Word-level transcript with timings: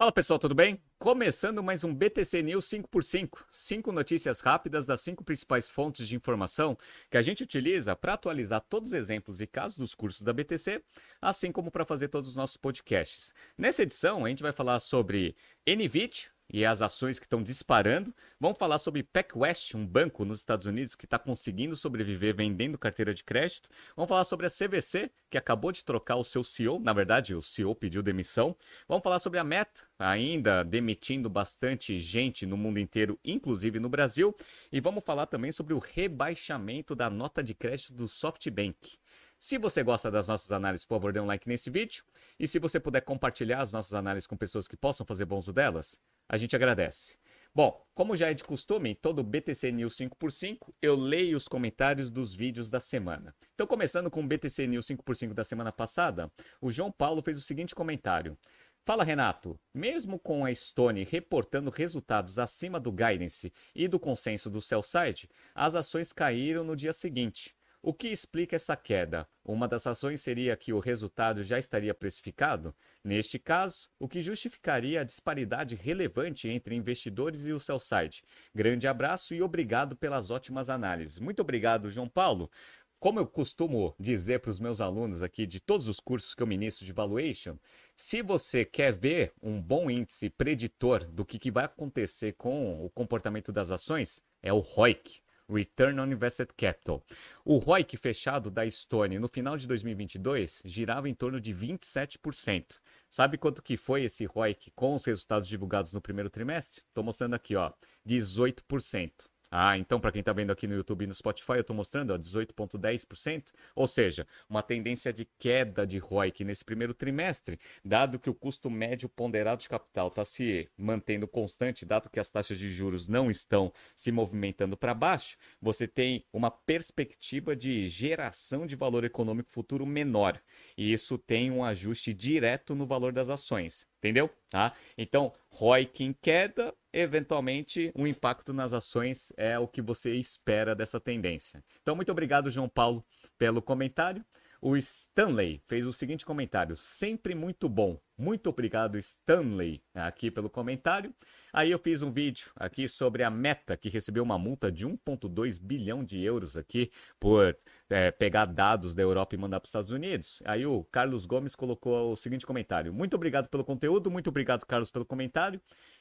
Fala 0.00 0.10
pessoal, 0.12 0.38
tudo 0.38 0.54
bem? 0.54 0.80
Começando 0.98 1.62
mais 1.62 1.84
um 1.84 1.94
BTC 1.94 2.40
News 2.40 2.64
5x5, 2.64 3.44
cinco 3.50 3.92
notícias 3.92 4.40
rápidas 4.40 4.86
das 4.86 5.02
cinco 5.02 5.22
principais 5.22 5.68
fontes 5.68 6.08
de 6.08 6.16
informação 6.16 6.74
que 7.10 7.18
a 7.18 7.20
gente 7.20 7.42
utiliza 7.42 7.94
para 7.94 8.14
atualizar 8.14 8.62
todos 8.62 8.92
os 8.92 8.94
exemplos 8.94 9.42
e 9.42 9.46
casos 9.46 9.76
dos 9.76 9.94
cursos 9.94 10.22
da 10.22 10.32
BTC, 10.32 10.82
assim 11.20 11.52
como 11.52 11.70
para 11.70 11.84
fazer 11.84 12.08
todos 12.08 12.30
os 12.30 12.34
nossos 12.34 12.56
podcasts. 12.56 13.34
Nessa 13.58 13.82
edição, 13.82 14.24
a 14.24 14.30
gente 14.30 14.42
vai 14.42 14.52
falar 14.52 14.78
sobre 14.78 15.36
NVIDIA, 15.66 16.30
e 16.52 16.64
as 16.64 16.82
ações 16.82 17.18
que 17.18 17.26
estão 17.26 17.42
disparando. 17.42 18.14
Vamos 18.38 18.58
falar 18.58 18.78
sobre 18.78 19.02
PacWest, 19.02 19.76
um 19.76 19.86
banco 19.86 20.24
nos 20.24 20.40
Estados 20.40 20.66
Unidos 20.66 20.94
que 20.94 21.04
está 21.04 21.18
conseguindo 21.18 21.76
sobreviver 21.76 22.34
vendendo 22.34 22.76
carteira 22.76 23.14
de 23.14 23.24
crédito. 23.24 23.68
Vamos 23.96 24.08
falar 24.08 24.24
sobre 24.24 24.46
a 24.46 24.50
CVC, 24.50 25.10
que 25.30 25.38
acabou 25.38 25.72
de 25.72 25.84
trocar 25.84 26.16
o 26.16 26.24
seu 26.24 26.42
CEO. 26.42 26.78
Na 26.80 26.92
verdade, 26.92 27.34
o 27.34 27.42
CEO 27.42 27.74
pediu 27.74 28.02
demissão. 28.02 28.56
Vamos 28.88 29.02
falar 29.02 29.18
sobre 29.18 29.38
a 29.38 29.44
Meta, 29.44 29.82
ainda 29.98 30.64
demitindo 30.64 31.30
bastante 31.30 31.98
gente 31.98 32.44
no 32.44 32.56
mundo 32.56 32.78
inteiro, 32.78 33.18
inclusive 33.24 33.78
no 33.78 33.88
Brasil. 33.88 34.34
E 34.72 34.80
vamos 34.80 35.04
falar 35.04 35.26
também 35.26 35.52
sobre 35.52 35.74
o 35.74 35.78
rebaixamento 35.78 36.94
da 36.94 37.08
nota 37.08 37.42
de 37.42 37.54
crédito 37.54 37.92
do 37.92 38.08
SoftBank. 38.08 38.98
Se 39.42 39.56
você 39.56 39.82
gosta 39.82 40.10
das 40.10 40.28
nossas 40.28 40.52
análises, 40.52 40.84
por 40.84 40.96
favor, 40.96 41.14
dê 41.14 41.18
um 41.18 41.24
like 41.24 41.48
nesse 41.48 41.70
vídeo. 41.70 42.04
E 42.38 42.46
se 42.46 42.58
você 42.58 42.78
puder 42.78 43.00
compartilhar 43.00 43.62
as 43.62 43.72
nossas 43.72 43.94
análises 43.94 44.26
com 44.26 44.36
pessoas 44.36 44.68
que 44.68 44.76
possam 44.76 45.06
fazer 45.06 45.24
bom 45.24 45.38
uso 45.38 45.50
delas, 45.50 45.98
a 46.30 46.36
gente 46.36 46.54
agradece. 46.54 47.16
Bom, 47.52 47.84
como 47.92 48.14
já 48.14 48.30
é 48.30 48.34
de 48.34 48.44
costume, 48.44 48.90
em 48.90 48.94
todo 48.94 49.24
BTC 49.24 49.72
News 49.72 49.96
5x5, 49.96 50.72
eu 50.80 50.94
leio 50.94 51.36
os 51.36 51.48
comentários 51.48 52.08
dos 52.08 52.32
vídeos 52.32 52.70
da 52.70 52.78
semana. 52.78 53.34
Então, 53.52 53.66
começando 53.66 54.08
com 54.08 54.20
o 54.20 54.26
BTC 54.26 54.68
News 54.68 54.86
5x5 54.86 55.34
da 55.34 55.42
semana 55.42 55.72
passada, 55.72 56.30
o 56.60 56.70
João 56.70 56.92
Paulo 56.92 57.20
fez 57.20 57.36
o 57.36 57.40
seguinte 57.40 57.74
comentário. 57.74 58.38
Fala, 58.84 59.02
Renato. 59.02 59.58
Mesmo 59.74 60.16
com 60.20 60.44
a 60.44 60.54
Stone 60.54 61.02
reportando 61.02 61.70
resultados 61.70 62.38
acima 62.38 62.78
do 62.78 62.92
guidance 62.92 63.52
e 63.74 63.88
do 63.88 63.98
consenso 63.98 64.48
do 64.48 64.60
sell-side, 64.60 65.28
as 65.52 65.74
ações 65.74 66.12
caíram 66.12 66.62
no 66.62 66.76
dia 66.76 66.92
seguinte. 66.92 67.56
O 67.82 67.94
que 67.94 68.08
explica 68.08 68.56
essa 68.56 68.76
queda? 68.76 69.26
Uma 69.42 69.66
das 69.66 69.86
ações 69.86 70.20
seria 70.20 70.54
que 70.54 70.70
o 70.70 70.78
resultado 70.78 71.42
já 71.42 71.58
estaria 71.58 71.94
precificado? 71.94 72.74
Neste 73.02 73.38
caso, 73.38 73.88
o 73.98 74.06
que 74.06 74.20
justificaria 74.20 75.00
a 75.00 75.04
disparidade 75.04 75.76
relevante 75.76 76.46
entre 76.46 76.74
investidores 76.74 77.46
e 77.46 77.52
o 77.54 77.58
sell 77.58 77.78
side? 77.78 78.22
Grande 78.54 78.86
abraço 78.86 79.34
e 79.34 79.40
obrigado 79.40 79.96
pelas 79.96 80.30
ótimas 80.30 80.68
análises. 80.68 81.18
Muito 81.18 81.40
obrigado, 81.40 81.88
João 81.88 82.06
Paulo. 82.06 82.50
Como 82.98 83.18
eu 83.18 83.26
costumo 83.26 83.94
dizer 83.98 84.40
para 84.40 84.50
os 84.50 84.60
meus 84.60 84.82
alunos 84.82 85.22
aqui 85.22 85.46
de 85.46 85.58
todos 85.58 85.88
os 85.88 85.98
cursos 85.98 86.34
que 86.34 86.42
eu 86.42 86.46
ministro 86.46 86.84
de 86.84 86.92
valuation, 86.92 87.56
se 87.96 88.20
você 88.20 88.62
quer 88.62 88.92
ver 88.92 89.32
um 89.42 89.58
bom 89.58 89.90
índice 89.90 90.28
preditor 90.28 91.06
do 91.06 91.24
que, 91.24 91.38
que 91.38 91.50
vai 91.50 91.64
acontecer 91.64 92.34
com 92.34 92.84
o 92.84 92.90
comportamento 92.90 93.50
das 93.50 93.70
ações, 93.70 94.22
é 94.42 94.52
o 94.52 94.58
ROIC. 94.58 95.22
Return 95.50 96.00
on 96.00 96.12
Invested 96.12 96.52
Capital. 96.56 97.02
O 97.44 97.58
ROIC 97.58 97.96
fechado 97.96 98.50
da 98.50 98.64
Estônia 98.64 99.18
no 99.18 99.28
final 99.28 99.56
de 99.56 99.66
2022 99.66 100.62
girava 100.64 101.08
em 101.08 101.14
torno 101.14 101.40
de 101.40 101.54
27%. 101.54 102.78
Sabe 103.10 103.36
quanto 103.36 103.62
que 103.62 103.76
foi 103.76 104.04
esse 104.04 104.24
ROIC 104.24 104.70
com 104.70 104.94
os 104.94 105.04
resultados 105.04 105.48
divulgados 105.48 105.92
no 105.92 106.00
primeiro 106.00 106.30
trimestre? 106.30 106.82
Estou 106.86 107.02
mostrando 107.02 107.34
aqui, 107.34 107.56
ó, 107.56 107.72
18%. 108.06 109.29
Ah, 109.50 109.76
então 109.76 109.98
para 109.98 110.12
quem 110.12 110.20
está 110.20 110.32
vendo 110.32 110.52
aqui 110.52 110.66
no 110.68 110.74
YouTube 110.74 111.02
e 111.02 111.06
no 111.08 111.14
Spotify, 111.14 111.54
eu 111.54 111.60
estou 111.62 111.74
mostrando 111.74 112.16
18,10%, 112.16 113.52
ou 113.74 113.86
seja, 113.86 114.26
uma 114.48 114.62
tendência 114.62 115.12
de 115.12 115.24
queda 115.38 115.84
de 115.84 115.98
ROIC 115.98 116.44
nesse 116.44 116.64
primeiro 116.64 116.94
trimestre, 116.94 117.58
dado 117.84 118.18
que 118.18 118.30
o 118.30 118.34
custo 118.34 118.70
médio 118.70 119.08
ponderado 119.08 119.60
de 119.60 119.68
capital 119.68 120.06
está 120.06 120.24
se 120.24 120.68
mantendo 120.78 121.26
constante, 121.26 121.84
dado 121.84 122.08
que 122.08 122.20
as 122.20 122.30
taxas 122.30 122.58
de 122.58 122.70
juros 122.70 123.08
não 123.08 123.28
estão 123.28 123.72
se 123.96 124.12
movimentando 124.12 124.76
para 124.76 124.94
baixo, 124.94 125.36
você 125.60 125.88
tem 125.88 126.24
uma 126.32 126.50
perspectiva 126.50 127.56
de 127.56 127.88
geração 127.88 128.66
de 128.66 128.76
valor 128.76 129.02
econômico 129.02 129.50
futuro 129.50 129.84
menor, 129.84 130.40
e 130.76 130.92
isso 130.92 131.18
tem 131.18 131.50
um 131.50 131.64
ajuste 131.64 132.14
direto 132.14 132.74
no 132.74 132.86
valor 132.86 133.12
das 133.12 133.28
ações. 133.28 133.86
Entendeu? 133.98 134.30
Tá? 134.48 134.72
Então, 134.96 135.30
ROIC 135.50 136.02
em 136.02 136.12
queda, 136.14 136.74
eventualmente 136.92 137.92
um 137.94 138.06
impacto 138.06 138.52
nas 138.52 138.72
ações 138.72 139.32
é 139.36 139.58
o 139.58 139.68
que 139.68 139.82
você 139.82 140.14
espera 140.14 140.74
dessa 140.74 141.00
tendência. 141.00 141.62
Então, 141.82 141.96
muito 141.96 142.12
obrigado, 142.12 142.50
João 142.50 142.68
Paulo, 142.68 143.04
pelo 143.38 143.62
comentário. 143.62 144.24
O 144.62 144.76
Stanley 144.76 145.62
fez 145.66 145.86
o 145.86 145.92
seguinte 145.92 146.26
comentário: 146.26 146.76
sempre 146.76 147.34
muito 147.34 147.66
bom. 147.66 147.98
Muito 148.18 148.50
obrigado, 148.50 148.98
Stanley, 148.98 149.82
aqui 149.94 150.30
pelo 150.30 150.50
comentário. 150.50 151.14
Aí 151.50 151.70
eu 151.70 151.78
fiz 151.78 152.02
um 152.02 152.12
vídeo 152.12 152.50
aqui 152.54 152.86
sobre 152.86 153.22
a 153.22 153.30
Meta, 153.30 153.74
que 153.74 153.88
recebeu 153.88 154.22
uma 154.22 154.38
multa 154.38 154.70
de 154.70 154.86
1,2 154.86 155.58
bilhão 155.58 156.04
de 156.04 156.22
euros 156.22 156.58
aqui 156.58 156.90
por 157.18 157.56
é, 157.88 158.10
pegar 158.10 158.44
dados 158.44 158.94
da 158.94 159.02
Europa 159.02 159.34
e 159.34 159.38
mandar 159.38 159.60
para 159.60 159.66
os 159.66 159.70
Estados 159.70 159.90
Unidos. 159.90 160.42
Aí 160.44 160.66
o 160.66 160.84
Carlos 160.92 161.24
Gomes 161.24 161.54
colocou 161.54 162.12
o 162.12 162.16
seguinte 162.16 162.44
comentário: 162.44 162.92
Muito 162.92 163.14
obrigado 163.14 163.48
pelo 163.48 163.64
conteúdo, 163.64 164.10
muito 164.10 164.28
obrigado, 164.28 164.66
Carlos, 164.66 164.90
pelo 164.90 165.06
comentário. 165.06 165.58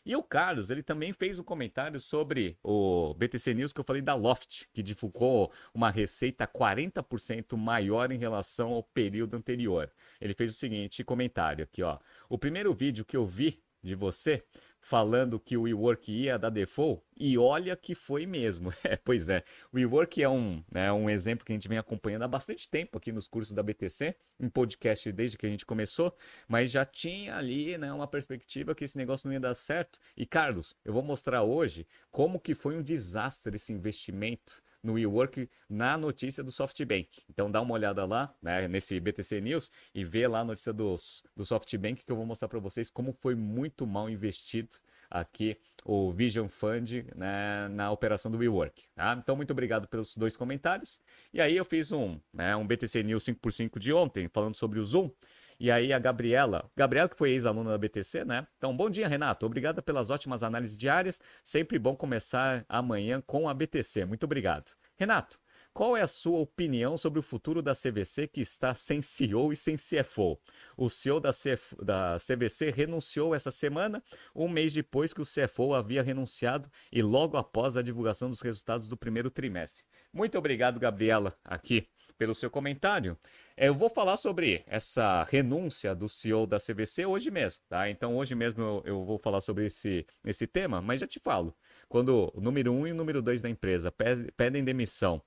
E 0.09 0.15
o 0.15 0.23
Carlos, 0.23 0.71
ele 0.71 0.81
também 0.81 1.13
fez 1.13 1.37
um 1.37 1.43
comentário 1.43 1.99
sobre 1.99 2.57
o 2.63 3.13
BTC 3.13 3.53
News 3.53 3.71
que 3.71 3.79
eu 3.79 3.83
falei 3.83 4.01
da 4.01 4.15
Loft, 4.15 4.65
que 4.73 4.81
divulgou 4.81 5.53
uma 5.71 5.91
receita 5.91 6.47
40% 6.47 7.55
maior 7.55 8.11
em 8.11 8.17
relação 8.17 8.71
ao 8.71 8.81
período 8.81 9.37
anterior. 9.37 9.91
Ele 10.19 10.33
fez 10.33 10.49
o 10.49 10.57
seguinte 10.57 11.03
comentário 11.03 11.63
aqui, 11.63 11.83
ó. 11.83 11.99
O 12.27 12.39
primeiro 12.39 12.73
vídeo 12.73 13.05
que 13.05 13.15
eu 13.15 13.23
vi 13.23 13.61
de 13.83 13.93
você 13.93 14.43
falando 14.81 15.39
que 15.39 15.57
o 15.57 15.63
WeWork 15.63 16.11
ia 16.11 16.37
dar 16.37 16.49
default, 16.49 17.01
e 17.17 17.37
olha 17.37 17.75
que 17.75 17.93
foi 17.93 18.25
mesmo. 18.25 18.73
É, 18.89 18.95
pois 18.95 19.29
é, 19.29 19.43
o 19.71 19.75
WeWork 19.75 20.23
é 20.23 20.29
um, 20.29 20.63
né, 20.71 20.91
um 20.91 21.09
exemplo 21.09 21.45
que 21.45 21.51
a 21.51 21.55
gente 21.55 21.67
vem 21.67 21.77
acompanhando 21.77 22.23
há 22.23 22.27
bastante 22.27 22.67
tempo 22.67 22.97
aqui 22.97 23.11
nos 23.11 23.27
cursos 23.27 23.53
da 23.53 23.61
BTC, 23.61 24.15
em 24.39 24.49
podcast 24.49 25.11
desde 25.11 25.37
que 25.37 25.45
a 25.45 25.49
gente 25.49 25.65
começou, 25.65 26.15
mas 26.47 26.71
já 26.71 26.85
tinha 26.85 27.35
ali 27.35 27.77
né, 27.77 27.91
uma 27.93 28.07
perspectiva 28.07 28.73
que 28.73 28.85
esse 28.85 28.97
negócio 28.97 29.27
não 29.27 29.33
ia 29.33 29.39
dar 29.39 29.53
certo. 29.53 29.99
E 30.17 30.25
Carlos, 30.25 30.75
eu 30.83 30.93
vou 30.93 31.03
mostrar 31.03 31.43
hoje 31.43 31.85
como 32.09 32.39
que 32.39 32.55
foi 32.55 32.75
um 32.77 32.81
desastre 32.81 33.57
esse 33.57 33.71
investimento 33.73 34.63
no 34.83 34.93
WeWork 34.93 35.49
na 35.69 35.97
notícia 35.97 36.43
do 36.43 36.51
SoftBank. 36.51 37.09
Então 37.29 37.51
dá 37.51 37.61
uma 37.61 37.73
olhada 37.73 38.05
lá, 38.05 38.33
né, 38.41 38.67
nesse 38.67 38.99
BTC 38.99 39.41
News 39.41 39.71
e 39.93 40.03
vê 40.03 40.27
lá 40.27 40.39
a 40.39 40.45
notícia 40.45 40.73
dos, 40.73 41.23
do 41.35 41.43
SoftBank 41.43 42.05
que 42.05 42.11
eu 42.11 42.15
vou 42.15 42.25
mostrar 42.25 42.47
para 42.47 42.59
vocês 42.59 42.89
como 42.89 43.13
foi 43.13 43.35
muito 43.35 43.85
mal 43.85 44.09
investido 44.09 44.75
aqui 45.09 45.57
o 45.83 46.11
Vision 46.11 46.47
Fund 46.47 47.05
né, 47.15 47.67
na 47.69 47.91
operação 47.91 48.31
do 48.31 48.37
WeWork. 48.37 48.83
Tá? 48.95 49.17
Então, 49.21 49.35
muito 49.35 49.51
obrigado 49.51 49.87
pelos 49.87 50.15
dois 50.15 50.37
comentários. 50.37 50.99
E 51.33 51.41
aí 51.41 51.55
eu 51.55 51.65
fiz 51.65 51.91
um, 51.91 52.19
né, 52.33 52.55
um 52.55 52.65
BTC 52.65 53.03
News 53.03 53.23
5x5 53.25 53.79
de 53.79 53.93
ontem, 53.93 54.27
falando 54.27 54.55
sobre 54.55 54.79
o 54.79 54.83
Zoom. 54.83 55.09
E 55.59 55.69
aí 55.69 55.91
a 55.91 55.99
Gabriela, 55.99 56.71
Gabriela 56.73 57.09
que 57.09 57.17
foi 57.17 57.31
ex-aluna 57.31 57.71
da 57.71 57.77
BTC, 57.77 58.23
né? 58.23 58.47
Então, 58.57 58.75
bom 58.75 58.89
dia, 58.89 59.09
Renato. 59.09 59.45
Obrigada 59.45 59.81
pelas 59.81 60.09
ótimas 60.09 60.41
análises 60.41 60.77
diárias. 60.77 61.19
Sempre 61.43 61.77
bom 61.77 61.97
começar 61.97 62.65
amanhã 62.69 63.19
com 63.19 63.49
a 63.49 63.53
BTC. 63.53 64.05
Muito 64.05 64.23
obrigado. 64.23 64.71
Renato, 64.95 65.37
qual 65.73 65.95
é 65.95 66.01
a 66.01 66.07
sua 66.07 66.39
opinião 66.39 66.95
sobre 66.95 67.19
o 67.19 67.23
futuro 67.23 67.61
da 67.61 67.73
CVC 67.73 68.27
que 68.27 68.41
está 68.41 68.73
sem 68.73 69.01
CEO 69.01 69.51
e 69.51 69.55
sem 69.55 69.75
CFO? 69.75 70.39
O 70.77 70.89
CEO 70.89 71.19
da, 71.19 71.31
CF, 71.31 71.75
da 71.83 72.17
CVC 72.17 72.71
renunciou 72.71 73.35
essa 73.35 73.51
semana, 73.51 74.01
um 74.33 74.47
mês 74.47 74.73
depois 74.73 75.13
que 75.13 75.21
o 75.21 75.25
CFO 75.25 75.73
havia 75.73 76.01
renunciado 76.01 76.69
e 76.91 77.01
logo 77.01 77.37
após 77.37 77.75
a 77.75 77.81
divulgação 77.81 78.29
dos 78.29 78.41
resultados 78.41 78.87
do 78.87 78.97
primeiro 78.97 79.29
trimestre. 79.29 79.83
Muito 80.11 80.37
obrigado, 80.37 80.79
Gabriela, 80.79 81.37
aqui 81.43 81.87
pelo 82.19 82.35
seu 82.35 82.51
comentário. 82.51 83.17
É, 83.55 83.69
eu 83.69 83.73
vou 83.73 83.89
falar 83.89 84.17
sobre 84.17 84.61
essa 84.67 85.23
renúncia 85.23 85.95
do 85.95 86.09
CEO 86.09 86.45
da 86.45 86.57
CVC 86.57 87.05
hoje 87.05 87.31
mesmo, 87.31 87.63
tá? 87.69 87.89
Então 87.89 88.17
hoje 88.17 88.35
mesmo 88.35 88.61
eu, 88.61 88.83
eu 88.85 89.05
vou 89.05 89.17
falar 89.17 89.39
sobre 89.39 89.65
esse, 89.65 90.05
esse 90.25 90.45
tema, 90.45 90.81
mas 90.81 90.99
já 90.99 91.07
te 91.07 91.19
falo. 91.19 91.55
Quando 91.87 92.29
o 92.35 92.41
número 92.41 92.73
1 92.73 92.77
um 92.77 92.87
e 92.87 92.91
o 92.91 92.95
número 92.95 93.21
2 93.21 93.41
da 93.41 93.49
empresa 93.49 93.91
pedem 94.35 94.63
demissão 94.63 95.21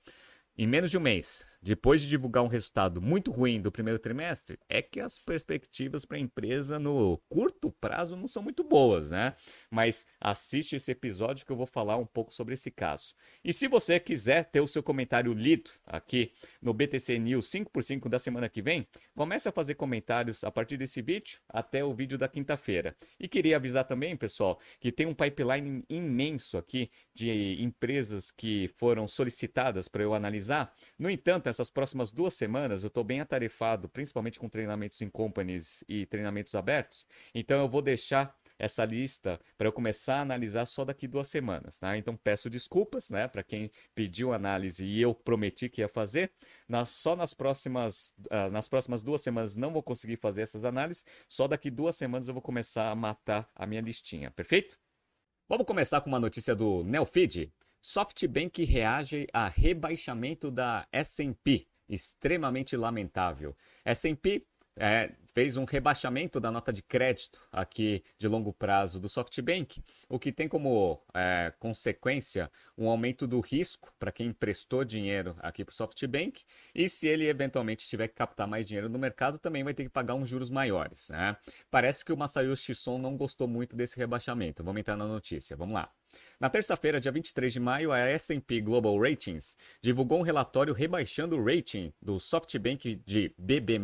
em 0.55 0.67
menos 0.67 0.91
de 0.91 0.97
um 0.97 1.01
mês, 1.01 1.43
depois 1.63 1.99
de 1.99 2.07
divulgar 2.07 2.43
um 2.43 2.47
resultado 2.47 3.01
muito 3.01 3.31
ruim 3.31 3.59
do 3.59 3.71
primeiro 3.71 3.97
trimestre, 3.97 4.59
é 4.69 4.83
que 4.83 4.99
as 4.99 5.17
perspectivas 5.17 6.05
para 6.05 6.17
a 6.17 6.19
empresa 6.19 6.77
no 6.77 7.17
curto 7.27 7.71
prazo 7.71 8.15
não 8.15 8.27
são 8.27 8.43
muito 8.43 8.63
boas, 8.63 9.09
né? 9.09 9.33
Mas 9.71 10.05
assiste 10.21 10.75
esse 10.75 10.91
episódio 10.91 11.43
que 11.43 11.51
eu 11.51 11.55
vou 11.55 11.65
falar 11.65 11.97
um 11.97 12.05
pouco 12.05 12.31
sobre 12.31 12.53
esse 12.53 12.69
caso. 12.69 13.15
E 13.43 13.51
se 13.51 13.67
você 13.67 13.99
quiser 13.99 14.43
ter 14.43 14.61
o 14.61 14.67
seu 14.67 14.83
comentário 14.83 15.33
lido 15.33 15.71
aqui 15.87 16.33
no 16.61 16.71
BTC 16.71 17.17
News 17.17 17.47
5x5 17.47 18.07
da 18.07 18.19
semana 18.19 18.47
que 18.47 18.61
vem, 18.61 18.87
comece 19.15 19.49
a 19.49 19.51
fazer 19.51 19.73
comentários 19.73 20.43
a 20.43 20.51
partir 20.51 20.77
desse 20.77 21.01
vídeo 21.01 21.39
até 21.49 21.83
o 21.83 21.93
vídeo 21.95 22.17
da 22.17 22.27
quinta-feira. 22.27 22.95
E 23.19 23.27
queria 23.27 23.55
avisar 23.55 23.85
também, 23.85 24.15
pessoal, 24.15 24.59
que 24.79 24.91
tem 24.91 25.07
um 25.07 25.15
pipeline 25.15 25.83
imenso 25.89 26.59
aqui 26.59 26.91
de 27.11 27.57
empresas 27.59 28.29
que 28.29 28.67
foram 28.75 29.07
solicitadas 29.07 29.87
para 29.87 30.03
eu 30.03 30.13
analisar 30.13 30.42
finalizar. 30.43 30.73
No 30.99 31.09
entanto, 31.09 31.47
essas 31.47 31.69
próximas 31.69 32.11
duas 32.11 32.33
semanas 32.33 32.83
eu 32.83 32.87
estou 32.87 33.03
bem 33.03 33.21
atarefado, 33.21 33.87
principalmente 33.89 34.39
com 34.39 34.49
treinamentos 34.49 35.01
em 35.01 35.09
companies 35.09 35.83
e 35.87 36.05
treinamentos 36.05 36.53
abertos. 36.53 37.07
Então 37.33 37.59
eu 37.59 37.69
vou 37.69 37.81
deixar 37.81 38.35
essa 38.59 38.85
lista 38.85 39.39
para 39.57 39.67
eu 39.67 39.73
começar 39.73 40.17
a 40.17 40.21
analisar 40.21 40.65
só 40.65 40.85
daqui 40.85 41.07
duas 41.07 41.27
semanas, 41.27 41.79
tá? 41.79 41.97
Então 41.97 42.15
peço 42.15 42.49
desculpas, 42.49 43.09
né, 43.09 43.27
para 43.27 43.43
quem 43.43 43.71
pediu 43.95 44.31
análise 44.31 44.85
e 44.85 45.01
eu 45.01 45.13
prometi 45.13 45.69
que 45.69 45.81
ia 45.81 45.87
fazer. 45.87 46.31
Nas, 46.67 46.89
só 46.89 47.15
nas 47.15 47.33
próximas, 47.33 48.13
uh, 48.31 48.51
nas 48.51 48.69
próximas 48.69 49.01
duas 49.01 49.21
semanas 49.21 49.55
não 49.55 49.71
vou 49.71 49.81
conseguir 49.81 50.17
fazer 50.17 50.43
essas 50.43 50.65
análises. 50.65 51.03
Só 51.27 51.47
daqui 51.47 51.71
duas 51.71 51.95
semanas 51.95 52.27
eu 52.27 52.33
vou 52.33 52.43
começar 52.43 52.91
a 52.91 52.95
matar 52.95 53.49
a 53.55 53.65
minha 53.65 53.81
listinha, 53.81 54.29
perfeito? 54.31 54.77
Vamos 55.49 55.65
começar 55.65 55.99
com 56.01 56.09
uma 56.09 56.19
notícia 56.19 56.55
do 56.55 56.83
Neofeed. 56.83 57.51
SoftBank 57.85 58.63
reage 58.63 59.27
a 59.33 59.49
rebaixamento 59.49 60.49
da 60.49 60.87
S&P, 60.89 61.67
extremamente 61.89 62.77
lamentável. 62.77 63.53
S&P 63.83 64.47
é, 64.77 65.11
fez 65.33 65.57
um 65.57 65.65
rebaixamento 65.65 66.39
da 66.39 66.49
nota 66.49 66.71
de 66.71 66.81
crédito 66.81 67.45
aqui 67.51 68.01
de 68.17 68.25
longo 68.25 68.53
prazo 68.53 69.01
do 69.01 69.09
SoftBank, 69.09 69.83
o 70.07 70.17
que 70.17 70.31
tem 70.31 70.47
como 70.47 70.97
é, 71.13 71.51
consequência 71.59 72.49
um 72.77 72.87
aumento 72.87 73.27
do 73.27 73.41
risco 73.41 73.93
para 73.99 74.13
quem 74.13 74.27
emprestou 74.27 74.85
dinheiro 74.85 75.35
aqui 75.39 75.65
para 75.65 75.73
o 75.73 75.75
SoftBank 75.75 76.41
e 76.73 76.87
se 76.87 77.09
ele 77.09 77.27
eventualmente 77.27 77.85
tiver 77.85 78.07
que 78.07 78.15
captar 78.15 78.47
mais 78.47 78.65
dinheiro 78.65 78.87
no 78.87 78.97
mercado, 78.97 79.37
também 79.37 79.61
vai 79.61 79.73
ter 79.73 79.83
que 79.83 79.89
pagar 79.89 80.15
uns 80.15 80.29
juros 80.29 80.49
maiores. 80.49 81.09
Né? 81.09 81.35
Parece 81.69 82.05
que 82.05 82.13
o 82.13 82.17
Masayoshi 82.17 82.73
Son 82.73 82.97
não 82.97 83.17
gostou 83.17 83.45
muito 83.45 83.75
desse 83.75 83.97
rebaixamento. 83.97 84.63
Vamos 84.63 84.79
entrar 84.79 84.95
na 84.95 85.05
notícia, 85.05 85.57
vamos 85.57 85.75
lá. 85.75 85.91
Na 86.39 86.49
terça-feira, 86.49 86.99
dia 86.99 87.11
23 87.11 87.53
de 87.53 87.59
maio, 87.59 87.91
a 87.91 87.99
S&P 87.99 88.61
Global 88.61 88.99
Ratings 88.99 89.55
divulgou 89.81 90.19
um 90.19 90.23
relatório 90.23 90.73
rebaixando 90.73 91.37
o 91.37 91.43
rating 91.43 91.93
do 92.01 92.19
SoftBank 92.19 93.01
de 93.05 93.33
BB+, 93.37 93.79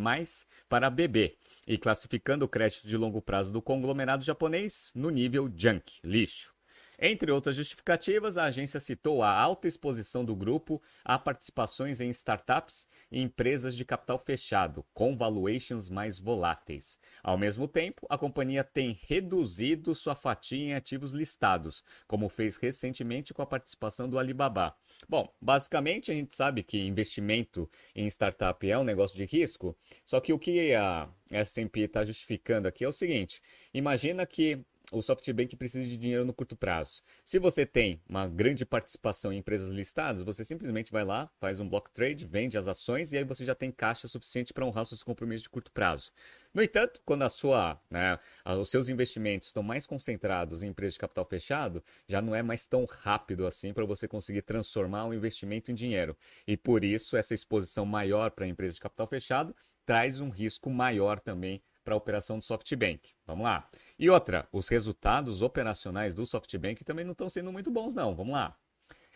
para 0.68 0.90
BB, 0.90 1.38
e 1.66 1.78
classificando 1.78 2.46
o 2.46 2.50
crédito 2.50 2.88
de 2.88 2.98
longo 2.98 3.22
prazo 3.22 3.52
do 3.52 3.62
conglomerado 3.62 4.24
japonês 4.24 4.92
no 4.94 5.10
nível 5.10 5.52
junk, 5.56 6.00
lixo. 6.04 6.59
Entre 7.01 7.31
outras 7.31 7.56
justificativas, 7.56 8.38
a 8.38 8.44
agência 8.44 8.78
citou 8.78 9.24
a 9.24 9.31
alta 9.31 9.69
exposição 9.69 10.25
do 10.25 10.36
grupo 10.36 10.81
a 11.06 11.18
participações 11.18 12.01
em 12.01 12.10
startups 12.10 12.90
e 13.10 13.22
empresas 13.22 13.74
de 13.74 13.86
capital 13.86 14.19
fechado, 14.19 14.86
com 14.94 15.16
valuations 15.16 15.88
mais 15.88 16.19
voláteis. 16.19 17.00
Ao 17.24 17.38
mesmo 17.38 17.69
tempo, 17.69 18.06
a 18.10 18.18
companhia 18.18 18.66
tem 18.66 19.00
reduzido 19.07 19.96
sua 19.96 20.13
fatia 20.13 20.60
em 20.60 20.74
ativos 20.74 21.13
listados, 21.13 21.86
como 22.06 22.28
fez 22.28 22.57
recentemente 22.57 23.34
com 23.34 23.42
a 23.42 23.48
participação 23.48 24.10
do 24.10 24.19
Alibaba. 24.19 24.75
Bom, 25.07 25.34
basicamente 25.42 26.12
a 26.12 26.13
gente 26.13 26.36
sabe 26.36 26.63
que 26.63 26.78
investimento 26.78 27.69
em 27.95 28.07
startup 28.07 28.69
é 28.69 28.78
um 28.78 28.84
negócio 28.84 29.16
de 29.16 29.24
risco, 29.24 29.74
só 30.06 30.19
que 30.19 30.34
o 30.34 30.40
que 30.40 30.75
a 30.75 31.10
S&P 31.31 31.80
está 31.81 32.04
justificando 32.04 32.68
aqui 32.68 32.84
é 32.84 32.88
o 32.90 32.92
seguinte: 32.92 33.42
imagina 33.74 34.25
que 34.25 34.62
o 34.92 35.02
SoftBank 35.02 35.56
precisa 35.56 35.88
de 35.88 35.96
dinheiro 35.98 36.26
no 36.26 36.34
curto 36.34 36.56
prazo. 36.56 37.02
Se 37.24 37.38
você 37.38 37.66
tem 37.66 38.02
uma 38.10 38.28
grande 38.28 38.66
participação 38.66 39.32
em 39.32 39.38
empresas 39.38 39.70
listadas, 39.70 40.24
você 40.24 40.44
simplesmente 40.44 40.92
vai 40.92 41.04
lá, 41.04 41.30
faz 41.40 41.60
um 41.60 41.70
block 41.70 41.92
trade, 41.92 42.26
vende 42.26 42.58
as 42.58 42.68
ações 42.68 43.14
e 43.14 43.18
aí 43.18 43.24
você 43.24 43.46
já 43.46 43.54
tem 43.54 43.72
caixa 43.72 44.08
suficiente 44.08 44.54
para 44.54 44.66
honrar 44.66 44.86
seus 44.86 45.04
compromissos 45.04 45.44
de 45.44 45.50
curto 45.50 45.72
prazo. 45.72 46.12
No 46.52 46.64
entanto, 46.64 47.00
quando 47.06 47.22
a 47.22 47.30
sua, 47.30 47.80
né, 47.90 48.18
os 48.60 48.70
seus 48.70 48.90
investimentos 48.90 49.50
estão 49.50 49.62
mais 49.62 49.86
concentrados 49.86 50.64
em 50.64 50.68
empresas 50.68 50.94
de 50.94 51.00
capital 51.00 51.26
fechado, 51.26 51.84
já 52.08 52.22
não 52.22 52.34
é 52.34 52.42
mais 52.42 52.66
tão 52.66 52.86
rápido 52.86 53.46
assim 53.46 53.72
para 53.72 53.86
você 53.86 54.08
conseguir 54.08 54.42
transformar 54.42 55.06
um 55.06 55.14
investimento 55.14 55.72
em 55.72 55.76
dinheiro. 55.76 56.18
E 56.48 56.58
por 56.58 56.84
isso, 56.84 57.16
essa 57.16 57.36
exposição 57.36 57.86
maior 57.86 58.32
para 58.32 58.48
empresas 58.48 58.76
de 58.76 58.82
capital 58.82 59.06
fechado 59.06 59.56
traz 59.86 60.20
um 60.20 60.30
risco 60.30 60.70
maior 60.70 61.20
também 61.20 61.62
para 61.90 61.96
a 61.96 61.98
operação 61.98 62.38
do 62.38 62.46
SoftBank. 62.46 63.10
Vamos 63.26 63.44
lá. 63.44 63.68
E 63.98 64.10
outra, 64.10 64.48
os 64.52 64.70
resultados 64.70 65.42
operacionais 65.42 66.14
do 66.14 66.24
SoftBank 66.24 66.84
também 66.84 67.04
não 67.04 67.14
estão 67.14 67.28
sendo 67.28 67.52
muito 67.52 67.72
bons, 67.72 67.96
não. 67.96 68.16
Vamos 68.16 68.34
lá. 68.34 68.56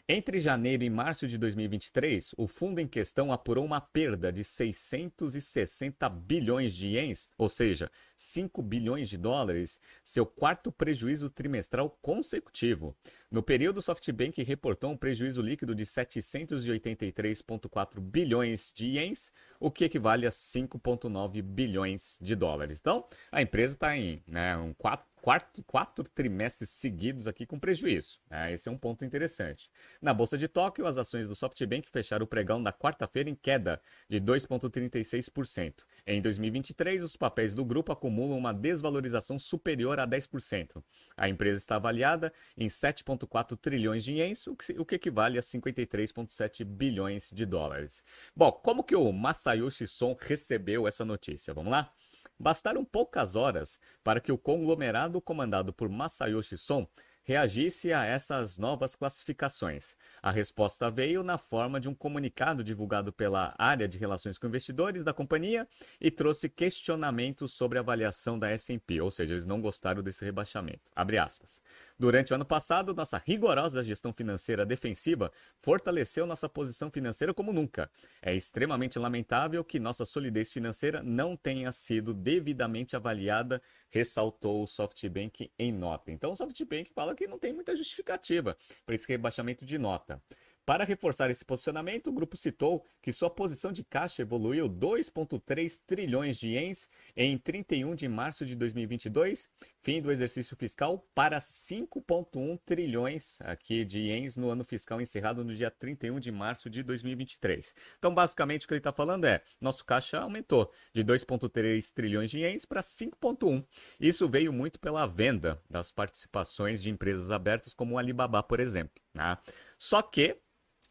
Entre 0.06 0.38
janeiro 0.38 0.84
e 0.84 0.90
março 0.90 1.30
de 1.30 1.38
2023, 1.38 2.36
o 2.38 2.46
fundo 2.46 2.82
em 2.82 2.88
questão 2.88 3.32
apurou 3.32 3.64
uma 3.64 3.80
perda 3.80 4.34
de 4.34 4.44
660 4.44 6.10
bilhões 6.10 6.74
de 6.74 6.88
ienes, 6.88 7.30
ou 7.38 7.48
seja, 7.48 7.90
5 8.18 8.62
bilhões 8.62 9.08
de 9.08 9.18
dólares, 9.18 9.80
seu 10.04 10.26
quarto 10.26 10.74
prejuízo 10.74 11.30
trimestral 11.30 11.90
consecutivo. 12.02 12.94
No 13.32 13.42
período, 13.42 13.78
o 13.78 13.82
SoftBank 13.82 14.44
reportou 14.44 14.92
um 14.92 14.98
prejuízo 14.98 15.42
líquido 15.42 15.74
de 15.74 15.86
783,4 15.86 18.02
bilhões 18.02 18.74
de 18.76 18.88
ienes, 18.88 19.32
o 19.58 19.72
que 19.72 19.86
equivale 19.86 20.28
a 20.28 20.32
5,9 20.32 21.42
bilhões 21.42 22.18
de 22.22 22.36
dólares. 22.36 22.78
Então, 22.78 23.08
a 23.32 23.42
empresa 23.42 23.76
está 23.76 23.98
em 23.98 24.22
né, 24.28 24.58
um 24.58 24.74
4 24.74 25.13
quatro, 25.24 25.64
quatro 25.64 26.04
trimestres 26.04 26.70
seguidos 26.70 27.28
aqui 27.28 27.46
com 27.46 27.58
prejuízo. 27.58 28.20
Né? 28.30 28.52
Esse 28.52 28.68
é 28.68 28.72
um 28.72 28.78
ponto 28.78 29.06
interessante. 29.06 29.72
Na 30.02 30.14
Bolsa 30.14 30.38
de 30.38 30.50
Tóquio, 30.50 30.86
as 30.86 30.98
ações 30.98 31.26
do 31.26 31.34
SoftBank 31.34 31.90
fecharam 31.90 32.26
o 32.26 32.28
pregão 32.28 32.60
na 32.60 32.74
quarta-feira 32.74 33.30
em 33.30 33.36
queda 33.36 33.82
de 34.10 34.20
2,36%. 34.20 35.86
Em 36.06 36.22
2023, 36.22 37.02
os 37.02 37.16
papéis 37.16 37.56
do 37.56 37.64
grupo 37.64 37.94
acumulam 37.94 38.38
uma 38.38 38.54
desvalorização 38.54 39.40
superior 39.40 39.98
a 39.98 40.06
10%. 40.06 40.84
A 41.16 41.30
empresa 41.30 41.58
está 41.58 41.78
avaliada 41.78 42.34
em 42.58 42.68
7,4 42.68 43.58
trilhões 43.58 44.04
de 44.04 44.16
ienes, 44.16 44.46
o 44.46 44.58
que, 44.58 44.74
o 44.74 44.84
que 44.84 44.96
equivale 44.96 45.38
a 45.38 45.42
53,7 45.42 46.66
bilhões 46.66 47.30
de 47.32 47.46
dólares. 47.46 48.04
Bom, 48.36 48.52
como 48.52 48.84
que 48.84 48.94
o 48.96 49.10
Masayoshi 49.14 49.88
Son 49.88 50.18
recebeu 50.20 50.86
essa 50.86 51.06
notícia? 51.06 51.54
Vamos 51.54 51.72
lá? 51.72 51.94
Bastaram 52.40 52.84
poucas 52.84 53.36
horas 53.36 53.80
para 54.04 54.20
que 54.20 54.32
o 54.32 54.38
conglomerado 54.38 55.22
comandado 55.22 55.72
por 55.72 55.90
Masayoshi 55.90 56.58
Son 56.58 56.88
reagisse 57.24 57.94
a 57.94 58.04
essas 58.04 58.58
novas 58.58 58.96
classificações. 58.96 59.96
A 60.22 60.30
resposta 60.30 60.92
veio 60.92 61.24
na 61.24 61.38
forma 61.38 61.80
de 61.80 61.88
um 61.88 61.96
comunicado 61.96 62.64
divulgado 62.64 63.14
pela 63.14 63.56
área 63.58 63.88
de 63.88 63.98
relações 63.98 64.38
com 64.38 64.48
investidores 64.48 65.04
da 65.04 65.14
companhia 65.14 65.68
e 66.00 66.12
trouxe 66.12 66.50
questionamentos 66.50 67.54
sobre 67.54 67.78
a 67.78 67.82
avaliação 67.82 68.38
da 68.38 68.50
S&P, 68.50 69.00
ou 69.00 69.10
seja, 69.10 69.34
eles 69.34 69.46
não 69.46 69.62
gostaram 69.62 70.04
desse 70.04 70.26
rebaixamento. 70.26 70.92
Abre 70.96 71.18
aspas. 71.18 71.62
Durante 72.04 72.34
o 72.34 72.36
ano 72.36 72.44
passado, 72.44 72.94
nossa 72.94 73.18
rigorosa 73.18 73.82
gestão 73.82 74.12
financeira 74.12 74.66
defensiva 74.66 75.32
fortaleceu 75.58 76.26
nossa 76.26 76.50
posição 76.50 76.92
financeira 76.92 77.34
como 77.34 77.54
nunca. 77.54 77.90
É 78.22 78.36
extremamente 78.36 79.00
lamentável 79.00 79.64
que 79.64 79.80
nossa 79.80 80.04
solidez 80.04 80.52
financeira 80.52 81.02
não 81.02 81.38
tenha 81.38 81.72
sido 81.72 82.14
devidamente 82.14 82.94
avaliada, 82.94 83.62
ressaltou 83.90 84.64
o 84.64 84.68
SoftBank 84.68 85.50
em 85.58 85.72
nota. 85.72 86.12
Então, 86.12 86.34
o 86.34 86.36
SoftBank 86.36 86.92
fala 86.94 87.16
que 87.16 87.26
não 87.26 87.40
tem 87.40 87.54
muita 87.54 87.74
justificativa 87.74 88.58
para 88.86 88.96
esse 88.96 89.08
rebaixamento 89.08 89.66
de 89.66 89.78
nota. 89.78 90.22
Para 90.66 90.86
reforçar 90.86 91.30
esse 91.30 91.44
posicionamento, 91.44 92.08
o 92.08 92.14
grupo 92.14 92.38
citou 92.38 92.86
que 93.02 93.12
sua 93.12 93.30
posição 93.30 93.74
de 93.74 93.84
caixa 93.84 94.22
evoluiu 94.22 94.70
2,3 94.70 95.82
trilhões 95.86 96.38
de 96.38 96.50
ienes 96.50 96.90
em 97.18 97.38
31 97.38 97.94
de 97.96 98.08
março 98.08 98.46
de 98.46 98.56
2022, 98.56 99.50
fim 99.82 100.02
do 100.02 100.10
exercício 100.10 100.56
fiscal, 100.56 101.06
para 101.14 101.40
5,1 101.40 102.58
trilhões 102.66 103.42
aqui 103.42 103.84
de 103.84 104.00
ienes 104.00 104.38
no 104.38 104.50
ano 104.50 104.64
fiscal 104.64 105.02
encerrado 105.02 105.44
no 105.44 105.54
dia 105.54 105.70
31 105.70 106.18
de 106.22 106.32
março 106.32 106.70
de 106.70 106.82
2023. 106.82 107.76
Então, 108.00 108.14
basicamente, 108.14 108.64
o 108.64 108.68
que 108.70 108.74
ele 108.74 108.80
está 108.80 108.94
falando 108.94 109.26
é: 109.26 109.44
nosso 109.60 109.84
caixa 109.84 110.20
aumentou 110.20 110.72
de 110.94 111.04
2,3 111.04 111.92
trilhões 111.94 112.32
de 112.32 112.40
ienes 112.40 112.64
para 112.64 112.80
5,1. 112.80 113.66
Isso 114.00 114.30
veio 114.30 114.54
muito 114.54 114.80
pela 114.80 115.06
venda 115.06 115.62
das 115.70 115.92
participações 115.92 116.82
de 116.82 116.90
empresas 116.90 117.30
abertas, 117.30 117.74
como 117.74 117.96
o 117.96 117.98
Alibaba, 117.98 118.42
por 118.42 118.62
exemplo. 118.62 119.04
Né? 119.14 119.38
Só 119.78 120.02
que 120.02 120.38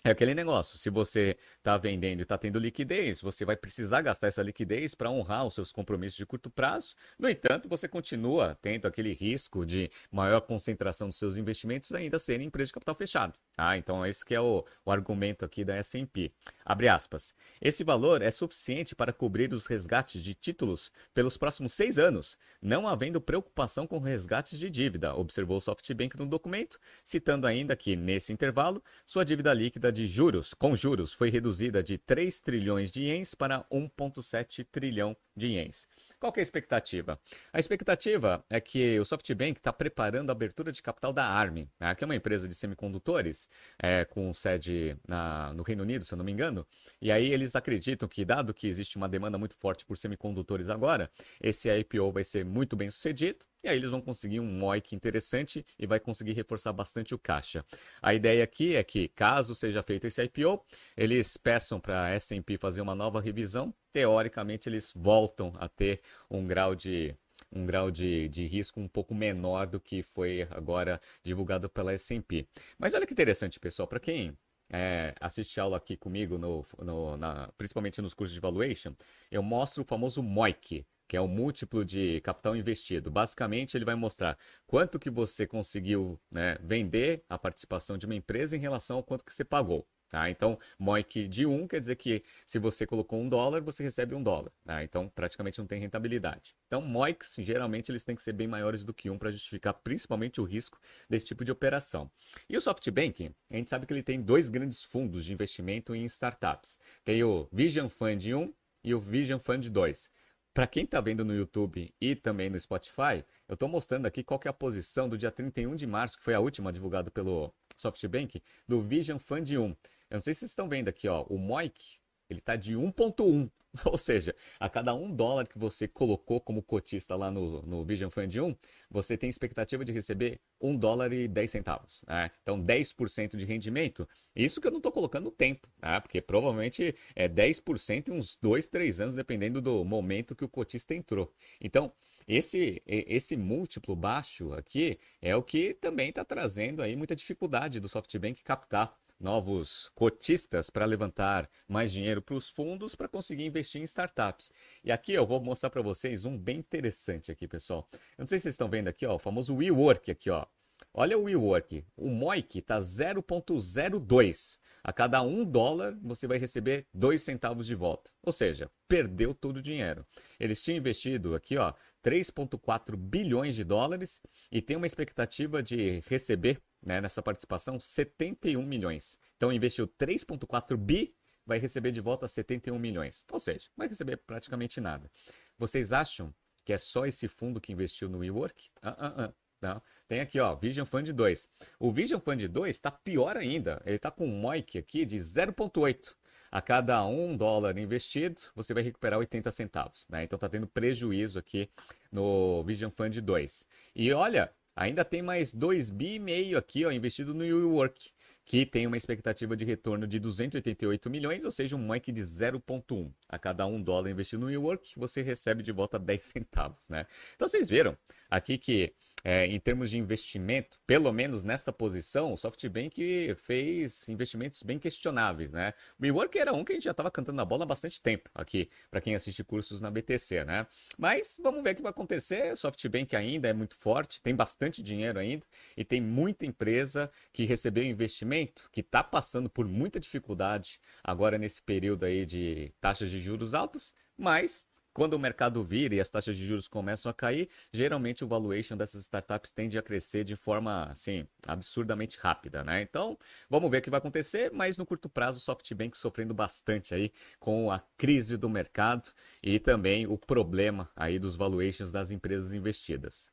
é 0.04 0.11
aquele 0.11 0.35
negócio, 0.35 0.78
se 0.78 0.90
você 0.90 1.37
está 1.62 1.76
vendendo 1.76 2.19
e 2.19 2.23
está 2.23 2.37
tendo 2.37 2.59
liquidez, 2.59 3.21
você 3.21 3.45
vai 3.45 3.57
precisar 3.57 4.02
gastar 4.02 4.26
essa 4.26 4.42
liquidez 4.42 4.97
para 4.97 5.11
honrar 5.11 5.47
os 5.47 5.54
seus 5.54 5.71
compromissos 5.71 6.16
de 6.16 6.26
curto 6.26 6.50
prazo. 6.50 6.95
No 7.16 7.28
entanto, 7.28 7.69
você 7.69 7.87
continua 7.87 8.59
tendo 8.61 8.87
aquele 8.87 9.12
risco 9.12 9.64
de 9.64 9.88
maior 10.11 10.40
concentração 10.40 11.09
dos 11.09 11.16
seus 11.16 11.37
investimentos 11.37 11.92
ainda 11.92 12.19
serem 12.19 12.49
empresas 12.49 12.69
de 12.69 12.75
capital 12.75 12.97
fechado. 12.97 13.35
Ah, 13.57 13.76
então 13.76 14.04
esse 14.04 14.25
que 14.25 14.35
é 14.35 14.40
o, 14.40 14.64
o 14.85 14.90
argumento 14.90 15.45
aqui 15.45 15.64
da 15.64 15.76
S&P. 15.76 16.33
Abre 16.64 16.88
aspas. 16.88 17.33
Esse 17.61 17.85
valor 17.85 18.23
é 18.23 18.31
suficiente 18.31 18.97
para 18.97 19.12
cobrir 19.12 19.54
os 19.54 19.66
resgates 19.66 20.23
de 20.23 20.35
títulos 20.35 20.90
pelos 21.14 21.37
próximos 21.37 21.75
seis 21.75 21.97
anos, 21.99 22.37
não 22.61 22.88
havendo 22.88 23.21
preocupação 23.21 23.87
com 23.87 24.00
resgates 24.00 24.59
de 24.59 24.69
dívida, 24.69 25.14
observou 25.14 25.59
o 25.59 25.61
SoftBank 25.61 26.19
no 26.19 26.26
documento, 26.26 26.78
citando 27.04 27.47
ainda 27.47 27.76
que, 27.76 27.95
nesse 27.95 28.33
intervalo, 28.33 28.83
sua 29.07 29.25
dívida 29.25 29.54
líquida 29.54 29.92
de 29.92 30.07
juros, 30.09 30.54
com 30.54 30.75
juros, 30.75 31.12
foi 31.12 31.31
reduzida 31.31 31.51
de 31.59 31.99
3 31.99 32.40
trilhões 32.40 32.90
de 32.90 33.02
ienes 33.02 33.35
para 33.35 33.64
1,7 33.71 34.66
trilhão 34.71 35.16
de 35.37 35.49
ienes. 35.49 35.88
Qual 36.18 36.32
é 36.37 36.40
a 36.40 36.42
expectativa? 36.42 37.18
A 37.52 37.59
expectativa 37.59 38.44
é 38.49 38.61
que 38.61 38.99
o 39.00 39.04
SoftBank 39.04 39.59
está 39.59 39.73
preparando 39.73 40.30
a 40.30 40.32
abertura 40.32 40.71
de 40.71 40.80
capital 40.80 41.12
da 41.12 41.25
ARM, 41.25 41.68
né, 41.80 41.94
que 41.94 42.04
é 42.04 42.06
uma 42.06 42.14
empresa 42.14 42.47
de 42.47 42.54
semicondutores 42.54 43.49
é, 43.76 44.04
com 44.04 44.32
sede 44.32 44.97
na, 45.06 45.52
no 45.52 45.62
Reino 45.62 45.82
Unido, 45.82 46.04
se 46.04 46.14
eu 46.14 46.18
não 46.18 46.25
me 46.25 46.32
engano. 46.32 46.66
E 47.00 47.11
aí 47.11 47.32
eles 47.32 47.56
acreditam 47.56 48.09
que, 48.09 48.25
dado 48.25 48.54
que 48.54 48.68
existe 48.68 48.97
uma 48.97 49.09
demanda 49.09 49.37
muito 49.37 49.56
forte 49.56 49.85
por 49.85 49.99
semicondutores 49.99 50.68
agora, 50.68 51.11
esse 51.40 51.68
IPO 51.68 52.12
vai 52.12 52.25
ser 52.25 52.44
muito 52.44 52.76
bem 52.76 52.88
sucedido 52.88 53.44
e 53.62 53.69
aí 53.69 53.76
eles 53.76 53.90
vão 53.90 54.00
conseguir 54.00 54.40
um 54.40 54.47
MOIC 54.47 54.95
interessante 54.95 55.64
e 55.78 55.87
vai 55.87 56.00
conseguir 56.00 56.33
reforçar 56.33 56.73
bastante 56.73 57.14
o 57.14 57.19
caixa. 57.19 57.64
A 58.00 58.12
ideia 58.14 58.42
aqui 58.42 58.75
é 58.75 58.83
que, 58.83 59.09
caso 59.09 59.54
seja 59.54 59.83
feito 59.83 60.07
esse 60.07 60.23
IPO, 60.23 60.64
eles 60.97 61.37
peçam 61.37 61.81
para 61.81 62.04
a 62.04 62.11
S&P 62.11 62.59
fazer 62.59 62.81
uma 62.81 62.95
nova 62.95 63.21
revisão. 63.21 63.73
Teoricamente, 63.90 64.69
eles 64.69 64.92
voltam 64.95 65.52
a 65.59 65.69
ter 65.69 66.00
um 66.31 66.47
grau 66.47 66.75
de 66.75 67.14
um 67.54 67.66
grau 67.66 67.90
de, 67.90 68.28
de 68.31 68.47
risco 68.47 68.81
um 68.81 68.88
pouco 68.88 69.14
menor 69.14 69.66
do 69.66 69.78
que 69.78 70.02
foi 70.02 70.47
agora 70.50 70.99
divulgado 71.23 71.69
pela 71.69 71.92
S&P. 71.92 72.47
Mas 72.78 72.95
olha 72.95 73.07
que 73.07 73.12
interessante, 73.12 73.61
pessoal, 73.61 73.87
para 73.87 74.00
quem 74.00 74.37
é, 74.71 75.14
assiste 75.21 75.61
aula 75.61 75.76
aqui 75.76 75.97
comigo, 75.97 76.38
no, 76.38 76.64
no 76.78 77.16
na, 77.19 77.50
principalmente 77.59 78.00
nos 78.00 78.14
cursos 78.14 78.35
de 78.35 78.40
valuation, 78.40 78.95
eu 79.31 79.42
mostro 79.42 79.83
o 79.83 79.87
famoso 79.87 80.23
MOIC, 80.23 80.87
que 81.12 81.16
é 81.19 81.21
o 81.21 81.28
múltiplo 81.28 81.85
de 81.85 82.23
capital 82.23 82.57
investido. 82.57 83.11
Basicamente, 83.11 83.76
ele 83.76 83.85
vai 83.85 83.95
mostrar 83.95 84.38
quanto 84.66 84.99
que 84.99 85.11
você 85.11 85.47
conseguiu 85.47 86.19
né, 86.31 86.57
vender 86.62 87.23
a 87.28 87.37
participação 87.37 87.99
de 87.99 88.07
uma 88.07 88.14
empresa 88.14 88.57
em 88.57 88.59
relação 88.59 88.97
ao 88.97 89.02
quanto 89.02 89.23
que 89.23 89.31
você 89.31 89.45
pagou. 89.45 89.87
Tá? 90.09 90.31
Então, 90.31 90.59
MOIC 90.78 91.28
de 91.28 91.45
1 91.45 91.69
quer 91.69 91.81
dizer 91.81 91.97
que 91.97 92.23
se 92.47 92.59
você 92.59 92.87
colocou 92.87 93.21
um 93.21 93.28
dólar, 93.28 93.61
você 93.61 93.83
recebe 93.83 94.14
um 94.14 94.23
dólar. 94.23 94.50
Tá? 94.64 94.83
Então, 94.83 95.07
praticamente 95.07 95.59
não 95.59 95.66
tem 95.66 95.78
rentabilidade. 95.78 96.57
Então, 96.66 96.81
MOICs, 96.81 97.35
geralmente, 97.40 97.92
eles 97.92 98.04
têm 98.04 98.16
que 98.16 98.23
ser 98.23 98.33
bem 98.33 98.49
maiores 98.49 98.83
do 98.83 98.95
que 98.95 99.11
1 99.11 99.19
para 99.19 99.31
justificar 99.31 99.75
principalmente 99.75 100.40
o 100.40 100.45
risco 100.45 100.81
desse 101.11 101.26
tipo 101.26 101.45
de 101.45 101.52
operação. 101.52 102.11
E 102.49 102.57
o 102.57 102.61
SoftBank, 102.61 103.31
a 103.50 103.57
gente 103.57 103.69
sabe 103.69 103.85
que 103.85 103.92
ele 103.92 104.02
tem 104.02 104.19
dois 104.19 104.49
grandes 104.49 104.83
fundos 104.83 105.26
de 105.26 105.35
investimento 105.35 105.95
em 105.95 106.07
startups. 106.07 106.78
Tem 107.04 107.23
o 107.23 107.47
Vision 107.52 107.90
Fund 107.90 108.33
1 108.33 108.54
e 108.83 108.95
o 108.95 108.99
Vision 108.99 109.38
Fund 109.38 109.69
2. 109.69 110.11
Para 110.54 110.66
quem 110.66 110.85
está 110.85 111.00
vendo 111.00 111.25
no 111.25 111.35
YouTube 111.35 111.94
e 111.99 112.14
também 112.14 112.50
no 112.50 112.61
Spotify, 112.61 113.25
eu 113.49 113.54
estou 113.54 113.71
mostrando 113.71 114.04
aqui 114.04 114.23
qual 114.23 114.38
é 114.44 114.49
a 114.50 114.52
posição 114.52 115.09
do 115.09 115.16
dia 115.16 115.30
31 115.30 115.75
de 115.75 115.87
março, 115.87 116.18
que 116.18 116.23
foi 116.23 116.35
a 116.35 116.40
última 116.40 116.71
divulgada 116.71 117.11
pelo 117.11 117.54
SoftBank, 117.78 118.42
do 118.68 118.82
Vision 118.82 119.18
Fund 119.18 119.50
1. 119.50 119.54
Eu 119.62 119.76
não 120.11 120.21
sei 120.21 120.35
se 120.35 120.40
vocês 120.40 120.50
estão 120.50 120.68
vendo 120.68 120.88
aqui, 120.88 121.09
ó, 121.09 121.23
o 121.23 121.38
MOIC, 121.38 121.99
ele 122.33 122.41
está 122.41 122.57
de 122.57 122.75
1.1. 122.75 123.51
Ou 123.87 123.97
seja, 123.97 124.35
a 124.61 124.69
cada 124.69 124.95
um 124.95 125.15
dólar 125.15 125.49
que 125.49 125.59
você 125.59 125.89
colocou 125.89 126.41
como 126.41 126.62
cotista 126.62 127.17
lá 127.17 127.31
no, 127.31 127.62
no 127.62 127.85
Vision 127.85 128.11
Fund 128.11 128.35
1, 128.37 128.55
você 128.91 129.17
tem 129.17 129.31
expectativa 129.31 129.85
de 129.85 129.93
receber 129.93 130.41
1 130.61 130.77
dólar 130.77 131.12
e 131.12 131.27
10 131.27 131.51
centavos. 131.51 132.03
Né? 132.07 132.31
Então, 132.43 132.62
10% 132.62 133.37
de 133.37 133.45
rendimento. 133.47 134.07
Isso 134.37 134.61
que 134.61 134.67
eu 134.67 134.71
não 134.71 134.79
estou 134.79 134.93
colocando 134.93 135.31
tempo, 135.31 135.69
né? 135.81 136.01
porque 136.01 136.21
provavelmente 136.21 136.95
é 137.15 137.29
10% 137.29 138.09
em 138.09 138.12
uns 138.12 138.37
2, 138.37 138.69
3 138.69 139.01
anos, 139.01 139.15
dependendo 139.15 139.61
do 139.61 139.85
momento 139.85 140.37
que 140.37 140.45
o 140.45 140.49
cotista 140.49 140.95
entrou. 140.95 141.33
Então, 141.61 141.93
esse, 142.29 142.83
esse 142.87 143.37
múltiplo 143.37 143.97
baixo 143.97 144.53
aqui 144.53 144.99
é 145.21 145.35
o 145.35 145.43
que 145.43 145.75
também 145.75 146.11
está 146.11 146.25
trazendo 146.25 146.83
aí 146.83 146.95
muita 146.95 147.17
dificuldade 147.17 147.81
do 147.81 147.89
SoftBank 147.89 148.43
captar 148.43 148.97
novos 149.23 149.91
cotistas 149.95 150.69
para 150.69 150.85
levantar 150.85 151.49
mais 151.69 151.93
dinheiro 151.93 152.21
para 152.21 152.35
os 152.35 152.50
fundos 152.50 152.95
para 152.95 153.09
conseguir 153.09 153.45
investir 153.45 153.81
em 153.81 153.85
startups. 153.85 154.50
E 154.85 154.93
aqui 154.93 155.12
eu 155.12 155.26
vou 155.26 155.41
mostrar 155.41 155.71
para 155.71 155.81
vocês 155.81 156.25
um 156.25 156.37
bem 156.37 156.59
interessante 156.59 157.31
aqui, 157.31 157.47
pessoal. 157.47 157.88
Eu 157.93 158.23
não 158.23 158.26
sei 158.26 158.38
se 158.38 158.43
vocês 158.43 158.55
estão 158.55 158.69
vendo 158.69 158.88
aqui, 158.88 159.07
ó, 159.07 159.14
o 159.14 159.19
famoso 159.19 159.55
WeWork 159.55 160.11
aqui, 160.11 160.29
ó. 160.29 160.45
Olha 160.93 161.17
o 161.17 161.23
WeWork. 161.23 161.85
O 161.97 162.09
MOIC 162.09 162.59
está 162.59 162.79
0,02. 162.79 164.59
A 164.85 164.93
cada 164.93 165.23
um 165.23 165.45
dólar 165.45 165.97
você 166.02 166.26
vai 166.26 166.38
receber 166.38 166.87
dois 166.93 167.23
centavos 167.23 167.67
de 167.67 167.75
volta. 167.75 168.11
Ou 168.23 168.33
seja, 168.33 168.71
perdeu 168.88 169.33
todo 169.33 169.59
o 169.59 169.62
dinheiro. 169.62 170.05
Eles 170.38 170.62
tinham 170.62 170.76
investido 170.76 171.35
aqui, 171.35 171.57
ó, 171.57 171.73
3,4 172.02 172.97
bilhões 172.97 173.55
de 173.55 173.62
dólares 173.62 174.21
e 174.50 174.61
tem 174.61 174.76
uma 174.76 174.87
expectativa 174.87 175.62
de 175.62 176.02
receber 176.09 176.61
né, 176.83 177.01
nessa 177.01 177.23
participação 177.23 177.79
71 177.79 178.65
milhões. 178.65 179.19
Então 179.37 179.53
investiu 179.53 179.87
3,4 179.87 180.77
bi, 180.77 181.15
vai 181.47 181.59
receber 181.59 181.93
de 181.93 182.01
volta 182.01 182.27
71 182.27 182.79
milhões. 182.79 183.25
Ou 183.31 183.39
seja, 183.39 183.69
vai 183.77 183.89
receber 183.89 184.17
praticamente 184.19 184.81
nada. 184.81 185.11
Vocês 185.59 185.93
acham 185.93 186.35
que 186.65 186.73
é 186.73 186.79
só 186.79 187.07
esse 187.07 187.29
fundo 187.29 187.61
que 187.61 187.73
investiu 187.73 188.09
no 188.09 188.19
WeWork? 188.19 188.71
Ah, 188.81 188.97
ah, 188.99 189.25
ah. 189.25 189.33
Não. 189.61 189.81
Tem 190.09 190.21
aqui, 190.21 190.41
ó, 190.41 190.57
Vision 190.57 190.85
Fund 190.85 191.12
2. 191.12 191.49
O 191.79 191.93
Vision 191.93 192.21
Fund 192.21 192.49
2 192.49 192.75
está 192.75 192.91
pior 192.91 193.37
ainda. 193.37 193.81
Ele 193.87 193.95
está 193.95 194.11
com 194.11 194.27
um 194.27 194.41
MOIC 194.41 194.77
aqui 194.77 195.05
de 195.05 195.17
0,8. 195.19 196.15
A 196.51 196.61
cada 196.61 197.07
um 197.07 197.35
dólar 197.35 197.79
investido, 197.79 198.43
você 198.55 198.75
vai 198.75 198.83
recuperar 198.83 199.19
80 199.19 199.51
centavos. 199.53 200.05
Né? 200.09 200.25
Então 200.25 200.37
está 200.37 200.49
tendo 200.49 200.67
prejuízo 200.67 201.39
aqui 201.39 201.71
no 202.11 202.62
Vision 202.65 202.91
Fund 202.91 203.17
2. 203.21 203.67
E 203.95 204.12
olha, 204.12 204.53
ainda 204.75 205.05
tem 205.05 205.23
mais 205.23 205.52
2 205.52 205.91
bi 205.91 206.14
e 206.14 206.19
meio 206.19 206.59
aqui, 206.59 206.85
ó, 206.85 206.91
investido 206.91 207.35
no 207.35 207.45
WeWork, 207.45 208.11
que 208.45 208.67
tem 208.67 208.87
uma 208.87 208.97
expectativa 208.97 209.57
de 209.57 209.64
retorno 209.64 210.07
de 210.07 210.19
288 210.19 211.09
milhões, 211.09 211.45
ou 211.45 211.50
seja, 211.50 211.76
um 211.76 211.79
MOIC 211.79 212.11
de 212.11 212.23
0,1. 212.23 213.12
A 213.29 213.38
cada 213.38 213.67
um 213.67 213.81
dólar 213.81 214.11
investido 214.11 214.41
no 214.41 214.47
WeWork, 214.49 214.93
você 214.97 215.23
recebe 215.23 215.62
de 215.62 215.73
volta 215.73 215.99
10 215.99 216.25
centavos. 216.25 216.88
Né? 216.88 217.07
Então 217.37 217.47
vocês 217.47 217.69
viram 217.69 217.97
aqui 218.31 218.59
que 218.59 218.95
é, 219.25 219.47
em 219.47 219.59
termos 219.61 219.91
de 219.91 219.99
investimento, 219.99 220.79
pelo 220.87 221.12
menos 221.12 221.45
nessa 221.45 221.73
posição, 221.73 222.33
o 222.33 222.37
SoftBank 222.37 223.35
fez 223.37 224.09
investimentos 224.09 224.62
bem 224.62 224.79
questionáveis, 224.79 225.52
né? 225.52 225.75
O 225.99 226.02
WeWork 226.02 226.38
era 226.38 226.52
um 226.52 226.64
que 226.64 226.73
a 226.73 226.75
gente 226.75 226.85
já 226.85 226.91
estava 226.91 227.11
cantando 227.11 227.41
a 227.41 227.45
bola 227.45 227.62
há 227.64 227.67
bastante 227.67 228.00
tempo 228.00 228.29
aqui, 228.35 228.69
para 228.91 229.00
quem 229.00 229.14
assiste 229.14 229.45
cursos 229.45 229.81
na 229.81 229.91
BTC, 229.91 230.45
né? 230.45 230.67
Mas 230.99 231.38
vamos 231.43 231.62
ver 231.62 231.73
o 231.73 231.76
que 231.76 231.83
vai 231.83 231.91
acontecer. 231.91 232.52
O 232.52 232.57
SoftBank 232.57 233.14
ainda 233.14 233.49
é 233.49 233.52
muito 233.52 233.76
forte, 233.76 234.21
tem 234.21 234.35
bastante 234.35 234.83
dinheiro 234.83 235.19
ainda 235.19 235.47
e 235.76 235.85
tem 235.85 236.00
muita 236.00 236.45
empresa 236.45 237.11
que 237.33 237.45
recebeu 237.45 237.85
investimento, 237.85 238.69
que 238.73 238.81
está 238.81 239.02
passando 239.05 239.49
por 239.49 239.67
muita 239.67 240.00
dificuldade 240.00 240.81
agora 241.02 241.38
nesse 241.38 241.62
período 241.62 242.05
aí 242.05 242.26
de 242.26 242.73
taxas 242.81 243.11
de 243.11 243.21
juros 243.21 243.55
altas, 243.55 243.95
mas 244.17 244.67
quando 244.93 245.15
o 245.15 245.19
mercado 245.19 245.63
vira 245.63 245.95
e 245.95 246.01
as 246.01 246.11
taxas 246.11 246.37
de 246.37 246.47
juros 246.47 246.69
começam 246.69 247.11
a 247.11 247.15
cair, 247.15 247.49
geralmente 247.73 248.25
o 248.25 248.29
valuation 248.29 248.77
dessas 248.77 249.03
startups 249.03 249.51
tende 249.51 249.79
a 249.79 249.83
crescer 249.83 250.25
de 250.25 250.37
forma 250.37 250.85
assim 250.85 251.27
absurdamente 251.47 252.19
rápida, 252.19 252.63
né? 252.63 252.83
Então, 252.83 253.19
vamos 253.49 253.71
ver 253.71 253.79
o 253.79 253.83
que 253.83 253.91
vai 253.91 253.99
acontecer, 253.99 254.51
mas 254.53 254.77
no 254.77 254.87
curto 254.87 255.09
prazo 255.09 255.39
o 255.39 255.41
SoftBank 255.41 255.97
sofrendo 255.97 256.35
bastante 256.35 256.95
aí 256.95 257.13
com 257.39 257.71
a 257.71 257.81
crise 257.97 258.37
do 258.37 258.49
mercado 258.49 259.11
e 259.43 259.59
também 259.59 260.07
o 260.07 260.19
problema 260.19 260.91
aí 260.97 261.19
dos 261.19 261.37
valuations 261.37 261.91
das 261.91 262.11
empresas 262.11 262.53
investidas. 262.53 263.31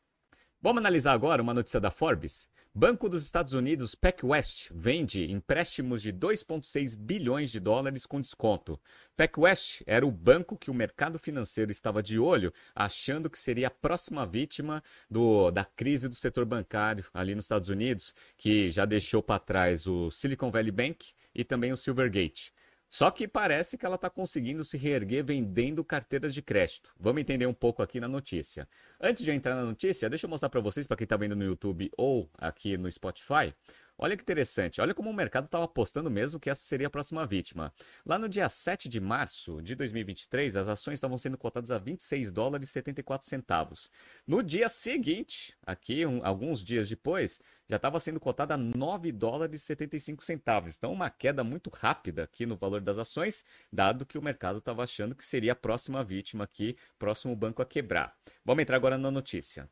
Vamos 0.62 0.82
analisar 0.82 1.14
agora 1.14 1.42
uma 1.42 1.54
notícia 1.54 1.80
da 1.80 1.90
Forbes. 1.90 2.48
Banco 2.74 3.10
dos 3.10 3.24
Estados 3.24 3.54
Unidos, 3.54 3.96
PacWest, 3.96 4.70
vende 4.72 5.32
empréstimos 5.32 6.04
de 6.04 6.14
2,6 6.14 6.96
bilhões 6.96 7.50
de 7.50 7.60
dólares 7.60 8.06
com 8.06 8.22
desconto. 8.22 8.80
PacWest 9.18 9.82
era 9.88 10.06
o 10.06 10.12
banco 10.12 10.56
que 10.56 10.70
o 10.70 10.74
mercado 10.74 11.18
financeiro 11.18 11.72
estava 11.72 12.04
de 12.04 12.20
olho, 12.20 12.54
achando 12.76 13.28
que 13.28 13.40
seria 13.40 13.68
a 13.68 13.72
próxima 13.72 14.24
vítima 14.24 14.84
do, 15.10 15.50
da 15.50 15.66
crise 15.66 16.08
do 16.08 16.16
setor 16.16 16.46
bancário 16.46 17.04
ali 17.12 17.34
nos 17.34 17.46
Estados 17.46 17.70
Unidos, 17.70 18.14
que 18.38 18.70
já 18.70 18.86
deixou 18.86 19.24
para 19.24 19.40
trás 19.40 19.88
o 19.88 20.12
Silicon 20.12 20.52
Valley 20.52 20.72
Bank 20.72 21.08
e 21.34 21.44
também 21.44 21.74
o 21.74 21.78
Silvergate. 21.78 22.54
Só 22.90 23.12
que 23.12 23.28
parece 23.28 23.78
que 23.78 23.86
ela 23.86 23.96
está 23.96 24.10
conseguindo 24.10 24.64
se 24.64 24.76
reerguer 24.76 25.24
vendendo 25.24 25.84
carteiras 25.84 26.34
de 26.34 26.42
crédito. 26.42 26.92
Vamos 27.00 27.22
entender 27.22 27.46
um 27.46 27.54
pouco 27.54 27.84
aqui 27.84 28.00
na 28.00 28.08
notícia. 28.08 28.68
Antes 29.00 29.24
de 29.24 29.32
entrar 29.32 29.56
na 29.56 29.64
notícia, 29.64 30.10
deixa 30.10 30.26
eu 30.26 30.30
mostrar 30.30 30.50
para 30.50 30.60
vocês, 30.60 30.88
para 30.88 30.98
quem 30.98 31.06
está 31.06 31.16
vendo 31.16 31.36
no 31.36 31.44
YouTube 31.44 31.92
ou 31.96 32.30
aqui 32.40 32.78
no 32.78 32.92
Spotify, 32.92 33.54
Olha 34.02 34.16
que 34.16 34.24
interessante, 34.24 34.80
olha 34.80 34.94
como 34.94 35.10
o 35.10 35.14
mercado 35.14 35.44
estava 35.44 35.66
apostando 35.66 36.10
mesmo 36.10 36.40
que 36.40 36.50
essa 36.50 36.62
seria 36.62 36.88
a 36.88 36.90
próxima 36.90 37.28
vítima. 37.28 37.74
Lá 38.06 38.18
no 38.18 38.30
dia 38.30 38.48
7 38.48 38.88
de 38.88 38.98
março 38.98 39.62
de 39.62 39.76
2023, 39.76 40.56
as 40.56 40.70
ações 40.70 40.94
estavam 40.94 41.18
sendo 41.18 41.38
cotadas 41.38 41.70
a 41.70 41.78
26 41.78 42.32
dólares 42.32 42.70
e 42.70 42.72
74 42.72 43.28
centavos. 43.28 43.92
No 44.26 44.42
dia 44.42 44.70
seguinte, 44.70 45.54
aqui 45.66 46.06
um, 46.06 46.26
alguns 46.26 46.64
dias 46.64 46.88
depois, 46.88 47.42
já 47.68 47.76
estava 47.76 48.00
sendo 48.00 48.22
cotada 48.22 48.54
a 48.54 48.58
9 48.58 49.12
dólares 49.12 49.62
e 49.62 49.66
75 49.66 50.24
centavos. 50.24 50.78
Então, 50.78 50.94
uma 50.94 51.10
queda 51.10 51.44
muito 51.44 51.70
rápida 51.70 52.24
aqui 52.24 52.46
no 52.46 52.56
valor 52.56 52.80
das 52.80 52.98
ações, 52.98 53.44
dado 53.70 54.06
que 54.06 54.18
o 54.18 54.22
mercado 54.22 54.60
estava 54.60 54.82
achando 54.82 55.14
que 55.14 55.26
seria 55.26 55.52
a 55.52 55.56
próxima 55.58 56.06
vítima 56.06 56.46
aqui, 56.46 56.78
próximo 56.98 57.36
banco 57.36 57.62
a 57.62 57.66
quebrar. 57.66 58.16
Vamos 58.46 58.62
entrar 58.62 58.78
agora 58.78 58.98
na 58.98 59.12
notícia. 59.12 59.70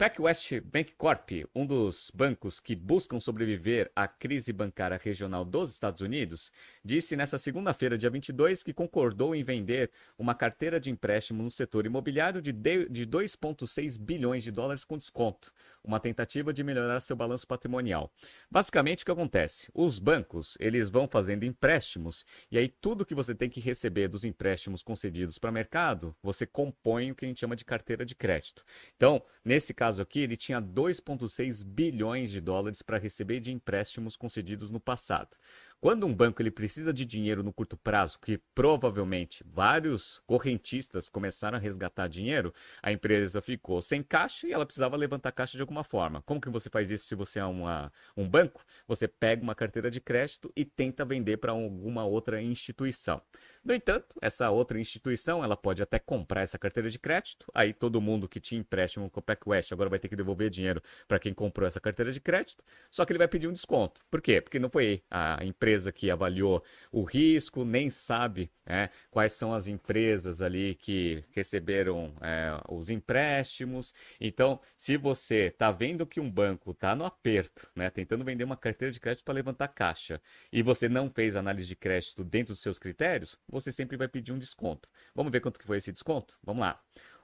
PacWest 0.00 0.62
Bank 0.62 0.94
Corp, 0.96 1.28
um 1.54 1.66
dos 1.66 2.10
bancos 2.14 2.58
que 2.58 2.74
buscam 2.74 3.20
sobreviver 3.20 3.92
à 3.94 4.08
crise 4.08 4.50
bancária 4.50 4.96
regional 4.96 5.44
dos 5.44 5.70
Estados 5.70 6.00
Unidos, 6.00 6.50
disse 6.82 7.14
nesta 7.14 7.36
segunda-feira, 7.36 7.98
dia 7.98 8.08
22, 8.08 8.62
que 8.62 8.72
concordou 8.72 9.34
em 9.34 9.44
vender 9.44 9.90
uma 10.18 10.34
carteira 10.34 10.80
de 10.80 10.90
empréstimo 10.90 11.42
no 11.42 11.50
setor 11.50 11.84
imobiliário 11.84 12.40
de 12.40 12.50
2,6 12.50 13.98
bilhões 14.00 14.42
de 14.42 14.50
dólares 14.50 14.86
com 14.86 14.96
desconto, 14.96 15.52
uma 15.82 16.00
tentativa 16.00 16.52
de 16.52 16.62
melhorar 16.62 17.00
seu 17.00 17.16
balanço 17.16 17.46
patrimonial. 17.46 18.12
Basicamente, 18.50 19.02
o 19.02 19.04
que 19.04 19.12
acontece? 19.12 19.68
Os 19.74 19.98
bancos 19.98 20.56
eles 20.60 20.90
vão 20.90 21.08
fazendo 21.08 21.44
empréstimos 21.44 22.24
e 22.50 22.58
aí 22.58 22.68
tudo 22.68 23.04
que 23.04 23.14
você 23.14 23.34
tem 23.34 23.48
que 23.48 23.60
receber 23.60 24.08
dos 24.08 24.24
empréstimos 24.24 24.82
concedidos 24.82 25.38
para 25.38 25.50
mercado, 25.50 26.14
você 26.22 26.46
compõe 26.46 27.10
o 27.10 27.14
que 27.14 27.24
a 27.24 27.28
gente 27.28 27.40
chama 27.40 27.56
de 27.56 27.64
carteira 27.64 28.04
de 28.04 28.14
crédito. 28.14 28.64
Então, 28.96 29.22
nesse 29.44 29.72
caso 29.72 30.02
aqui, 30.02 30.20
ele 30.20 30.36
tinha 30.36 30.60
2,6 30.60 31.64
bilhões 31.64 32.30
de 32.30 32.40
dólares 32.40 32.82
para 32.82 32.98
receber 32.98 33.40
de 33.40 33.52
empréstimos 33.52 34.16
concedidos 34.16 34.70
no 34.70 34.80
passado. 34.80 35.36
Quando 35.80 36.04
um 36.04 36.14
banco 36.14 36.42
ele 36.42 36.50
precisa 36.50 36.92
de 36.92 37.06
dinheiro 37.06 37.42
no 37.42 37.54
curto 37.54 37.74
prazo, 37.74 38.18
que 38.20 38.36
provavelmente 38.54 39.42
vários 39.46 40.20
correntistas 40.26 41.08
começaram 41.08 41.56
a 41.56 41.60
resgatar 41.60 42.06
dinheiro, 42.06 42.52
a 42.82 42.92
empresa 42.92 43.40
ficou 43.40 43.80
sem 43.80 44.02
caixa 44.02 44.46
e 44.46 44.52
ela 44.52 44.66
precisava 44.66 44.94
levantar 44.94 45.32
caixa 45.32 45.56
de 45.56 45.62
alguma 45.62 45.82
forma. 45.82 46.20
Como 46.26 46.38
que 46.38 46.50
você 46.50 46.68
faz 46.68 46.90
isso 46.90 47.06
se 47.06 47.14
você 47.14 47.38
é 47.38 47.44
uma, 47.46 47.90
um 48.14 48.28
banco? 48.28 48.62
Você 48.86 49.08
pega 49.08 49.42
uma 49.42 49.54
carteira 49.54 49.90
de 49.90 50.02
crédito 50.02 50.52
e 50.54 50.66
tenta 50.66 51.02
vender 51.02 51.38
para 51.38 51.52
alguma 51.52 52.04
outra 52.04 52.42
instituição. 52.42 53.22
No 53.64 53.72
entanto, 53.72 54.18
essa 54.20 54.50
outra 54.50 54.78
instituição 54.78 55.42
ela 55.42 55.56
pode 55.56 55.82
até 55.82 55.98
comprar 55.98 56.42
essa 56.42 56.58
carteira 56.58 56.90
de 56.90 56.98
crédito, 56.98 57.46
aí 57.54 57.72
todo 57.72 58.02
mundo 58.02 58.28
que 58.28 58.38
tinha 58.38 58.60
empréstimo 58.60 59.08
com 59.08 59.20
o 59.20 59.22
PacWest 59.22 59.72
agora 59.72 59.88
vai 59.88 59.98
ter 59.98 60.08
que 60.08 60.16
devolver 60.16 60.50
dinheiro 60.50 60.82
para 61.08 61.18
quem 61.18 61.32
comprou 61.32 61.66
essa 61.66 61.80
carteira 61.80 62.12
de 62.12 62.20
crédito, 62.20 62.62
só 62.90 63.06
que 63.06 63.12
ele 63.12 63.18
vai 63.18 63.28
pedir 63.28 63.48
um 63.48 63.52
desconto. 63.52 64.02
Por 64.10 64.20
quê? 64.20 64.42
Porque 64.42 64.58
não 64.58 64.68
foi 64.68 65.02
a 65.10 65.42
empresa 65.42 65.69
empresa 65.70 65.92
que 65.92 66.10
avaliou 66.10 66.62
o 66.90 67.04
risco, 67.04 67.64
nem 67.64 67.90
sabe 67.90 68.50
é, 68.66 68.90
quais 69.10 69.32
são 69.32 69.54
as 69.54 69.68
empresas 69.68 70.42
ali 70.42 70.74
que 70.74 71.22
receberam 71.30 72.12
é, 72.20 72.60
os 72.68 72.90
empréstimos. 72.90 73.94
Então, 74.20 74.60
se 74.76 74.96
você 74.96 75.46
está 75.46 75.70
vendo 75.70 76.06
que 76.06 76.20
um 76.20 76.30
banco 76.30 76.72
está 76.72 76.96
no 76.96 77.04
aperto, 77.04 77.70
né, 77.74 77.88
tentando 77.88 78.24
vender 78.24 78.42
uma 78.42 78.56
carteira 78.56 78.90
de 78.90 78.98
crédito 78.98 79.24
para 79.24 79.34
levantar 79.34 79.68
caixa, 79.68 80.20
e 80.52 80.60
você 80.62 80.88
não 80.88 81.08
fez 81.08 81.36
análise 81.36 81.66
de 81.66 81.76
crédito 81.76 82.24
dentro 82.24 82.52
dos 82.52 82.62
seus 82.62 82.78
critérios, 82.78 83.36
você 83.48 83.70
sempre 83.70 83.96
vai 83.96 84.08
pedir 84.08 84.32
um 84.32 84.38
desconto. 84.38 84.88
Vamos 85.14 85.30
ver 85.30 85.40
quanto 85.40 85.60
que 85.60 85.66
foi 85.66 85.78
esse 85.78 85.92
desconto? 85.92 86.36
Vamos 86.42 86.62
lá. 86.62 86.80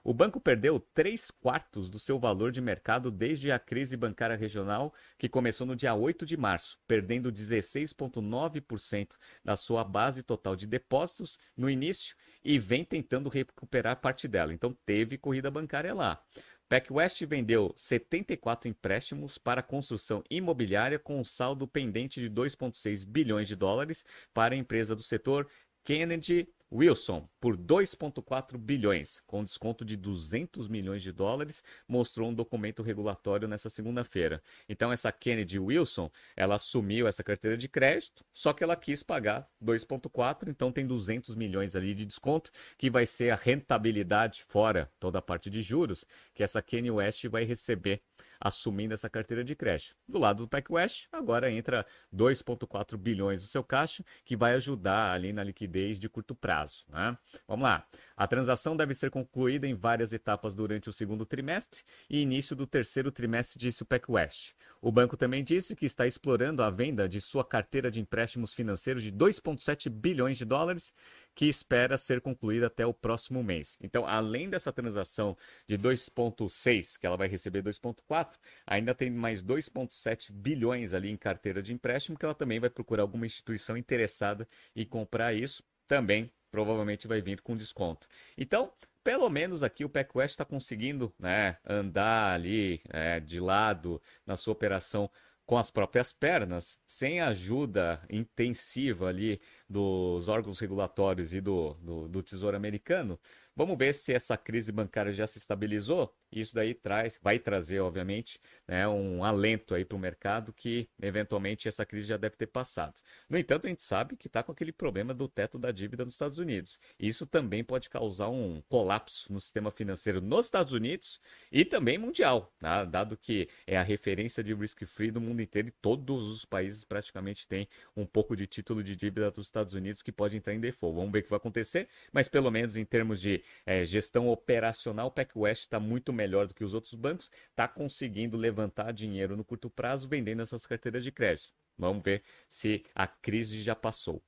O 0.08 0.14
banco 0.14 0.38
perdeu 0.38 0.78
3 0.94 1.32
quartos 1.32 1.90
do 1.90 1.98
seu 1.98 2.16
valor 2.16 2.52
de 2.52 2.60
mercado 2.60 3.10
desde 3.10 3.50
a 3.50 3.58
crise 3.58 3.96
bancária 3.96 4.36
regional, 4.36 4.94
que 5.18 5.28
começou 5.28 5.66
no 5.66 5.74
dia 5.74 5.96
8 5.96 6.24
de 6.24 6.36
março, 6.36 6.78
perdendo 6.86 7.32
16,9% 7.32 9.16
da 9.44 9.56
sua 9.56 9.82
base 9.82 10.22
total 10.22 10.54
de 10.54 10.64
depósitos 10.64 11.40
no 11.56 11.68
início 11.68 12.14
e 12.44 12.56
vem 12.56 12.84
tentando 12.84 13.28
recuperar 13.28 14.00
parte 14.00 14.28
dela. 14.28 14.54
Então 14.54 14.72
teve 14.86 15.18
corrida 15.18 15.50
bancária 15.50 15.92
lá. 15.92 16.22
PacWest 16.68 17.26
vendeu 17.26 17.72
74 17.74 18.70
empréstimos 18.70 19.38
para 19.38 19.60
construção 19.60 20.22
imobiliária 20.30 21.00
com 21.00 21.18
um 21.18 21.24
saldo 21.24 21.66
pendente 21.66 22.20
de 22.20 22.30
2,6 22.30 23.04
bilhões 23.04 23.48
de 23.48 23.56
dólares 23.56 24.04
para 24.32 24.54
a 24.54 24.58
empresa 24.58 24.94
do 24.94 25.02
setor 25.02 25.48
Kennedy 25.82 26.48
Wilson, 26.70 27.28
por 27.40 27.56
2,4 27.56 28.58
bilhões, 28.58 29.22
com 29.26 29.44
desconto 29.44 29.84
de 29.84 29.96
200 29.96 30.68
milhões 30.68 31.00
de 31.00 31.12
dólares, 31.12 31.62
mostrou 31.86 32.28
um 32.28 32.34
documento 32.34 32.82
regulatório 32.82 33.46
nessa 33.46 33.70
segunda-feira. 33.70 34.42
Então, 34.68 34.90
essa 34.90 35.12
Kennedy 35.12 35.58
Wilson, 35.58 36.10
ela 36.36 36.56
assumiu 36.56 37.06
essa 37.06 37.22
carteira 37.22 37.56
de 37.56 37.68
crédito, 37.68 38.24
só 38.32 38.52
que 38.52 38.64
ela 38.64 38.74
quis 38.74 39.02
pagar 39.02 39.48
2,4, 39.62 40.48
então 40.48 40.72
tem 40.72 40.86
200 40.86 41.34
milhões 41.36 41.76
ali 41.76 41.94
de 41.94 42.04
desconto, 42.04 42.50
que 42.76 42.90
vai 42.90 43.06
ser 43.06 43.30
a 43.30 43.36
rentabilidade, 43.36 44.42
fora 44.42 44.90
toda 44.98 45.20
a 45.20 45.22
parte 45.22 45.48
de 45.48 45.62
juros, 45.62 46.04
que 46.34 46.42
essa 46.42 46.60
Kennedy 46.60 46.90
West 46.90 47.26
vai 47.26 47.44
receber 47.44 48.02
assumindo 48.40 48.94
essa 48.94 49.08
carteira 49.08 49.44
de 49.44 49.54
crédito. 49.54 49.96
Do 50.08 50.18
lado 50.18 50.44
do 50.44 50.48
PacWest, 50.48 51.08
agora 51.12 51.50
entra 51.50 51.86
2,4 52.14 52.96
bilhões 52.96 53.42
no 53.42 53.48
seu 53.48 53.62
caixa, 53.62 54.04
que 54.24 54.36
vai 54.36 54.54
ajudar 54.54 55.12
ali 55.12 55.32
na 55.32 55.42
liquidez 55.42 55.98
de 55.98 56.08
curto 56.08 56.34
prazo. 56.34 56.84
Né? 56.88 57.16
Vamos 57.46 57.64
lá. 57.64 57.86
A 58.16 58.26
transação 58.26 58.76
deve 58.76 58.94
ser 58.94 59.10
concluída 59.10 59.66
em 59.66 59.74
várias 59.74 60.12
etapas 60.12 60.54
durante 60.54 60.88
o 60.88 60.92
segundo 60.92 61.26
trimestre 61.26 61.82
e 62.08 62.20
início 62.20 62.56
do 62.56 62.66
terceiro 62.66 63.10
trimestre, 63.10 63.58
disse 63.58 63.82
o 63.82 63.86
PacWest. 63.86 64.54
O 64.80 64.92
banco 64.92 65.16
também 65.16 65.42
disse 65.42 65.74
que 65.74 65.86
está 65.86 66.06
explorando 66.06 66.62
a 66.62 66.70
venda 66.70 67.08
de 67.08 67.20
sua 67.20 67.44
carteira 67.44 67.90
de 67.90 68.00
empréstimos 68.00 68.54
financeiros 68.54 69.02
de 69.02 69.12
2,7 69.12 69.90
bilhões 69.90 70.38
de 70.38 70.44
dólares 70.44 70.92
que 71.36 71.46
espera 71.46 71.98
ser 71.98 72.22
concluída 72.22 72.66
até 72.66 72.86
o 72.86 72.94
próximo 72.94 73.44
mês. 73.44 73.78
Então, 73.82 74.06
além 74.06 74.48
dessa 74.48 74.72
transação 74.72 75.36
de 75.68 75.76
2,6, 75.76 76.98
que 76.98 77.06
ela 77.06 77.16
vai 77.16 77.28
receber 77.28 77.62
2,4, 77.62 78.38
ainda 78.66 78.94
tem 78.94 79.10
mais 79.10 79.44
2,7 79.44 80.32
bilhões 80.32 80.94
ali 80.94 81.10
em 81.10 81.16
carteira 81.16 81.62
de 81.62 81.74
empréstimo, 81.74 82.18
que 82.18 82.24
ela 82.24 82.34
também 82.34 82.58
vai 82.58 82.70
procurar 82.70 83.02
alguma 83.02 83.26
instituição 83.26 83.76
interessada 83.76 84.48
em 84.74 84.86
comprar 84.86 85.34
isso. 85.34 85.62
Também 85.86 86.32
provavelmente 86.50 87.06
vai 87.06 87.20
vir 87.20 87.42
com 87.42 87.54
desconto. 87.54 88.08
Então, 88.38 88.72
pelo 89.04 89.28
menos 89.28 89.62
aqui 89.62 89.84
o 89.84 89.88
PacWest 89.90 90.32
está 90.32 90.44
conseguindo 90.44 91.14
né, 91.18 91.58
andar 91.64 92.32
ali 92.32 92.80
é, 92.88 93.20
de 93.20 93.38
lado 93.38 94.02
na 94.26 94.36
sua 94.36 94.52
operação 94.52 95.10
com 95.46 95.56
as 95.56 95.70
próprias 95.70 96.12
pernas, 96.12 96.76
sem 96.86 97.20
ajuda 97.20 98.02
intensiva 98.10 99.06
ali 99.06 99.40
dos 99.68 100.28
órgãos 100.28 100.58
regulatórios 100.58 101.32
e 101.32 101.40
do, 101.40 101.74
do, 101.74 102.08
do 102.08 102.22
Tesouro 102.22 102.56
Americano, 102.56 103.18
Vamos 103.56 103.78
ver 103.78 103.94
se 103.94 104.12
essa 104.12 104.36
crise 104.36 104.70
bancária 104.70 105.10
já 105.10 105.26
se 105.26 105.38
estabilizou. 105.38 106.14
Isso 106.30 106.54
daí 106.54 106.74
traz, 106.74 107.18
vai 107.22 107.38
trazer, 107.38 107.80
obviamente, 107.80 108.38
né, 108.68 108.86
um 108.86 109.24
alento 109.24 109.74
aí 109.74 109.82
para 109.82 109.96
o 109.96 109.98
mercado 109.98 110.52
que 110.52 110.90
eventualmente 111.00 111.66
essa 111.66 111.86
crise 111.86 112.08
já 112.08 112.18
deve 112.18 112.36
ter 112.36 112.48
passado. 112.48 113.00
No 113.30 113.38
entanto, 113.38 113.66
a 113.66 113.70
gente 113.70 113.82
sabe 113.82 114.14
que 114.14 114.26
está 114.26 114.42
com 114.42 114.52
aquele 114.52 114.72
problema 114.72 115.14
do 115.14 115.26
teto 115.26 115.58
da 115.58 115.72
dívida 115.72 116.04
nos 116.04 116.12
Estados 116.12 116.38
Unidos. 116.38 116.78
Isso 117.00 117.26
também 117.26 117.64
pode 117.64 117.88
causar 117.88 118.28
um 118.28 118.60
colapso 118.68 119.32
no 119.32 119.40
sistema 119.40 119.70
financeiro 119.70 120.20
nos 120.20 120.44
Estados 120.44 120.74
Unidos 120.74 121.18
e 121.50 121.64
também 121.64 121.96
mundial, 121.96 122.52
tá? 122.58 122.84
dado 122.84 123.16
que 123.16 123.48
é 123.66 123.78
a 123.78 123.82
referência 123.82 124.44
de 124.44 124.52
risk-free 124.52 125.10
do 125.10 125.20
mundo 125.20 125.40
inteiro 125.40 125.68
e 125.68 125.70
todos 125.70 126.28
os 126.28 126.44
países 126.44 126.84
praticamente 126.84 127.48
têm 127.48 127.66
um 127.96 128.04
pouco 128.04 128.36
de 128.36 128.46
título 128.46 128.82
de 128.82 128.94
dívida 128.94 129.30
dos 129.30 129.46
Estados 129.46 129.72
Unidos 129.72 130.02
que 130.02 130.12
pode 130.12 130.36
entrar 130.36 130.52
em 130.52 130.60
default. 130.60 130.94
Vamos 130.94 131.12
ver 131.12 131.20
o 131.20 131.22
que 131.22 131.30
vai 131.30 131.38
acontecer, 131.38 131.88
mas 132.12 132.28
pelo 132.28 132.50
menos 132.50 132.76
em 132.76 132.84
termos 132.84 133.18
de 133.18 133.45
é, 133.64 133.84
gestão 133.84 134.28
operacional, 134.28 135.08
o 135.08 135.10
PacWest 135.10 135.62
está 135.62 135.80
muito 135.80 136.12
melhor 136.12 136.46
do 136.46 136.54
que 136.54 136.64
os 136.64 136.74
outros 136.74 136.94
bancos, 136.94 137.30
está 137.50 137.66
conseguindo 137.66 138.36
levantar 138.36 138.92
dinheiro 138.92 139.36
no 139.36 139.44
curto 139.44 139.70
prazo 139.70 140.08
vendendo 140.08 140.42
essas 140.42 140.66
carteiras 140.66 141.02
de 141.02 141.12
crédito. 141.12 141.52
Vamos 141.78 142.02
ver 142.02 142.22
se 142.48 142.84
a 142.94 143.06
crise 143.06 143.62
já 143.62 143.74
passou. 143.74 144.22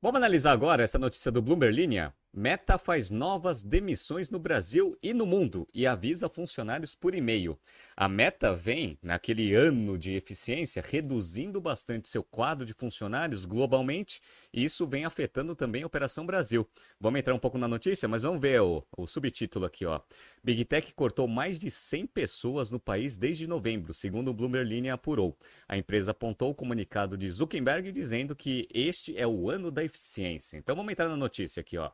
Vamos 0.00 0.18
analisar 0.18 0.52
agora 0.52 0.82
essa 0.82 0.98
notícia 0.98 1.32
do 1.32 1.40
Bloomberg 1.40 1.74
Linha. 1.74 2.14
Meta 2.36 2.76
faz 2.78 3.10
novas 3.10 3.62
demissões 3.62 4.28
no 4.28 4.40
Brasil 4.40 4.98
e 5.00 5.14
no 5.14 5.24
mundo 5.24 5.68
e 5.72 5.86
avisa 5.86 6.28
funcionários 6.28 6.92
por 6.92 7.14
e-mail. 7.14 7.56
A 7.96 8.08
Meta 8.08 8.52
vem, 8.52 8.98
naquele 9.00 9.54
ano 9.54 9.96
de 9.96 10.16
eficiência, 10.16 10.82
reduzindo 10.84 11.60
bastante 11.60 12.08
seu 12.08 12.24
quadro 12.24 12.66
de 12.66 12.74
funcionários 12.74 13.44
globalmente 13.44 14.20
e 14.52 14.64
isso 14.64 14.84
vem 14.84 15.04
afetando 15.04 15.54
também 15.54 15.84
a 15.84 15.86
Operação 15.86 16.26
Brasil. 16.26 16.68
Vamos 16.98 17.20
entrar 17.20 17.34
um 17.34 17.38
pouco 17.38 17.56
na 17.56 17.68
notícia, 17.68 18.08
mas 18.08 18.24
vamos 18.24 18.40
ver 18.40 18.60
o, 18.60 18.84
o 18.98 19.06
subtítulo 19.06 19.64
aqui. 19.64 19.86
Ó. 19.86 20.00
Big 20.42 20.64
Tech 20.64 20.92
cortou 20.92 21.28
mais 21.28 21.56
de 21.56 21.70
100 21.70 22.08
pessoas 22.08 22.68
no 22.68 22.80
país 22.80 23.16
desde 23.16 23.46
novembro, 23.46 23.94
segundo 23.94 24.32
o 24.32 24.34
Bloomberg 24.34 24.68
Linha 24.68 24.94
apurou. 24.94 25.38
A 25.68 25.78
empresa 25.78 26.10
apontou 26.10 26.50
o 26.50 26.54
comunicado 26.54 27.16
de 27.16 27.30
Zuckerberg 27.30 27.92
dizendo 27.92 28.34
que 28.34 28.66
este 28.74 29.16
é 29.16 29.24
o 29.24 29.48
ano 29.48 29.70
da 29.70 29.84
eficiência. 29.84 30.56
Então 30.56 30.74
vamos 30.74 30.90
entrar 30.90 31.08
na 31.08 31.16
notícia 31.16 31.60
aqui. 31.60 31.78
Ó. 31.78 31.92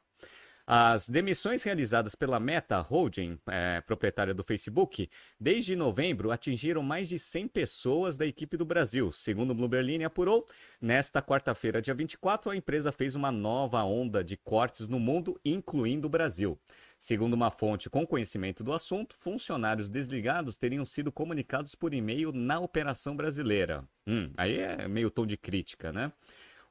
As 0.72 1.09
demissões 1.09 1.64
realizadas 1.64 2.14
pela 2.14 2.38
Meta 2.38 2.78
Holding, 2.78 3.37
é, 3.48 3.80
proprietária 3.80 4.33
do 4.33 4.44
Facebook, 4.44 5.11
desde 5.40 5.74
novembro 5.74 6.30
atingiram 6.30 6.80
mais 6.80 7.09
de 7.09 7.18
100 7.18 7.48
pessoas 7.48 8.16
da 8.16 8.24
equipe 8.24 8.56
do 8.56 8.64
Brasil. 8.64 9.11
Segundo 9.11 9.50
o 9.50 9.54
Bloomberg 9.54 10.04
apurou, 10.04 10.46
nesta 10.80 11.20
quarta-feira, 11.20 11.83
dia 11.83 11.92
24, 11.92 12.52
a 12.52 12.56
empresa 12.56 12.92
fez 12.92 13.16
uma 13.16 13.33
nova 13.33 13.83
onda 13.83 14.22
de 14.22 14.37
cortes 14.37 14.87
no 14.87 15.00
mundo, 15.00 15.40
incluindo 15.44 16.06
o 16.06 16.09
Brasil. 16.09 16.56
Segundo 17.00 17.35
uma 17.35 17.50
fonte 17.50 17.90
com 17.90 18.06
conhecimento 18.06 18.62
do 18.62 18.72
assunto, 18.72 19.16
funcionários 19.16 19.88
desligados 19.88 20.56
teriam 20.56 20.85
sido 20.85 21.11
comunicados 21.11 21.74
por 21.74 21.92
e-mail 21.92 22.30
na 22.30 22.61
operação 22.61 23.16
brasileira. 23.16 23.83
Hum, 24.06 24.30
aí 24.37 24.59
é 24.59 24.87
meio 24.87 25.11
tom 25.11 25.26
de 25.26 25.37
crítica, 25.37 25.92
né? 25.92 26.12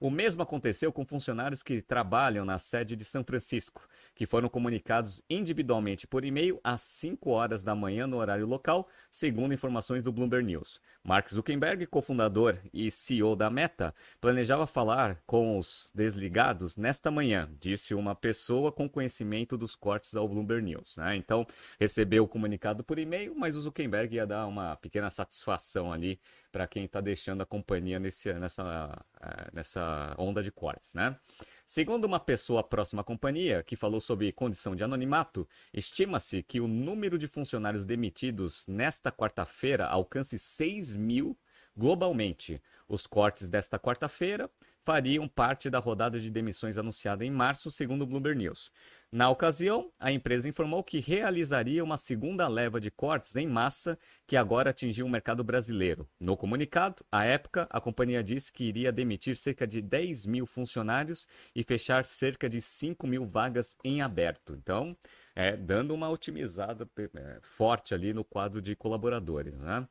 O 0.01 0.09
mesmo 0.09 0.41
aconteceu 0.41 0.93
com 0.93 1.03
funcionários 1.03 1.62
que 1.62 1.81
trabalham 1.81 2.45
na 2.45 2.57
sede 2.57 2.95
de 2.95 3.03
São 3.03 3.21
Francisco, 3.21 3.85
que 4.15 4.25
foram 4.25 4.47
comunicados 4.47 5.21
individualmente 5.29 6.07
por 6.07 6.23
e-mail 6.23 6.57
às 6.63 6.79
5 6.81 7.29
horas 7.29 7.62
da 7.63 7.75
manhã 7.75 8.07
no 8.07 8.15
horário 8.15 8.47
local, 8.47 8.88
segundo 9.12 9.53
informações 9.53 10.01
do 10.01 10.13
Bloomberg 10.13 10.45
News. 10.45 10.79
Mark 11.03 11.29
Zuckerberg, 11.29 11.85
cofundador 11.85 12.57
e 12.73 12.89
CEO 12.89 13.35
da 13.35 13.49
Meta, 13.49 13.93
planejava 14.21 14.65
falar 14.65 15.21
com 15.25 15.57
os 15.57 15.91
desligados 15.93 16.77
nesta 16.77 17.12
manhã, 17.12 17.49
disse 17.59 17.93
uma 17.93 18.15
pessoa 18.15 18.71
com 18.71 18.88
conhecimento 18.88 19.57
dos 19.57 19.75
cortes 19.75 20.15
ao 20.15 20.29
Bloomberg 20.29 20.63
News. 20.63 20.95
Né? 20.95 21.17
Então, 21.17 21.45
recebeu 21.77 22.23
o 22.23 22.27
comunicado 22.27 22.85
por 22.85 22.99
e-mail, 22.99 23.35
mas 23.35 23.57
o 23.57 23.62
Zuckerberg 23.62 24.15
ia 24.15 24.25
dar 24.25 24.47
uma 24.47 24.77
pequena 24.77 25.12
satisfação 25.12 25.91
ali 25.91 26.21
para 26.51 26.67
quem 26.67 26.85
está 26.85 27.01
deixando 27.01 27.41
a 27.41 27.45
companhia 27.45 27.99
nesse, 27.99 28.33
nessa, 28.33 29.05
eh, 29.21 29.49
nessa 29.53 30.15
onda 30.17 30.41
de 30.41 30.51
cortes. 30.51 30.93
Né? 30.93 31.15
Segundo 31.65 32.05
uma 32.05 32.19
pessoa 32.19 32.63
próxima 32.63 33.01
à 33.01 33.05
companhia, 33.05 33.62
que 33.63 33.75
falou 33.75 34.01
sobre 34.01 34.31
condição 34.31 34.75
de 34.75 34.83
anonimato, 34.83 35.47
estima-se 35.73 36.41
que 36.41 36.59
o 36.59 36.67
número 36.67 37.17
de 37.17 37.27
funcionários 37.27 37.85
demitidos 37.85 38.65
nesta 38.67 39.12
quarta-feira 39.12 39.85
alcance 39.85 40.39
6 40.39 40.95
mil 40.95 41.38
globalmente. 41.77 42.62
Os 42.88 43.05
cortes 43.05 43.47
desta 43.47 43.79
quarta-feira 43.79 44.49
fariam 44.89 45.28
parte 45.28 45.69
da 45.69 45.78
rodada 45.78 46.19
de 46.19 46.32
demissões 46.32 46.75
anunciada 46.75 47.23
em 47.23 47.30
março, 47.30 47.69
segundo 47.69 48.02
o 48.02 48.08
Bloomberg 48.08 48.39
News. 48.39 48.71
Na 49.12 49.30
ocasião, 49.30 49.91
a 49.99 50.12
empresa 50.12 50.49
informou 50.49 50.84
que 50.84 50.99
realizaria 50.99 51.84
uma 51.84 51.95
segunda 51.95 52.47
leva 52.47 52.80
de 52.80 52.89
cortes 52.89 53.36
em 53.36 53.45
massa 53.45 53.99
que 54.25 54.36
agora 54.36 54.71
atingiu 54.71 55.06
o 55.06 55.10
mercado 55.10 55.43
brasileiro. 55.43 56.10
No 56.19 56.36
comunicado, 56.36 57.06
à 57.12 57.23
época, 57.23 57.67
a 57.69 57.80
companhia 57.80 58.23
disse 58.23 58.52
que 58.52 58.63
iria 58.63 58.91
demitir 58.91 59.38
cerca 59.38 59.67
de 59.67 59.80
10 59.80 60.25
mil 60.25 60.47
funcionários 60.47 61.28
e 61.56 61.63
fechar 61.63 62.04
cerca 62.04 62.49
de 62.49 62.60
5 62.60 63.06
mil 63.06 63.28
vagas 63.28 63.78
em 63.84 64.02
aberto. 64.02 64.56
Então, 64.56 64.97
é, 65.36 65.56
dando 65.56 65.93
uma 65.93 66.10
otimizada 66.10 66.89
é, 66.97 67.39
forte 67.43 67.93
ali 67.93 68.12
no 68.12 68.23
quadro 68.23 68.60
de 68.60 68.75
colaboradores. 68.75 69.56
Né? 69.56 69.88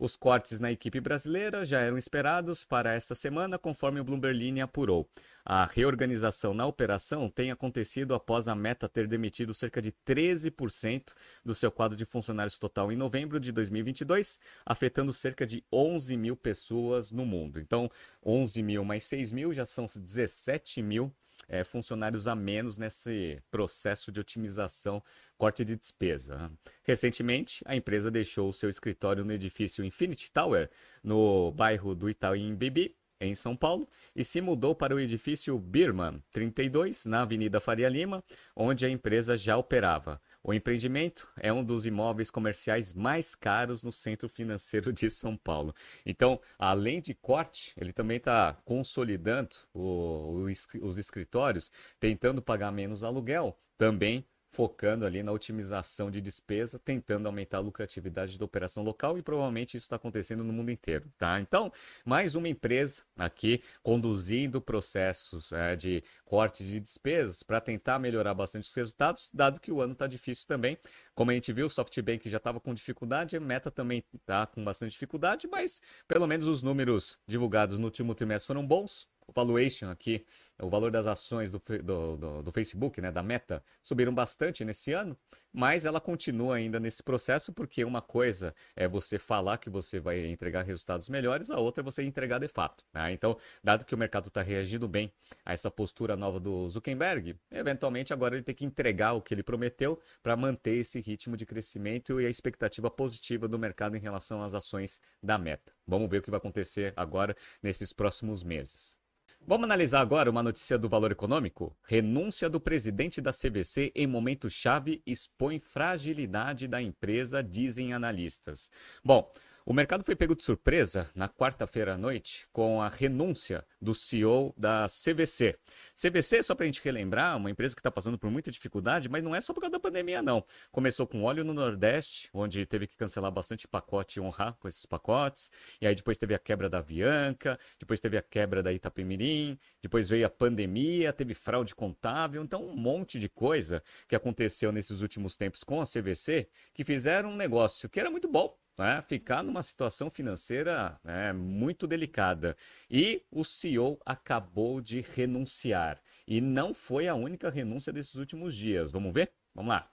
Os 0.00 0.14
cortes 0.14 0.60
na 0.60 0.70
equipe 0.70 1.00
brasileira 1.00 1.64
já 1.64 1.80
eram 1.80 1.98
esperados 1.98 2.62
para 2.62 2.92
esta 2.92 3.16
semana, 3.16 3.58
conforme 3.58 3.98
o 3.98 4.04
Bloomberg 4.04 4.38
Line 4.38 4.60
apurou. 4.60 5.10
A 5.44 5.66
reorganização 5.66 6.54
na 6.54 6.64
operação 6.66 7.28
tem 7.28 7.50
acontecido 7.50 8.14
após 8.14 8.46
a 8.46 8.54
Meta 8.54 8.88
ter 8.88 9.08
demitido 9.08 9.52
cerca 9.52 9.82
de 9.82 9.90
13% 10.06 11.14
do 11.44 11.52
seu 11.52 11.72
quadro 11.72 11.96
de 11.96 12.04
funcionários 12.04 12.60
total 12.60 12.92
em 12.92 12.96
novembro 12.96 13.40
de 13.40 13.50
2022, 13.50 14.38
afetando 14.64 15.12
cerca 15.12 15.44
de 15.44 15.64
11 15.72 16.16
mil 16.16 16.36
pessoas 16.36 17.10
no 17.10 17.26
mundo. 17.26 17.58
Então, 17.58 17.90
11 18.24 18.62
mil 18.62 18.84
mais 18.84 19.02
6 19.02 19.32
mil 19.32 19.52
já 19.52 19.66
são 19.66 19.86
17 19.86 20.80
mil 20.80 21.12
é, 21.48 21.64
funcionários 21.64 22.26
a 22.26 22.34
menos 22.34 22.76
nesse 22.76 23.40
processo 23.50 24.10
de 24.10 24.20
otimização, 24.20 25.02
corte 25.36 25.64
de 25.64 25.76
despesa. 25.76 26.50
Recentemente, 26.82 27.62
a 27.66 27.76
empresa 27.76 28.10
deixou 28.10 28.52
seu 28.52 28.68
escritório 28.68 29.24
no 29.24 29.32
edifício 29.32 29.84
Infinity 29.84 30.30
Tower, 30.32 30.70
no 31.02 31.52
bairro 31.52 31.94
do 31.94 32.10
Itaim 32.10 32.54
Bibi, 32.54 32.96
em 33.20 33.34
São 33.34 33.56
Paulo, 33.56 33.88
e 34.14 34.24
se 34.24 34.40
mudou 34.40 34.74
para 34.74 34.94
o 34.94 35.00
edifício 35.00 35.58
Birman 35.58 36.22
32, 36.30 37.04
na 37.06 37.22
Avenida 37.22 37.60
Faria 37.60 37.88
Lima, 37.88 38.22
onde 38.54 38.86
a 38.86 38.90
empresa 38.90 39.36
já 39.36 39.56
operava. 39.56 40.20
O 40.48 40.54
empreendimento 40.54 41.28
é 41.36 41.52
um 41.52 41.62
dos 41.62 41.84
imóveis 41.84 42.30
comerciais 42.30 42.94
mais 42.94 43.34
caros 43.34 43.84
no 43.84 43.92
centro 43.92 44.30
financeiro 44.30 44.90
de 44.94 45.10
São 45.10 45.36
Paulo. 45.36 45.74
Então, 46.06 46.40
além 46.58 47.02
de 47.02 47.12
corte, 47.12 47.74
ele 47.76 47.92
também 47.92 48.16
está 48.16 48.54
consolidando 48.64 49.54
o, 49.74 50.46
o, 50.48 50.86
os 50.86 50.96
escritórios, 50.96 51.70
tentando 52.00 52.40
pagar 52.40 52.72
menos 52.72 53.04
aluguel, 53.04 53.58
também 53.76 54.24
focando 54.50 55.04
ali 55.04 55.22
na 55.22 55.32
otimização 55.32 56.10
de 56.10 56.20
despesa, 56.20 56.78
tentando 56.78 57.26
aumentar 57.26 57.58
a 57.58 57.60
lucratividade 57.60 58.38
da 58.38 58.44
operação 58.44 58.82
local 58.82 59.18
e 59.18 59.22
provavelmente 59.22 59.76
isso 59.76 59.84
está 59.84 59.96
acontecendo 59.96 60.42
no 60.42 60.52
mundo 60.52 60.70
inteiro, 60.70 61.10
tá? 61.18 61.38
Então, 61.40 61.70
mais 62.04 62.34
uma 62.34 62.48
empresa 62.48 63.02
aqui 63.16 63.62
conduzindo 63.82 64.60
processos 64.60 65.52
é, 65.52 65.76
de 65.76 66.02
cortes 66.24 66.66
de 66.66 66.80
despesas 66.80 67.42
para 67.42 67.60
tentar 67.60 67.98
melhorar 67.98 68.34
bastante 68.34 68.68
os 68.68 68.74
resultados, 68.74 69.30
dado 69.32 69.60
que 69.60 69.70
o 69.70 69.80
ano 69.80 69.92
está 69.92 70.06
difícil 70.06 70.46
também. 70.46 70.78
Como 71.14 71.30
a 71.30 71.34
gente 71.34 71.52
viu, 71.52 71.66
o 71.66 71.70
SoftBank 71.70 72.28
já 72.28 72.38
estava 72.38 72.60
com 72.60 72.72
dificuldade, 72.72 73.36
a 73.36 73.40
Meta 73.40 73.70
também 73.70 74.02
está 74.14 74.46
com 74.46 74.64
bastante 74.64 74.92
dificuldade, 74.92 75.46
mas 75.46 75.80
pelo 76.06 76.26
menos 76.26 76.46
os 76.46 76.62
números 76.62 77.18
divulgados 77.26 77.78
no 77.78 77.84
último 77.84 78.14
trimestre 78.14 78.46
foram 78.46 78.66
bons. 78.66 79.06
O 79.28 79.32
valuation 79.32 79.90
aqui 79.90 80.24
o 80.60 80.68
valor 80.68 80.90
das 80.90 81.06
ações 81.06 81.50
do, 81.50 81.62
do, 81.82 82.16
do, 82.16 82.42
do, 82.42 82.52
Facebook, 82.52 83.00
né, 83.00 83.12
da 83.12 83.22
Meta, 83.22 83.62
subiram 83.82 84.12
bastante 84.12 84.64
nesse 84.64 84.92
ano, 84.92 85.16
mas 85.52 85.84
ela 85.84 86.00
continua 86.00 86.56
ainda 86.56 86.80
nesse 86.80 87.02
processo, 87.02 87.52
porque 87.52 87.84
uma 87.84 88.02
coisa 88.02 88.54
é 88.74 88.88
você 88.88 89.18
falar 89.18 89.58
que 89.58 89.70
você 89.70 90.00
vai 90.00 90.26
entregar 90.26 90.62
resultados 90.62 91.08
melhores, 91.08 91.50
a 91.50 91.58
outra 91.58 91.82
é 91.82 91.84
você 91.84 92.02
entregar 92.02 92.40
de 92.40 92.48
fato. 92.48 92.84
Né? 92.92 93.12
Então, 93.12 93.36
dado 93.62 93.84
que 93.84 93.94
o 93.94 93.98
mercado 93.98 94.28
está 94.28 94.42
reagindo 94.42 94.88
bem 94.88 95.12
a 95.44 95.52
essa 95.52 95.70
postura 95.70 96.16
nova 96.16 96.40
do 96.40 96.68
Zuckerberg, 96.68 97.36
eventualmente 97.50 98.12
agora 98.12 98.34
ele 98.34 98.42
tem 98.42 98.54
que 98.54 98.64
entregar 98.64 99.12
o 99.12 99.22
que 99.22 99.34
ele 99.34 99.42
prometeu 99.42 100.00
para 100.22 100.36
manter 100.36 100.78
esse 100.78 101.00
ritmo 101.00 101.36
de 101.36 101.46
crescimento 101.46 102.20
e 102.20 102.26
a 102.26 102.30
expectativa 102.30 102.90
positiva 102.90 103.46
do 103.46 103.58
mercado 103.58 103.96
em 103.96 104.00
relação 104.00 104.42
às 104.42 104.54
ações 104.54 105.00
da 105.22 105.38
Meta. 105.38 105.72
Vamos 105.86 106.10
ver 106.10 106.18
o 106.18 106.22
que 106.22 106.30
vai 106.30 106.38
acontecer 106.38 106.92
agora 106.96 107.36
nesses 107.62 107.92
próximos 107.92 108.42
meses. 108.42 108.98
Vamos 109.46 109.64
analisar 109.64 110.00
agora 110.00 110.30
uma 110.30 110.42
notícia 110.42 110.76
do 110.76 110.88
valor 110.88 111.10
econômico? 111.10 111.74
Renúncia 111.84 112.50
do 112.50 112.60
presidente 112.60 113.20
da 113.20 113.32
CVC 113.32 113.90
em 113.94 114.06
momento 114.06 114.50
chave 114.50 115.02
expõe 115.06 115.58
fragilidade 115.58 116.68
da 116.68 116.82
empresa, 116.82 117.42
dizem 117.42 117.94
analistas. 117.94 118.70
Bom, 119.02 119.32
o 119.68 119.74
mercado 119.74 120.02
foi 120.02 120.16
pego 120.16 120.34
de 120.34 120.42
surpresa 120.42 121.10
na 121.14 121.28
quarta-feira 121.28 121.92
à 121.92 121.98
noite 121.98 122.48
com 122.54 122.80
a 122.80 122.88
renúncia 122.88 123.62
do 123.78 123.92
CEO 123.92 124.54
da 124.56 124.86
CVC. 124.86 125.58
CVC, 125.94 126.42
só 126.42 126.54
para 126.54 126.64
a 126.64 126.66
gente 126.68 126.82
relembrar, 126.82 127.36
uma 127.36 127.50
empresa 127.50 127.74
que 127.74 127.80
está 127.80 127.90
passando 127.90 128.18
por 128.18 128.30
muita 128.30 128.50
dificuldade, 128.50 129.10
mas 129.10 129.22
não 129.22 129.34
é 129.34 129.42
só 129.42 129.52
por 129.52 129.60
causa 129.60 129.72
da 129.72 129.78
pandemia, 129.78 130.22
não. 130.22 130.42
Começou 130.72 131.06
com 131.06 131.22
óleo 131.22 131.44
no 131.44 131.52
Nordeste, 131.52 132.30
onde 132.32 132.64
teve 132.64 132.86
que 132.86 132.96
cancelar 132.96 133.30
bastante 133.30 133.68
pacote 133.68 134.18
e 134.18 134.22
honrar 134.22 134.54
com 134.54 134.68
esses 134.68 134.86
pacotes. 134.86 135.50
E 135.82 135.86
aí 135.86 135.94
depois 135.94 136.16
teve 136.16 136.34
a 136.34 136.38
quebra 136.38 136.70
da 136.70 136.78
Avianca, 136.78 137.58
depois 137.78 138.00
teve 138.00 138.16
a 138.16 138.22
quebra 138.22 138.62
da 138.62 138.72
Itapemirim, 138.72 139.58
depois 139.82 140.08
veio 140.08 140.24
a 140.24 140.30
pandemia, 140.30 141.12
teve 141.12 141.34
fraude 141.34 141.74
contábil. 141.74 142.42
Então, 142.42 142.66
um 142.66 142.74
monte 142.74 143.20
de 143.20 143.28
coisa 143.28 143.82
que 144.08 144.16
aconteceu 144.16 144.72
nesses 144.72 145.02
últimos 145.02 145.36
tempos 145.36 145.62
com 145.62 145.78
a 145.78 145.84
CVC 145.84 146.48
que 146.72 146.84
fizeram 146.84 147.32
um 147.32 147.36
negócio 147.36 147.86
que 147.86 148.00
era 148.00 148.10
muito 148.10 148.26
bom 148.26 148.56
né, 148.78 149.02
ficar 149.02 149.42
numa 149.42 149.62
situação 149.62 150.08
financeira 150.08 150.98
né, 151.02 151.32
muito 151.32 151.86
delicada. 151.86 152.56
E 152.90 153.22
o 153.30 153.44
CEO 153.44 153.98
acabou 154.06 154.80
de 154.80 155.00
renunciar. 155.14 156.00
E 156.26 156.40
não 156.40 156.72
foi 156.72 157.08
a 157.08 157.14
única 157.14 157.50
renúncia 157.50 157.92
desses 157.92 158.14
últimos 158.14 158.54
dias. 158.54 158.92
Vamos 158.92 159.12
ver? 159.12 159.32
Vamos 159.54 159.70
lá. 159.70 159.90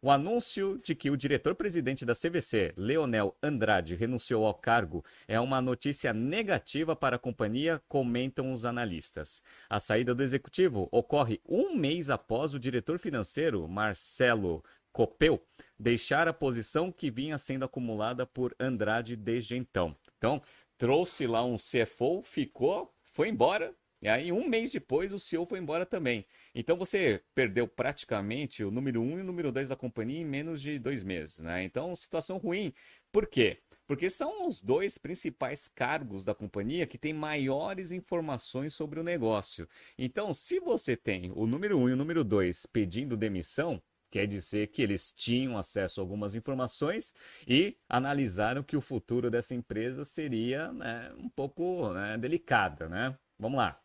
O 0.00 0.12
anúncio 0.12 0.80
de 0.84 0.94
que 0.94 1.10
o 1.10 1.16
diretor-presidente 1.16 2.06
da 2.06 2.14
CVC, 2.14 2.72
Leonel 2.76 3.36
Andrade, 3.42 3.96
renunciou 3.96 4.46
ao 4.46 4.54
cargo 4.54 5.04
é 5.26 5.40
uma 5.40 5.60
notícia 5.60 6.12
negativa 6.12 6.94
para 6.94 7.16
a 7.16 7.18
companhia, 7.18 7.82
comentam 7.88 8.52
os 8.52 8.64
analistas. 8.64 9.42
A 9.68 9.80
saída 9.80 10.14
do 10.14 10.22
executivo 10.22 10.88
ocorre 10.92 11.40
um 11.44 11.74
mês 11.74 12.10
após 12.10 12.54
o 12.54 12.60
diretor 12.60 13.00
financeiro, 13.00 13.66
Marcelo 13.66 14.62
Copel, 14.98 15.40
deixar 15.78 16.26
a 16.26 16.32
posição 16.32 16.90
que 16.90 17.08
vinha 17.08 17.38
sendo 17.38 17.64
acumulada 17.64 18.26
por 18.26 18.52
Andrade 18.58 19.14
desde 19.14 19.56
então. 19.56 19.96
Então, 20.16 20.42
trouxe 20.76 21.24
lá 21.24 21.44
um 21.44 21.54
CFO, 21.54 22.20
ficou, 22.20 22.92
foi 23.04 23.28
embora, 23.28 23.72
e 24.02 24.08
aí 24.08 24.32
um 24.32 24.48
mês 24.48 24.72
depois 24.72 25.12
o 25.12 25.18
CEO 25.20 25.46
foi 25.46 25.60
embora 25.60 25.86
também. 25.86 26.26
Então 26.52 26.76
você 26.76 27.22
perdeu 27.32 27.68
praticamente 27.68 28.64
o 28.64 28.72
número 28.72 29.00
1 29.00 29.04
um 29.04 29.18
e 29.18 29.20
o 29.20 29.24
número 29.24 29.52
2 29.52 29.68
da 29.68 29.76
companhia 29.76 30.20
em 30.20 30.24
menos 30.24 30.60
de 30.60 30.80
dois 30.80 31.04
meses. 31.04 31.38
Né? 31.38 31.62
Então, 31.62 31.94
situação 31.94 32.36
ruim. 32.36 32.74
Por 33.12 33.28
quê? 33.28 33.58
Porque 33.86 34.10
são 34.10 34.48
os 34.48 34.60
dois 34.60 34.98
principais 34.98 35.68
cargos 35.68 36.24
da 36.24 36.34
companhia 36.34 36.88
que 36.88 36.98
têm 36.98 37.12
maiores 37.14 37.92
informações 37.92 38.74
sobre 38.74 38.98
o 38.98 39.04
negócio. 39.04 39.68
Então, 39.96 40.34
se 40.34 40.58
você 40.58 40.96
tem 40.96 41.30
o 41.36 41.46
número 41.46 41.78
1 41.78 41.82
um 41.82 41.88
e 41.88 41.92
o 41.92 41.96
número 41.96 42.24
2 42.24 42.66
pedindo 42.66 43.16
demissão, 43.16 43.80
Quer 44.10 44.26
dizer 44.26 44.68
que 44.68 44.82
eles 44.82 45.12
tinham 45.12 45.58
acesso 45.58 46.00
a 46.00 46.02
algumas 46.02 46.34
informações 46.34 47.12
e 47.46 47.76
analisaram 47.88 48.62
que 48.62 48.76
o 48.76 48.80
futuro 48.80 49.30
dessa 49.30 49.54
empresa 49.54 50.04
seria 50.04 50.72
né, 50.72 51.12
um 51.18 51.28
pouco 51.28 51.92
né, 51.92 52.16
delicada, 52.16 52.88
né? 52.88 53.16
Vamos 53.38 53.58
lá. 53.58 53.80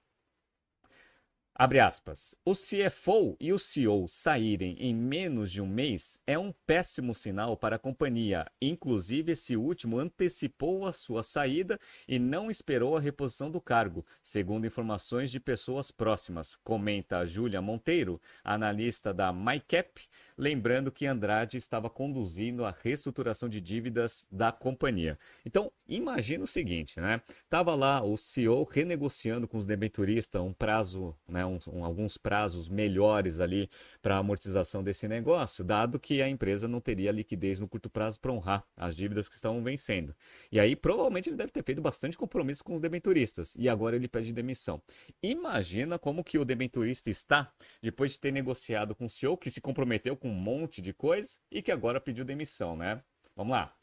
Abre 1.56 1.80
aspas. 1.80 2.34
O 2.44 2.54
CFO 2.54 3.38
e 3.40 3.54
o 3.54 3.60
CEO 3.60 4.08
saírem 4.08 4.76
em 4.80 4.92
menos 4.92 5.52
de 5.52 5.62
um 5.62 5.68
mês 5.68 6.20
é 6.26 6.38
um 6.38 6.52
péssimo 6.66 7.14
sinal 7.14 7.56
para 7.56 7.76
a 7.76 7.80
companhia. 7.80 8.48
Inclusive, 8.60 9.34
esse 9.34 9.56
último 9.56 10.00
antecipou 10.00 10.88
a 10.88 10.92
sua 10.92 11.22
saída 11.22 11.80
e 12.08 12.18
não 12.18 12.50
esperou 12.50 12.98
a 12.98 13.00
reposição 13.00 13.52
do 13.52 13.62
cargo, 13.62 14.04
segundo 14.24 14.66
informações 14.66 15.30
de 15.30 15.40
pessoas 15.40 15.92
próximas, 15.92 16.56
comenta 16.64 17.24
Júlia 17.24 17.62
Monteiro, 17.62 18.20
analista 18.44 19.14
da 19.14 19.32
MyCap, 19.32 20.02
lembrando 20.38 20.92
que 20.92 21.06
Andrade 21.06 21.58
estava 21.58 21.90
conduzindo 21.90 22.66
a 22.66 22.76
reestruturação 22.84 23.48
de 23.50 23.60
dívidas 23.62 24.28
da 24.32 24.52
companhia. 24.52 25.18
Então, 25.46 25.72
imagina 25.88 26.44
o 26.44 26.48
seguinte, 26.48 27.00
né? 27.00 27.22
Tava 27.50 27.76
lá 27.76 28.04
o 28.04 28.18
CEO 28.18 28.64
renegociando 28.64 29.48
com 29.48 29.58
os 29.58 29.66
debenturistas 29.66 30.42
um 30.42 30.54
prazo, 30.54 31.16
né, 31.28 31.46
um, 31.46 31.60
um, 31.72 31.86
alguns 31.86 32.18
prazos 32.18 32.70
melhores 32.70 33.40
ali 33.40 33.70
para 34.02 34.16
a 34.16 34.20
amortização 34.20 34.84
desse 34.84 35.08
negócio, 35.08 35.64
dado 35.64 36.00
que 36.00 36.22
a 36.22 36.30
empresa 36.30 36.68
não 36.68 36.82
teria 36.82 37.12
liquidez 37.12 37.60
no 37.60 37.68
curto 37.68 37.90
prazo 37.90 38.20
para 38.20 38.32
honrar 38.32 38.64
as 38.76 38.96
dívidas 38.96 39.30
que 39.30 39.36
estavam 39.36 39.64
vencendo. 39.64 40.16
E 40.52 40.60
aí, 40.60 40.76
provavelmente, 40.76 41.30
ele 41.30 41.38
deve 41.38 41.52
ter 41.52 41.64
feito 41.64 41.82
bastante 41.82 42.18
compromisso 42.18 42.64
com 42.64 42.76
os 42.76 42.82
debenturistas. 42.82 43.54
E 43.58 43.70
agora 43.70 43.96
ele 43.96 44.08
pede 44.08 44.32
demissão. 44.34 44.82
Imagina 45.22 45.98
como 45.98 46.24
que 46.24 46.38
o 46.38 46.46
debenturista 46.46 47.10
está 47.10 47.52
depois 47.82 48.12
de 48.12 48.20
ter 48.20 48.32
negociado 48.32 48.96
com 48.96 49.06
o 49.06 49.10
CEO, 49.10 49.38
que 49.38 49.50
se 49.50 49.62
comprometeu 49.62 50.16
com 50.24 50.30
um 50.30 50.34
monte 50.34 50.82
de 50.82 50.94
coisa 50.94 51.38
e 51.52 51.62
que 51.62 51.70
agora 51.70 52.00
pediu 52.00 52.24
demissão, 52.24 52.78
né? 52.78 53.04
Vamos 53.36 53.52
lá. 53.52 53.76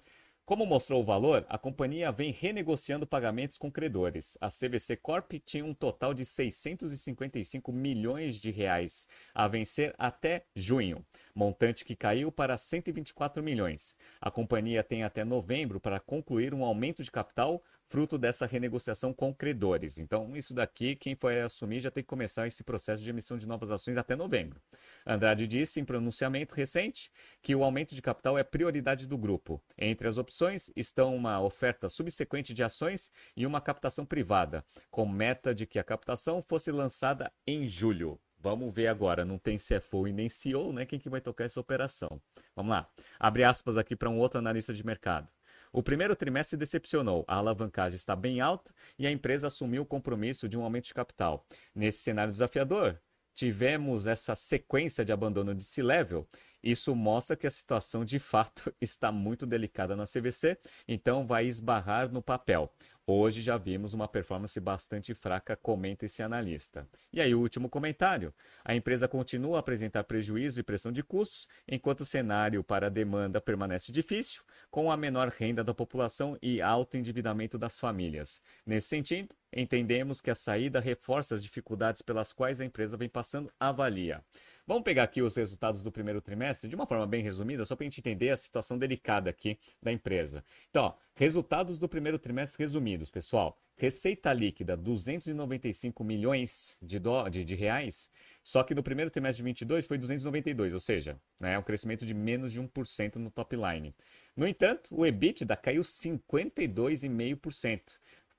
Como 0.46 0.64
mostrou 0.64 1.02
o 1.02 1.04
valor, 1.04 1.44
a 1.50 1.58
companhia 1.58 2.10
vem 2.10 2.32
renegociando 2.32 3.06
pagamentos 3.06 3.58
com 3.58 3.70
credores. 3.70 4.38
A 4.40 4.48
CVC 4.48 4.96
Corp 4.96 5.34
tinha 5.44 5.64
um 5.64 5.74
total 5.74 6.14
de 6.14 6.24
655 6.24 7.70
milhões 7.70 8.36
de 8.36 8.50
reais 8.50 9.06
a 9.34 9.46
vencer 9.46 9.94
até 9.98 10.46
junho, 10.56 11.04
montante 11.34 11.84
que 11.84 11.94
caiu 11.94 12.32
para 12.32 12.56
124 12.56 13.42
milhões. 13.42 13.94
A 14.18 14.30
companhia 14.30 14.82
tem 14.82 15.04
até 15.04 15.24
novembro 15.24 15.78
para 15.78 16.00
concluir 16.00 16.54
um 16.54 16.64
aumento 16.64 17.04
de 17.04 17.10
capital 17.10 17.62
fruto 17.90 18.16
dessa 18.16 18.46
renegociação 18.46 19.12
com 19.12 19.34
credores. 19.34 19.98
Então, 19.98 20.36
isso 20.36 20.54
daqui, 20.54 20.94
quem 20.94 21.16
for 21.16 21.32
assumir 21.32 21.80
já 21.80 21.90
tem 21.90 22.04
que 22.04 22.08
começar 22.08 22.46
esse 22.46 22.62
processo 22.62 23.02
de 23.02 23.10
emissão 23.10 23.36
de 23.36 23.46
novas 23.46 23.72
ações 23.72 23.98
até 23.98 24.14
novembro. 24.14 24.62
Andrade 25.04 25.44
disse 25.44 25.80
em 25.80 25.84
pronunciamento 25.84 26.54
recente 26.54 27.10
que 27.42 27.54
o 27.54 27.64
aumento 27.64 27.92
de 27.92 28.00
capital 28.00 28.38
é 28.38 28.44
prioridade 28.44 29.08
do 29.08 29.18
grupo. 29.18 29.60
Entre 29.76 30.06
as 30.06 30.18
opções 30.18 30.70
estão 30.76 31.16
uma 31.16 31.40
oferta 31.40 31.88
subsequente 31.88 32.54
de 32.54 32.62
ações 32.62 33.10
e 33.36 33.44
uma 33.44 33.60
captação 33.60 34.06
privada, 34.06 34.64
com 34.88 35.04
meta 35.04 35.52
de 35.52 35.66
que 35.66 35.78
a 35.78 35.84
captação 35.84 36.40
fosse 36.40 36.70
lançada 36.70 37.32
em 37.44 37.66
julho. 37.66 38.20
Vamos 38.38 38.72
ver 38.72 38.86
agora, 38.86 39.24
não 39.24 39.36
tem 39.36 39.58
CFO 39.58 40.06
e 40.06 40.12
nem 40.12 40.28
CEO, 40.28 40.72
né? 40.72 40.86
Quem 40.86 40.98
que 40.98 41.10
vai 41.10 41.20
tocar 41.20 41.44
essa 41.44 41.60
operação? 41.60 42.22
Vamos 42.56 42.70
lá. 42.70 42.88
Abre 43.18 43.44
aspas 43.44 43.76
aqui 43.76 43.94
para 43.94 44.08
um 44.08 44.18
outro 44.18 44.38
analista 44.38 44.72
de 44.72 44.86
mercado. 44.86 45.28
O 45.72 45.82
primeiro 45.82 46.16
trimestre 46.16 46.56
decepcionou, 46.56 47.24
a 47.28 47.36
alavancagem 47.36 47.96
está 47.96 48.16
bem 48.16 48.40
alta 48.40 48.74
e 48.98 49.06
a 49.06 49.10
empresa 49.10 49.46
assumiu 49.46 49.82
o 49.82 49.86
compromisso 49.86 50.48
de 50.48 50.58
um 50.58 50.64
aumento 50.64 50.86
de 50.86 50.94
capital. 50.94 51.46
Nesse 51.72 51.98
cenário 51.98 52.32
desafiador, 52.32 53.00
tivemos 53.34 54.08
essa 54.08 54.34
sequência 54.34 55.04
de 55.04 55.12
abandono 55.12 55.54
de 55.54 55.62
C-level, 55.62 56.28
isso 56.62 56.94
mostra 56.94 57.36
que 57.36 57.46
a 57.46 57.50
situação 57.50 58.04
de 58.04 58.18
fato 58.18 58.74
está 58.80 59.10
muito 59.10 59.46
delicada 59.46 59.96
na 59.96 60.04
CVC, 60.04 60.58
então 60.86 61.26
vai 61.26 61.46
esbarrar 61.46 62.12
no 62.12 62.20
papel. 62.20 62.72
Hoje 63.12 63.42
já 63.42 63.56
vimos 63.56 63.92
uma 63.92 64.06
performance 64.06 64.60
bastante 64.60 65.14
fraca, 65.14 65.56
comenta 65.56 66.06
esse 66.06 66.22
analista. 66.22 66.86
E 67.12 67.20
aí, 67.20 67.34
o 67.34 67.40
último 67.40 67.68
comentário. 67.68 68.32
A 68.64 68.72
empresa 68.72 69.08
continua 69.08 69.56
a 69.56 69.58
apresentar 69.58 70.04
prejuízo 70.04 70.60
e 70.60 70.62
pressão 70.62 70.92
de 70.92 71.02
custos, 71.02 71.48
enquanto 71.66 72.02
o 72.02 72.04
cenário 72.04 72.62
para 72.62 72.86
a 72.86 72.88
demanda 72.88 73.40
permanece 73.40 73.90
difícil, 73.90 74.44
com 74.70 74.92
a 74.92 74.96
menor 74.96 75.26
renda 75.26 75.64
da 75.64 75.74
população 75.74 76.38
e 76.40 76.62
alto 76.62 76.96
endividamento 76.96 77.58
das 77.58 77.80
famílias. 77.80 78.40
Nesse 78.64 78.86
sentido, 78.86 79.34
entendemos 79.52 80.20
que 80.20 80.30
a 80.30 80.34
saída 80.36 80.78
reforça 80.78 81.34
as 81.34 81.42
dificuldades 81.42 82.02
pelas 82.02 82.32
quais 82.32 82.60
a 82.60 82.64
empresa 82.64 82.96
vem 82.96 83.08
passando, 83.08 83.50
avalia. 83.58 84.22
Vamos 84.70 84.84
pegar 84.84 85.02
aqui 85.02 85.20
os 85.20 85.34
resultados 85.34 85.82
do 85.82 85.90
primeiro 85.90 86.20
trimestre 86.20 86.70
de 86.70 86.76
uma 86.76 86.86
forma 86.86 87.04
bem 87.04 87.24
resumida, 87.24 87.64
só 87.64 87.74
para 87.74 87.82
a 87.82 87.88
gente 87.88 87.98
entender 87.98 88.30
a 88.30 88.36
situação 88.36 88.78
delicada 88.78 89.28
aqui 89.28 89.58
da 89.82 89.90
empresa. 89.90 90.44
Então, 90.70 90.84
ó, 90.84 90.94
resultados 91.16 91.76
do 91.76 91.88
primeiro 91.88 92.20
trimestre 92.20 92.62
resumidos, 92.62 93.10
pessoal. 93.10 93.58
Receita 93.76 94.32
líquida, 94.32 94.76
295 94.76 96.04
milhões 96.04 96.78
de, 96.80 97.00
do, 97.00 97.28
de, 97.28 97.44
de 97.44 97.56
reais, 97.56 98.08
só 98.44 98.62
que 98.62 98.72
no 98.72 98.80
primeiro 98.80 99.10
trimestre 99.10 99.38
de 99.38 99.42
22 99.42 99.88
foi 99.88 99.98
292, 99.98 100.72
ou 100.72 100.78
seja, 100.78 101.18
né, 101.40 101.58
um 101.58 101.64
crescimento 101.64 102.06
de 102.06 102.14
menos 102.14 102.52
de 102.52 102.62
1% 102.62 103.16
no 103.16 103.28
top 103.28 103.56
line. 103.56 103.92
No 104.36 104.46
entanto, 104.46 104.94
o 104.94 105.04
EBITDA 105.04 105.56
caiu 105.56 105.82
52,5%, 105.82 107.80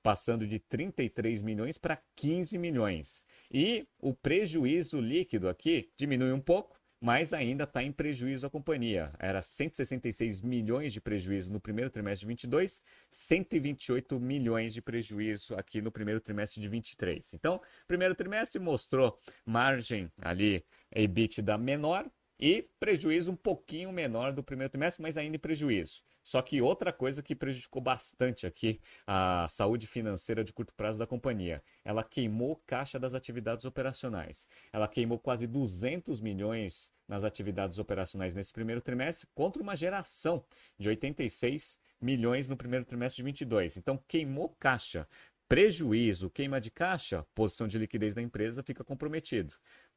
passando 0.02 0.46
de 0.46 0.58
33 0.58 1.42
milhões 1.42 1.76
para 1.76 1.98
15 2.16 2.56
milhões. 2.56 3.22
E 3.52 3.86
o 4.00 4.14
prejuízo 4.14 4.98
líquido 4.98 5.46
aqui 5.46 5.90
diminui 5.94 6.32
um 6.32 6.40
pouco, 6.40 6.80
mas 6.98 7.34
ainda 7.34 7.64
está 7.64 7.82
em 7.82 7.92
prejuízo 7.92 8.46
a 8.46 8.50
companhia. 8.50 9.12
Era 9.18 9.42
166 9.42 10.40
milhões 10.40 10.90
de 10.90 11.02
prejuízo 11.02 11.52
no 11.52 11.60
primeiro 11.60 11.90
trimestre 11.90 12.20
de 12.20 12.28
22, 12.28 12.80
128 13.10 14.18
milhões 14.18 14.72
de 14.72 14.80
prejuízo 14.80 15.54
aqui 15.54 15.82
no 15.82 15.92
primeiro 15.92 16.20
trimestre 16.20 16.62
de 16.62 16.68
23. 16.68 17.34
Então, 17.34 17.60
primeiro 17.86 18.14
trimestre 18.14 18.58
mostrou 18.58 19.18
margem 19.44 20.10
ali, 20.22 20.64
EBITDA 20.94 21.58
menor, 21.58 22.10
e 22.40 22.68
prejuízo 22.80 23.32
um 23.32 23.36
pouquinho 23.36 23.92
menor 23.92 24.32
do 24.32 24.42
primeiro 24.42 24.70
trimestre, 24.70 25.02
mas 25.02 25.18
ainda 25.18 25.36
em 25.36 25.38
prejuízo. 25.38 26.02
Só 26.22 26.40
que 26.40 26.62
outra 26.62 26.92
coisa 26.92 27.22
que 27.22 27.34
prejudicou 27.34 27.82
bastante 27.82 28.46
aqui 28.46 28.80
a 29.06 29.46
saúde 29.48 29.86
financeira 29.86 30.44
de 30.44 30.52
curto 30.52 30.72
prazo 30.74 30.98
da 30.98 31.06
companhia, 31.06 31.62
ela 31.84 32.04
queimou 32.04 32.62
caixa 32.66 32.98
das 32.98 33.14
atividades 33.14 33.64
operacionais. 33.64 34.46
Ela 34.72 34.86
queimou 34.86 35.18
quase 35.18 35.46
200 35.46 36.20
milhões 36.20 36.92
nas 37.08 37.24
atividades 37.24 37.78
operacionais 37.78 38.34
nesse 38.34 38.52
primeiro 38.52 38.80
trimestre, 38.80 39.28
contra 39.34 39.62
uma 39.62 39.76
geração 39.76 40.44
de 40.78 40.88
86 40.88 41.78
milhões 42.00 42.48
no 42.48 42.56
primeiro 42.56 42.84
trimestre 42.84 43.16
de 43.16 43.22
22. 43.24 43.76
Então 43.76 44.02
queimou 44.08 44.56
caixa. 44.58 45.06
Prejuízo, 45.48 46.30
queima 46.30 46.58
de 46.58 46.70
caixa, 46.70 47.26
posição 47.34 47.68
de 47.68 47.76
liquidez 47.76 48.14
da 48.14 48.22
empresa 48.22 48.62
fica 48.62 48.82
comprometido. 48.82 49.52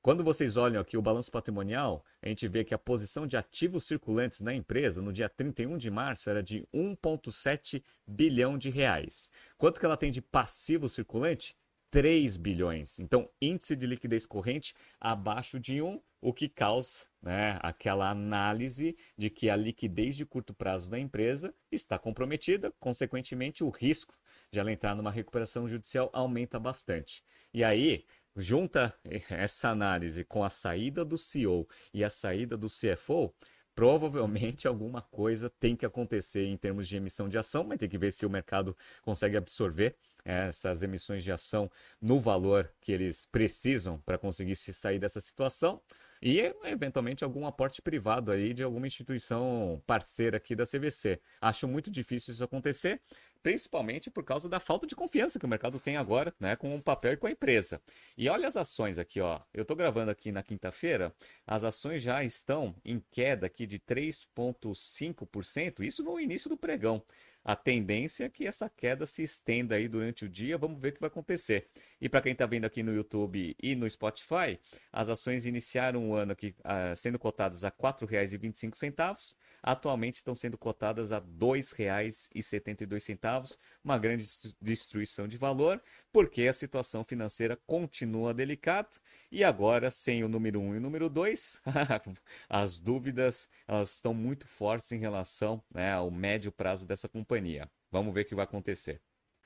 Quando 0.06 0.24
vocês 0.24 0.56
olham 0.56 0.80
aqui 0.80 0.96
o 0.96 1.02
balanço 1.02 1.32
patrimonial, 1.32 2.06
a 2.22 2.30
gente 2.30 2.48
vê 2.48 2.64
que 2.64 2.76
a 2.76 2.78
posição 2.78 3.26
de 3.26 3.38
ativos 3.38 3.86
circulantes 3.86 4.40
na 4.40 4.54
empresa 4.54 5.02
no 5.02 5.12
dia 5.12 5.28
31 5.28 5.80
de 5.80 5.90
março 5.90 6.30
era 6.30 6.44
de 6.44 6.64
1,7 6.72 7.84
bilhão 8.06 8.56
de 8.56 8.70
reais. 8.70 9.32
Quanto 9.58 9.80
que 9.80 9.86
ela 9.88 9.98
tem 9.98 10.12
de 10.12 10.22
passivo 10.22 10.88
circulante? 10.88 11.56
3 11.90 12.38
bilhões. 12.38 13.00
Então, 13.00 13.28
índice 13.42 13.76
de 13.76 13.88
liquidez 13.88 14.28
corrente 14.28 14.76
abaixo 15.02 15.60
de 15.60 15.82
1, 15.82 16.00
o 16.22 16.32
que 16.32 16.48
causa 16.48 17.08
né, 17.20 17.58
aquela 17.64 18.08
análise 18.08 18.96
de 19.18 19.32
que 19.32 19.50
a 19.50 19.56
liquidez 19.56 20.16
de 20.16 20.24
curto 20.24 20.54
prazo 20.54 20.88
da 20.88 21.00
empresa 21.00 21.52
está 21.72 21.98
comprometida, 21.98 22.72
consequentemente, 22.80 23.64
o 23.64 23.70
risco 23.70 24.14
de 24.52 24.60
ela 24.60 24.72
entrar 24.72 24.96
numa 24.96 25.10
recuperação 25.10 25.68
judicial 25.68 26.12
aumenta 26.14 26.60
bastante. 26.60 27.24
E 27.52 27.64
aí, 27.64 28.06
junta 28.36 28.94
essa 29.30 29.70
análise 29.70 30.24
com 30.24 30.44
a 30.44 30.50
saída 30.50 31.06
do 31.06 31.18
CEO 31.18 31.68
e 31.94 32.04
a 32.04 32.10
saída 32.10 32.58
do 32.58 32.68
CFO, 32.68 33.34
provavelmente 33.74 34.68
alguma 34.68 35.02
coisa 35.02 35.50
tem 35.50 35.76
que 35.76 35.86
acontecer 35.86 36.46
em 36.46 36.58
termos 36.58 36.88
de 36.88 36.98
emissão 36.98 37.30
de 37.30 37.38
ação, 37.38 37.64
mas 37.64 37.78
tem 37.78 37.90
que 37.90 37.98
ver 37.98 38.12
se 38.12 38.26
o 38.26 38.30
mercado 38.30 38.76
consegue 39.02 39.38
absorver 39.38 39.96
essas 40.24 40.82
emissões 40.82 41.24
de 41.24 41.32
ação 41.32 41.70
no 42.02 42.20
valor 42.20 42.72
que 42.82 42.92
eles 42.92 43.26
precisam 43.26 44.00
para 44.00 44.18
conseguir 44.18 44.56
se 44.56 44.74
sair 44.74 44.98
dessa 44.98 45.20
situação 45.20 45.82
e 46.22 46.40
eventualmente 46.64 47.24
algum 47.24 47.46
aporte 47.46 47.82
privado 47.82 48.32
aí 48.32 48.54
de 48.54 48.64
alguma 48.64 48.88
instituição 48.88 49.82
parceira 49.86 50.38
aqui 50.38 50.56
da 50.56 50.66
CVC. 50.66 51.20
Acho 51.42 51.68
muito 51.68 51.92
difícil 51.92 52.34
isso 52.34 52.44
acontecer, 52.44 53.02
principalmente 53.44 54.10
por 54.10 54.24
causa 54.24 54.50
da 54.50 54.60
falta 54.60 54.88
de 54.88 54.96
confiança 54.96 55.38
que 55.38 55.46
o 55.46 55.50
mercado 55.50 55.80
tem 55.80 55.98
agora, 55.98 56.34
né, 56.40 56.56
com 56.56 56.76
o 56.76 56.82
papel 56.82 57.14
e 57.14 57.18
com 57.18 57.28
a 57.28 57.32
empresa. 57.32 57.80
E 58.18 58.28
olha 58.28 58.48
as 58.48 58.58
ações 58.58 58.98
aqui, 58.98 59.22
ó. 59.22 59.40
Eu 59.54 59.62
estou 59.62 59.78
gravando 59.78 60.10
aqui 60.10 60.32
na 60.32 60.42
quinta-feira, 60.42 61.14
as 61.46 61.64
ações 61.64 62.02
já 62.02 62.24
estão 62.24 62.76
em 62.84 63.00
queda 63.12 63.46
aqui 63.46 63.68
de 63.68 63.78
3,5%, 63.80 65.84
isso 65.84 66.04
no 66.04 66.20
início 66.20 66.50
do 66.50 66.58
pregão. 66.58 67.04
A 67.46 67.56
tendência 67.56 68.26
é 68.26 68.30
que 68.30 68.46
essa 68.48 68.68
queda 68.68 69.06
se 69.06 69.22
estenda 69.22 69.76
aí 69.76 69.88
durante 69.88 70.26
o 70.26 70.30
dia, 70.30 70.58
vamos 70.58 70.82
ver 70.82 70.90
o 70.90 70.94
que 70.94 71.00
vai 71.00 71.10
acontecer. 71.10 71.70
E 72.02 72.10
para 72.10 72.24
quem 72.24 72.32
está 72.32 72.48
vendo 72.48 72.66
aqui 72.66 72.82
no 72.82 72.92
YouTube 72.92 73.56
e 73.62 73.76
no 73.76 73.88
Spotify, 73.88 74.60
as 74.92 75.10
ações 75.10 75.46
iniciaram 75.46 76.10
o 76.10 76.16
ano 76.16 76.32
aqui 76.32 76.56
uh, 76.62 76.96
sendo 76.96 77.20
cotadas 77.20 77.64
a 77.64 77.68
R$ 77.68 77.76
4,25, 77.80 79.36
atualmente 79.62 80.16
estão 80.16 80.34
sendo 80.34 80.58
cotadas 80.58 81.12
a 81.12 81.20
R$ 81.20 81.26
2,72, 81.38 83.58
uma 83.84 84.00
grande 84.00 84.26
destruição 84.60 85.28
de 85.28 85.38
valor, 85.38 85.80
porque 86.16 86.48
a 86.48 86.54
situação 86.54 87.04
financeira 87.04 87.60
continua 87.68 88.34
delicada 88.34 88.88
e 89.30 89.44
agora, 89.44 89.92
sem 89.92 90.24
o 90.24 90.30
número 90.30 90.62
1 90.62 90.64
um 90.64 90.74
e 90.76 90.78
o 90.78 90.80
número 90.80 91.10
2, 91.10 91.62
as 92.48 92.80
dúvidas 92.80 93.50
elas 93.68 93.96
estão 93.96 94.14
muito 94.14 94.48
fortes 94.48 94.94
em 94.94 94.98
relação 94.98 95.62
né, 95.70 95.92
ao 95.92 96.10
médio 96.10 96.54
prazo 96.54 96.88
dessa 96.88 97.10
companhia. 97.10 97.70
Vamos 97.92 98.14
ver 98.14 98.22
o 98.22 98.26
que 98.28 98.34
vai 98.34 98.46
acontecer. 98.46 99.02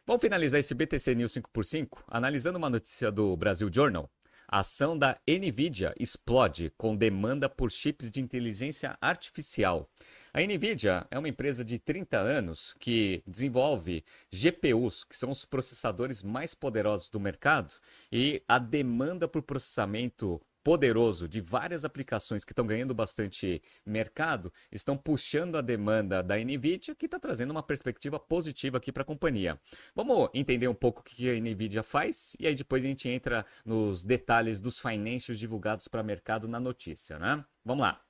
Vamos 0.06 0.22
finalizar 0.22 0.60
esse 0.60 0.76
BTC 0.76 1.16
News 1.16 1.34
5x5 1.34 2.04
analisando 2.08 2.60
uma 2.60 2.70
notícia 2.70 3.12
do 3.12 3.36
Brasil 3.36 3.68
Journal. 3.74 4.08
A 4.52 4.62
ação 4.62 4.98
da 4.98 5.16
Nvidia 5.28 5.94
explode 6.00 6.74
com 6.76 6.96
demanda 6.96 7.48
por 7.48 7.72
chips 7.72 8.10
de 8.10 8.20
inteligência 8.20 8.98
artificial. 9.00 9.88
A 10.34 10.42
Nvidia 10.42 11.06
é 11.12 11.20
uma 11.20 11.30
empresa 11.30 11.64
de 11.64 11.78
30 11.78 12.18
anos 12.18 12.74
que 12.80 13.22
desenvolve 13.28 14.04
GPUs, 14.32 15.04
que 15.04 15.16
são 15.16 15.30
os 15.30 15.46
processadores 15.46 16.24
mais 16.24 16.56
poderosos 16.56 17.10
do 17.10 17.20
mercado, 17.20 17.76
e 18.12 18.42
a 18.48 18.58
demanda 18.58 19.28
por 19.28 19.44
processamento 19.44 20.42
poderoso 20.64 21.28
de 21.28 21.42
várias 21.42 21.86
aplicações 21.86 22.44
que 22.44 22.52
estão 22.52 22.66
ganhando 22.66 22.94
bastante 22.94 23.62
mercado 23.86 24.52
estão 24.72 24.98
puxando 24.98 25.58
a 25.58 25.62
demanda 25.62 26.22
da 26.22 26.38
Nvidia, 26.38 26.96
que 26.96 27.06
está 27.06 27.20
trazendo 27.20 27.52
uma 27.52 27.64
perspectiva 27.64 28.20
positiva 28.20 28.78
aqui 28.78 28.92
para 28.92 29.04
a 29.04 29.06
companhia. 29.06 29.60
Vamos 29.96 30.30
entender 30.34 30.68
um 30.68 30.76
pouco 30.76 31.02
o 31.02 31.04
que 31.04 31.30
a 31.30 31.40
Nvidia 31.40 31.84
faz 31.84 32.36
e 32.40 32.48
aí 32.48 32.56
depois 32.56 32.84
a 32.84 32.88
gente 32.88 33.08
entra 33.08 33.46
nos 33.66 34.04
detalhes 34.04 34.60
dos 34.60 34.80
financials 34.80 35.40
divulgados 35.40 35.88
para 35.88 36.04
mercado 36.04 36.48
na 36.48 36.60
notícia, 36.60 37.18
né? 37.20 37.44
Vamos 37.64 37.84
lá. 37.84 38.09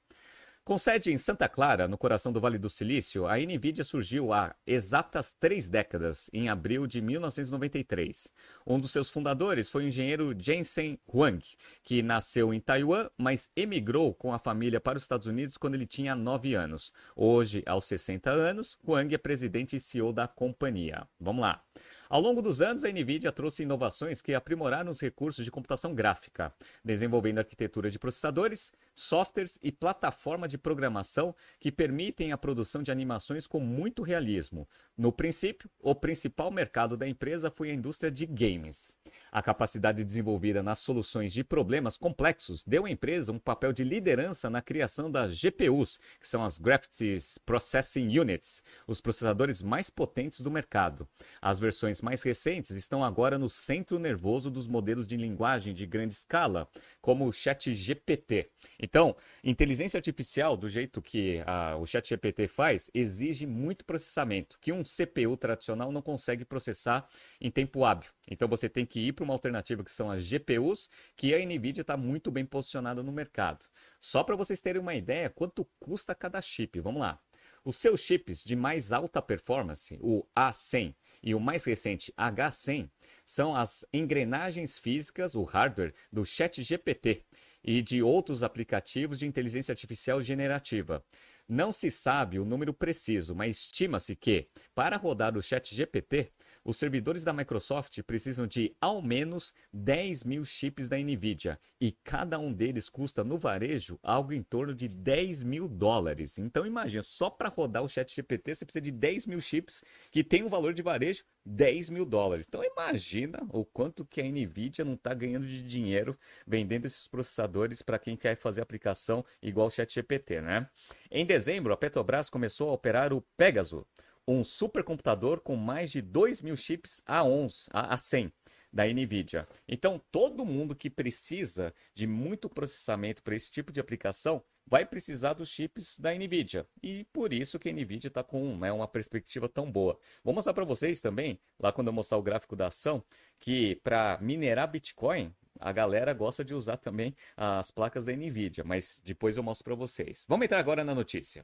Com 0.64 0.78
sede 0.78 1.12
em 1.12 1.18
Santa 1.18 1.50
Clara, 1.50 1.88
no 1.88 1.98
coração 1.98 2.32
do 2.32 2.40
Vale 2.40 2.60
do 2.60 2.70
Silício, 2.70 3.26
a 3.26 3.38
NVIDIA 3.38 3.84
surgiu 3.84 4.32
há 4.32 4.56
exatas 4.68 5.34
três 5.34 5.68
décadas, 5.68 6.30
em 6.32 6.48
abril 6.48 6.86
de 6.86 7.02
1993. 7.02 8.32
Um 8.68 8.80
dos 8.80 8.92
seus 8.92 9.10
fundadores 9.10 9.68
foi 9.68 9.86
o 9.86 9.88
engenheiro 9.88 10.36
Jensen 10.38 11.00
Huang, 11.12 11.44
que 11.84 12.04
nasceu 12.04 12.54
em 12.54 12.60
Taiwan, 12.60 13.10
mas 13.18 13.50
emigrou 13.56 14.14
com 14.14 14.32
a 14.32 14.38
família 14.38 14.80
para 14.80 14.98
os 14.98 15.04
Estados 15.04 15.26
Unidos 15.26 15.58
quando 15.58 15.74
ele 15.74 15.88
tinha 15.88 16.16
9 16.16 16.54
anos. 16.54 16.94
Hoje, 17.16 17.64
aos 17.66 17.86
60 17.86 18.30
anos, 18.30 18.78
Huang 18.88 19.14
é 19.14 19.18
presidente 19.18 19.76
e 19.76 19.80
CEO 19.80 20.14
da 20.14 20.28
companhia. 20.28 21.08
Vamos 21.20 21.42
lá. 21.42 21.64
Ao 22.10 22.20
longo 22.20 22.42
dos 22.42 22.60
anos, 22.60 22.84
a 22.84 22.90
NVIDIA 22.90 23.32
trouxe 23.32 23.62
inovações 23.62 24.20
que 24.20 24.34
aprimoraram 24.34 24.90
os 24.90 25.00
recursos 25.00 25.46
de 25.46 25.52
computação 25.52 25.94
gráfica, 25.94 26.52
desenvolvendo 26.84 27.38
arquitetura 27.38 27.92
de 27.92 28.00
processadores, 28.00 28.74
softwares 28.96 29.60
e 29.62 29.72
plataforma 29.72 30.48
de 30.48 30.58
programação 30.58 31.36
que 31.60 31.72
permitem 31.72 32.32
a 32.32 32.38
produção 32.38 32.82
de 32.82 32.92
animações 32.92 33.46
com 33.46 33.60
muito 33.60 34.02
realismo. 34.02 34.68
No 34.98 35.12
princípio, 35.12 35.70
o 35.80 35.94
principal 35.94 36.50
mercado 36.50 36.98
da 36.98 37.08
empresa 37.08 37.52
foi 37.52 37.70
a 37.70 37.76
indústria 37.76 38.10
de 38.10 38.26
games. 38.26 38.98
A 39.32 39.44
capacidade 39.44 40.04
desenvolvida 40.04 40.64
nas 40.64 40.80
soluções 40.80 41.32
de 41.32 41.44
problemas 41.44 41.96
complexos 41.96 42.64
deu 42.64 42.86
à 42.86 42.90
empresa 42.90 43.32
um 43.32 43.38
papel 43.38 43.72
de 43.72 43.84
liderança 43.84 44.50
na 44.50 44.64
criação 44.64 45.12
das 45.12 45.36
GPUs, 45.36 46.00
que 46.20 46.28
são 46.28 46.44
as 46.44 46.58
Graphics 46.58 47.38
Processing 47.46 48.18
Units, 48.18 48.64
os 48.88 49.00
processadores 49.00 49.62
mais 49.62 49.92
potentes 49.92 50.42
do 50.42 50.50
mercado. 50.50 51.08
As 51.40 51.60
versões 51.60 51.99
mais 52.02 52.24
recentes 52.24 52.72
estão 52.72 53.04
agora 53.04 53.38
no 53.38 53.50
centro 53.50 54.00
nervoso 54.00 54.50
dos 54.50 54.68
modelos 54.68 55.08
de 55.08 55.18
linguagem 55.18 55.74
de 55.74 55.86
grande 55.86 56.14
escala, 56.14 56.68
como 57.02 57.26
o 57.26 57.32
ChatGPT. 57.32 58.50
Então, 58.80 59.16
inteligência 59.44 59.98
artificial, 59.98 60.58
do 60.58 60.70
jeito 60.70 61.02
que 61.02 61.42
a, 61.46 61.78
o 61.78 61.86
ChatGPT 61.86 62.48
faz, 62.48 62.90
exige 62.94 63.46
muito 63.46 63.86
processamento, 63.86 64.58
que 64.60 64.72
um 64.72 64.84
CPU 64.84 65.38
tradicional 65.38 65.92
não 65.92 66.02
consegue 66.02 66.46
processar 66.46 67.08
em 67.40 67.50
tempo 67.50 67.84
hábil. 67.86 68.10
Então, 68.30 68.48
você 68.48 68.70
tem 68.70 68.86
que 68.86 69.00
ir 69.00 69.14
para 69.14 69.24
uma 69.24 69.34
alternativa 69.34 69.84
que 69.84 69.92
são 69.92 70.10
as 70.10 70.24
GPUs, 70.24 70.90
que 71.16 71.34
a 71.34 71.40
NVIDIA 71.40 71.82
está 71.82 71.98
muito 71.98 72.30
bem 72.32 72.46
posicionada 72.46 73.02
no 73.02 73.12
mercado. 73.12 73.66
Só 74.00 74.24
para 74.24 74.36
vocês 74.36 74.62
terem 74.62 74.82
uma 74.82 74.96
ideia, 74.96 75.30
quanto 75.30 75.68
custa 75.80 76.16
cada 76.16 76.42
chip? 76.42 76.80
Vamos 76.80 77.02
lá. 77.02 77.20
Os 77.64 77.76
seus 77.76 78.00
chips 78.00 78.44
de 78.44 78.56
mais 78.56 78.92
alta 78.92 79.22
performance, 79.22 79.98
o 80.02 80.26
A100 80.36 80.96
e 81.22 81.36
o 81.36 81.40
mais 81.40 81.66
recente 81.66 82.14
H100, 82.18 82.90
são 83.26 83.56
as 83.56 83.86
engrenagens 83.94 84.78
físicas, 84.78 85.36
o 85.36 85.44
hardware 85.44 85.94
do 86.12 86.26
ChatGPT 86.26 87.24
e 87.64 87.82
de 87.82 88.02
outros 88.02 88.42
aplicativos 88.42 89.20
de 89.20 89.28
inteligência 89.28 89.72
artificial 89.72 90.22
generativa. 90.22 91.04
Não 91.48 91.72
se 91.72 91.90
sabe 91.90 92.40
o 92.40 92.46
número 92.46 92.74
preciso, 92.74 93.36
mas 93.36 93.58
estima-se 93.58 94.16
que, 94.16 94.48
para 94.74 94.98
rodar 94.98 95.36
o 95.36 95.42
ChatGPT, 95.42 96.32
os 96.64 96.78
servidores 96.78 97.24
da 97.24 97.34
Microsoft 97.34 98.02
precisam 98.04 98.46
de 98.46 98.76
ao 98.80 99.02
menos 99.02 99.54
10 99.74 100.24
mil 100.24 100.46
chips 100.46 100.90
da 100.90 100.98
NVIDIA 100.98 101.60
e 101.80 101.92
cada 101.92 102.38
um 102.38 102.52
deles 102.52 102.90
custa 102.90 103.24
no 103.24 103.38
varejo 103.38 104.00
algo 104.04 104.34
em 104.34 104.44
torno 104.44 104.76
de 104.76 104.88
10 104.88 105.44
mil 105.44 105.68
dólares. 105.68 106.38
Então 106.38 106.66
imagina, 106.66 107.02
só 107.02 107.30
para 107.30 107.50
rodar 107.50 107.84
o 107.84 107.88
chat 107.88 108.14
GPT 108.14 108.56
você 108.56 108.66
precisa 108.66 108.82
de 108.82 108.92
10 108.92 109.26
mil 109.26 109.42
chips 109.42 109.84
que 110.12 110.24
tem 110.24 110.44
um 110.44 110.50
valor 110.50 110.74
de 110.74 110.82
varejo 110.82 111.24
10 111.46 111.90
mil 111.90 112.06
dólares. 112.06 112.46
Então 112.48 112.64
imagina 112.64 113.40
o 113.50 113.66
quanto 113.66 114.06
que 114.06 114.22
a 114.22 114.26
NVIDIA 114.26 114.86
não 114.86 114.94
está 114.94 115.14
ganhando 115.14 115.48
de 115.48 115.64
dinheiro 115.64 116.18
vendendo 116.46 116.86
esses 116.86 117.08
processadores 117.08 117.82
para 117.82 117.98
quem 117.98 118.16
quer 118.16 118.36
fazer 118.36 118.62
aplicação 118.62 119.26
igual 119.42 119.68
o 119.68 119.72
chat 119.72 119.94
GPT, 119.94 120.42
né? 120.42 120.70
Em 121.10 121.26
dezembro, 121.26 121.74
a 121.74 121.78
Petrobras 121.78 122.30
começou 122.30 122.70
a 122.70 122.74
operar 122.74 123.14
o 123.14 123.22
Pegasus, 123.36 123.84
um 124.32 124.44
supercomputador 124.44 125.42
com 125.42 125.56
mais 125.56 125.92
de 125.92 126.02
2 126.02 126.42
mil 126.42 126.56
chips 126.56 127.02
A11, 127.08 127.68
a 127.72 127.98
100 127.98 128.32
da 128.72 128.86
NVIDIA. 128.86 129.48
Então, 129.68 130.00
todo 130.12 130.46
mundo 130.46 130.76
que 130.76 130.90
precisa 130.90 131.74
de 131.96 132.06
muito 132.06 132.48
processamento 132.48 133.24
para 133.24 133.36
esse 133.36 133.50
tipo 133.50 133.72
de 133.72 133.80
aplicação 133.80 134.44
vai 134.68 134.86
precisar 134.86 135.34
dos 135.34 135.50
chips 135.50 136.00
da 136.00 136.14
NVIDIA. 136.14 136.68
E 136.84 137.04
por 137.06 137.34
isso 137.34 137.58
que 137.58 137.70
a 137.70 137.74
NVIDIA 137.74 138.08
está 138.08 138.24
com 138.24 138.56
né, 138.56 138.72
uma 138.72 138.88
perspectiva 138.88 139.50
tão 139.50 139.72
boa. 139.72 139.98
Vou 140.24 140.32
mostrar 140.32 140.54
para 140.54 140.64
vocês 140.64 141.02
também, 141.02 141.40
lá 141.60 141.72
quando 141.72 141.88
eu 141.88 141.94
mostrar 141.94 142.20
o 142.20 142.22
gráfico 142.22 142.56
da 142.56 142.68
ação, 142.68 143.04
que 143.40 143.78
para 143.78 144.20
minerar 144.22 144.70
Bitcoin, 144.70 145.34
a 145.60 145.72
galera 145.72 146.14
gosta 146.14 146.46
de 146.46 146.54
usar 146.54 146.78
também 146.78 147.16
as 147.36 147.72
placas 147.72 148.06
da 148.06 148.14
NVIDIA, 148.14 148.64
mas 148.64 149.02
depois 149.04 149.38
eu 149.38 149.44
mostro 149.44 149.66
para 149.66 149.76
vocês. 149.76 150.24
Vamos 150.30 150.46
entrar 150.46 150.60
agora 150.60 150.84
na 150.84 150.94
notícia. 150.94 151.44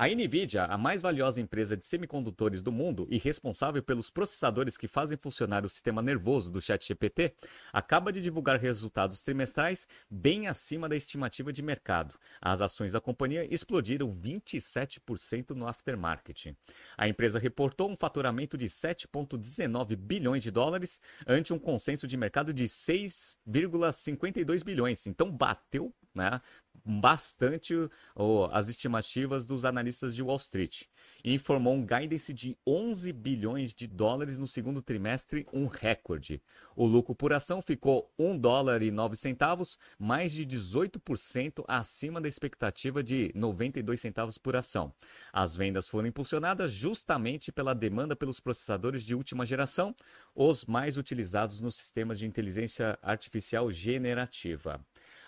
A 0.00 0.06
Nvidia, 0.06 0.62
a 0.66 0.78
mais 0.78 1.02
valiosa 1.02 1.40
empresa 1.40 1.76
de 1.76 1.84
semicondutores 1.84 2.62
do 2.62 2.70
mundo 2.70 3.08
e 3.10 3.18
responsável 3.18 3.82
pelos 3.82 4.10
processadores 4.10 4.76
que 4.76 4.86
fazem 4.86 5.18
funcionar 5.18 5.64
o 5.64 5.68
sistema 5.68 6.00
nervoso 6.00 6.52
do 6.52 6.60
ChatGPT, 6.60 7.34
acaba 7.72 8.12
de 8.12 8.20
divulgar 8.20 8.60
resultados 8.60 9.20
trimestrais 9.22 9.88
bem 10.08 10.46
acima 10.46 10.88
da 10.88 10.94
estimativa 10.94 11.52
de 11.52 11.62
mercado. 11.62 12.14
As 12.40 12.60
ações 12.60 12.92
da 12.92 13.00
companhia 13.00 13.52
explodiram 13.52 14.14
27% 14.14 15.50
no 15.50 15.66
aftermarket. 15.66 16.54
A 16.96 17.08
empresa 17.08 17.40
reportou 17.40 17.90
um 17.90 17.96
faturamento 17.96 18.56
de 18.56 18.66
7,19 18.66 19.96
bilhões 19.96 20.44
de 20.44 20.52
dólares 20.52 21.00
ante 21.26 21.52
um 21.52 21.58
consenso 21.58 22.06
de 22.06 22.16
mercado 22.16 22.54
de 22.54 22.66
6,52 22.66 24.62
bilhões. 24.62 25.08
Então 25.08 25.28
bateu 25.28 25.92
né, 26.14 26.40
bastante 26.84 27.74
oh, 28.14 28.48
as 28.50 28.68
estimativas 28.68 29.44
dos 29.44 29.64
analistas 29.64 30.14
de 30.14 30.22
Wall 30.22 30.36
Street 30.36 30.84
e 31.22 31.34
informou 31.34 31.74
um 31.74 31.84
guidance 31.84 32.32
de 32.32 32.56
11 32.66 33.12
bilhões 33.12 33.74
de 33.74 33.86
dólares 33.86 34.38
no 34.38 34.46
segundo 34.46 34.80
trimestre, 34.80 35.46
um 35.52 35.66
recorde. 35.66 36.40
O 36.74 36.86
lucro 36.86 37.14
por 37.14 37.32
ação 37.32 37.60
ficou 37.60 38.10
1 38.18 38.38
dólar 38.38 38.82
e 38.82 38.90
9 38.90 39.16
centavos, 39.16 39.78
mais 39.98 40.32
de 40.32 40.46
18% 40.46 41.64
acima 41.66 42.20
da 42.20 42.28
expectativa 42.28 43.02
de 43.02 43.32
92 43.34 44.00
centavos 44.00 44.38
por 44.38 44.56
ação. 44.56 44.92
As 45.32 45.54
vendas 45.54 45.88
foram 45.88 46.08
impulsionadas 46.08 46.70
justamente 46.72 47.52
pela 47.52 47.74
demanda 47.74 48.16
pelos 48.16 48.40
processadores 48.40 49.02
de 49.02 49.14
última 49.14 49.44
geração, 49.44 49.94
os 50.34 50.64
mais 50.64 50.96
utilizados 50.96 51.60
nos 51.60 51.74
sistemas 51.76 52.18
de 52.18 52.26
inteligência 52.26 52.98
artificial 53.02 53.70
generativa. 53.70 54.80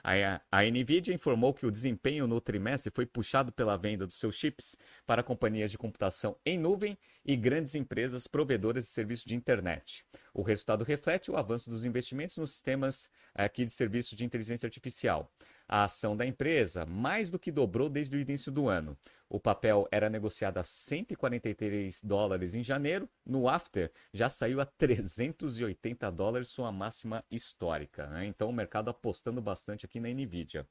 A, 0.03 0.41
a 0.51 0.63
Nvidia 0.63 1.15
informou 1.15 1.53
que 1.53 1.67
o 1.67 1.71
desempenho 1.71 2.27
no 2.27 2.41
trimestre 2.41 2.91
foi 2.95 3.07
puxado 3.07 3.53
pela 3.53 3.77
venda 3.77 4.07
dos 4.07 4.17
seus 4.17 4.35
chips 4.35 4.77
para 5.07 5.23
companhias 5.23 5.71
de 5.71 5.79
computação 5.79 6.37
em 6.45 6.59
nuvem 6.59 6.97
e 7.25 7.37
grandes 7.37 7.75
empresas 7.75 8.27
provedoras 8.27 8.85
de 8.85 8.91
serviços 8.91 9.25
de 9.25 9.35
internet. 9.35 10.05
O 10.33 10.43
resultado 10.43 10.85
reflete 10.85 11.31
o 11.31 11.37
avanço 11.37 11.69
dos 11.69 11.85
investimentos 11.85 12.37
nos 12.37 12.53
sistemas 12.53 13.11
aqui 13.35 13.65
de 13.65 13.71
serviços 13.71 14.17
de 14.17 14.25
inteligência 14.25 14.67
artificial. 14.67 15.31
A 15.69 15.85
ação 15.85 16.17
da 16.17 16.27
empresa 16.27 16.85
mais 16.85 17.31
do 17.31 17.39
que 17.39 17.53
dobrou 17.53 17.89
desde 17.89 18.17
o 18.17 18.21
início 18.21 18.51
do 18.51 18.69
ano. 18.69 18.97
O 19.33 19.39
papel 19.39 19.87
era 19.93 20.11
negociado 20.11 20.59
a 20.59 20.65
143 20.65 22.03
dólares 22.03 22.53
em 22.53 22.65
janeiro, 22.65 23.09
no 23.25 23.49
after 23.49 23.93
já 24.13 24.29
saiu 24.29 24.61
a 24.61 24.67
380 24.67 26.11
dólares, 26.11 26.49
sua 26.49 26.73
máxima 26.73 27.25
histórica. 27.31 28.09
Né? 28.09 28.27
Então 28.27 28.51
o 28.51 28.53
mercado 28.53 28.91
apostando 28.91 29.41
bastante 29.41 29.87
aqui 29.87 30.01
na 30.01 30.09
Nvidia. 30.09 30.67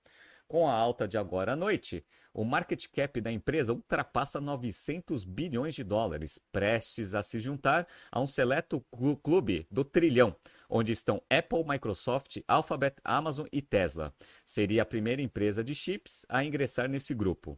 Com 0.46 0.68
a 0.68 0.74
alta 0.74 1.08
de 1.08 1.18
agora 1.18 1.54
à 1.54 1.56
noite, 1.56 2.04
o 2.34 2.44
market 2.44 2.86
cap 2.88 3.22
da 3.22 3.32
empresa 3.32 3.72
ultrapassa 3.72 4.42
900 4.42 5.24
bilhões 5.24 5.74
de 5.74 5.84
dólares, 5.84 6.38
prestes 6.52 7.16
a 7.16 7.24
se 7.24 7.40
juntar 7.40 7.88
a 8.12 8.20
um 8.20 8.28
seleto 8.28 8.84
clube 9.24 9.68
do 9.72 9.86
trilhão, 9.86 10.36
onde 10.70 10.92
estão 10.92 11.22
Apple, 11.30 11.64
Microsoft, 11.66 12.42
Alphabet, 12.46 12.98
Amazon 13.06 13.46
e 13.54 13.62
Tesla. 13.62 14.14
Seria 14.44 14.82
a 14.82 14.86
primeira 14.86 15.22
empresa 15.22 15.64
de 15.64 15.74
chips 15.74 16.26
a 16.28 16.44
ingressar 16.44 16.90
nesse 16.90 17.14
grupo. 17.14 17.58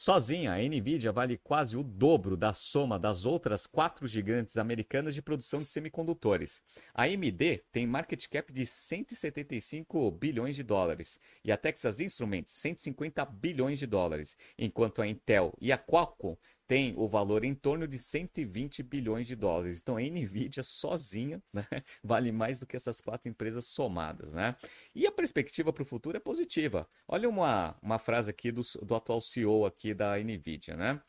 Sozinha, 0.00 0.52
a 0.52 0.58
Nvidia 0.58 1.10
vale 1.10 1.36
quase 1.36 1.76
o 1.76 1.82
dobro 1.82 2.36
da 2.36 2.54
soma 2.54 3.00
das 3.00 3.26
outras 3.26 3.66
quatro 3.66 4.06
gigantes 4.06 4.56
americanas 4.56 5.12
de 5.12 5.20
produção 5.20 5.60
de 5.60 5.66
semicondutores. 5.66 6.62
A 6.94 7.02
AMD 7.02 7.64
tem 7.72 7.84
market 7.84 8.28
cap 8.28 8.52
de 8.52 8.64
175 8.64 10.08
bilhões 10.12 10.54
de 10.54 10.62
dólares 10.62 11.18
e 11.44 11.50
a 11.50 11.56
Texas 11.56 11.98
Instruments 11.98 12.52
150 12.52 13.24
bilhões 13.24 13.80
de 13.80 13.88
dólares, 13.88 14.36
enquanto 14.56 15.02
a 15.02 15.08
Intel 15.08 15.52
e 15.60 15.72
a 15.72 15.76
Qualcomm 15.76 16.36
tem 16.68 16.92
o 16.98 17.08
valor 17.08 17.44
em 17.44 17.54
torno 17.54 17.88
de 17.88 17.98
120 17.98 18.82
bilhões 18.82 19.26
de 19.26 19.34
dólares. 19.34 19.78
Então 19.80 19.96
a 19.96 20.00
Nvidia 20.00 20.62
sozinha 20.62 21.42
né, 21.50 21.66
vale 22.04 22.30
mais 22.30 22.60
do 22.60 22.66
que 22.66 22.76
essas 22.76 23.00
quatro 23.00 23.28
empresas 23.28 23.64
somadas. 23.64 24.34
Né? 24.34 24.54
E 24.94 25.06
a 25.06 25.10
perspectiva 25.10 25.72
para 25.72 25.82
o 25.82 25.86
futuro 25.86 26.18
é 26.18 26.20
positiva. 26.20 26.86
Olha 27.08 27.26
uma, 27.26 27.74
uma 27.82 27.98
frase 27.98 28.30
aqui 28.30 28.52
do, 28.52 28.60
do 28.82 28.94
atual 28.94 29.20
CEO 29.20 29.64
aqui 29.64 29.94
da 29.94 30.18
Nvidia. 30.18 30.76
Né? 30.76 31.00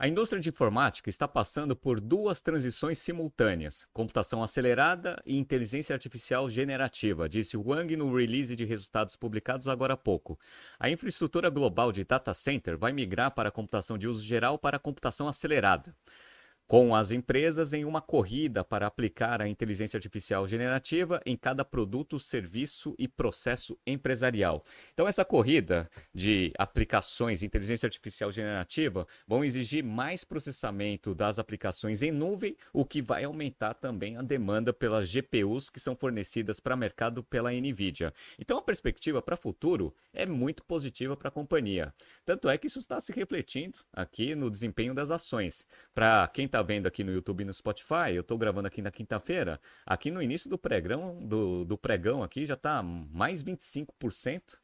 A 0.00 0.06
indústria 0.06 0.40
de 0.40 0.48
informática 0.48 1.10
está 1.10 1.26
passando 1.26 1.74
por 1.74 2.00
duas 2.00 2.40
transições 2.40 2.98
simultâneas: 2.98 3.84
computação 3.92 4.44
acelerada 4.44 5.20
e 5.26 5.36
inteligência 5.36 5.92
artificial 5.92 6.48
generativa, 6.48 7.28
disse 7.28 7.56
Wang 7.56 7.96
no 7.96 8.14
release 8.14 8.54
de 8.54 8.64
resultados 8.64 9.16
publicados 9.16 9.66
agora 9.66 9.94
há 9.94 9.96
pouco. 9.96 10.38
A 10.78 10.88
infraestrutura 10.88 11.50
global 11.50 11.90
de 11.90 12.04
data 12.04 12.32
center 12.32 12.78
vai 12.78 12.92
migrar 12.92 13.32
para 13.32 13.48
a 13.48 13.52
computação 13.52 13.98
de 13.98 14.06
uso 14.06 14.24
geral 14.24 14.56
para 14.56 14.76
a 14.76 14.80
computação 14.80 15.26
acelerada 15.26 15.92
com 16.68 16.94
as 16.94 17.10
empresas 17.10 17.72
em 17.72 17.86
uma 17.86 18.02
corrida 18.02 18.62
para 18.62 18.86
aplicar 18.86 19.40
a 19.40 19.48
inteligência 19.48 19.96
artificial 19.96 20.46
generativa 20.46 21.18
em 21.24 21.34
cada 21.34 21.64
produto, 21.64 22.20
serviço 22.20 22.94
e 22.98 23.08
processo 23.08 23.78
empresarial. 23.86 24.62
Então, 24.92 25.08
essa 25.08 25.24
corrida 25.24 25.90
de 26.14 26.52
aplicações 26.58 27.40
de 27.40 27.46
inteligência 27.46 27.86
artificial 27.86 28.30
generativa 28.30 29.08
vão 29.26 29.42
exigir 29.42 29.82
mais 29.82 30.24
processamento 30.24 31.14
das 31.14 31.38
aplicações 31.38 32.02
em 32.02 32.12
nuvem, 32.12 32.54
o 32.70 32.84
que 32.84 33.00
vai 33.00 33.24
aumentar 33.24 33.72
também 33.72 34.18
a 34.18 34.22
demanda 34.22 34.70
pelas 34.70 35.08
GPUs 35.08 35.70
que 35.70 35.80
são 35.80 35.96
fornecidas 35.96 36.60
para 36.60 36.74
o 36.74 36.78
mercado 36.78 37.24
pela 37.24 37.50
Nvidia. 37.50 38.12
Então, 38.38 38.58
a 38.58 38.62
perspectiva 38.62 39.22
para 39.22 39.34
o 39.34 39.38
futuro 39.38 39.94
é 40.12 40.26
muito 40.26 40.62
positiva 40.62 41.16
para 41.16 41.28
a 41.28 41.32
companhia. 41.32 41.94
Tanto 42.26 42.46
é 42.46 42.58
que 42.58 42.66
isso 42.66 42.78
está 42.78 43.00
se 43.00 43.10
refletindo 43.10 43.78
aqui 43.90 44.34
no 44.34 44.50
desempenho 44.50 44.92
das 44.92 45.10
ações. 45.10 45.66
Para 45.94 46.28
quem 46.28 46.44
está 46.44 46.57
está 46.58 46.62
vendo 46.62 46.88
aqui 46.88 47.04
no 47.04 47.12
YouTube 47.12 47.42
e 47.42 47.44
no 47.44 47.54
Spotify, 47.54 48.12
eu 48.14 48.22
estou 48.22 48.36
gravando 48.36 48.66
aqui 48.66 48.82
na 48.82 48.90
quinta-feira. 48.90 49.60
Aqui 49.86 50.10
no 50.10 50.20
início 50.20 50.50
do 50.50 50.58
pregão, 50.58 51.16
do, 51.24 51.64
do 51.64 51.78
pregão 51.78 52.20
aqui 52.22 52.44
já 52.44 52.54
está 52.54 52.82
mais 52.82 53.44
25%, 53.44 54.56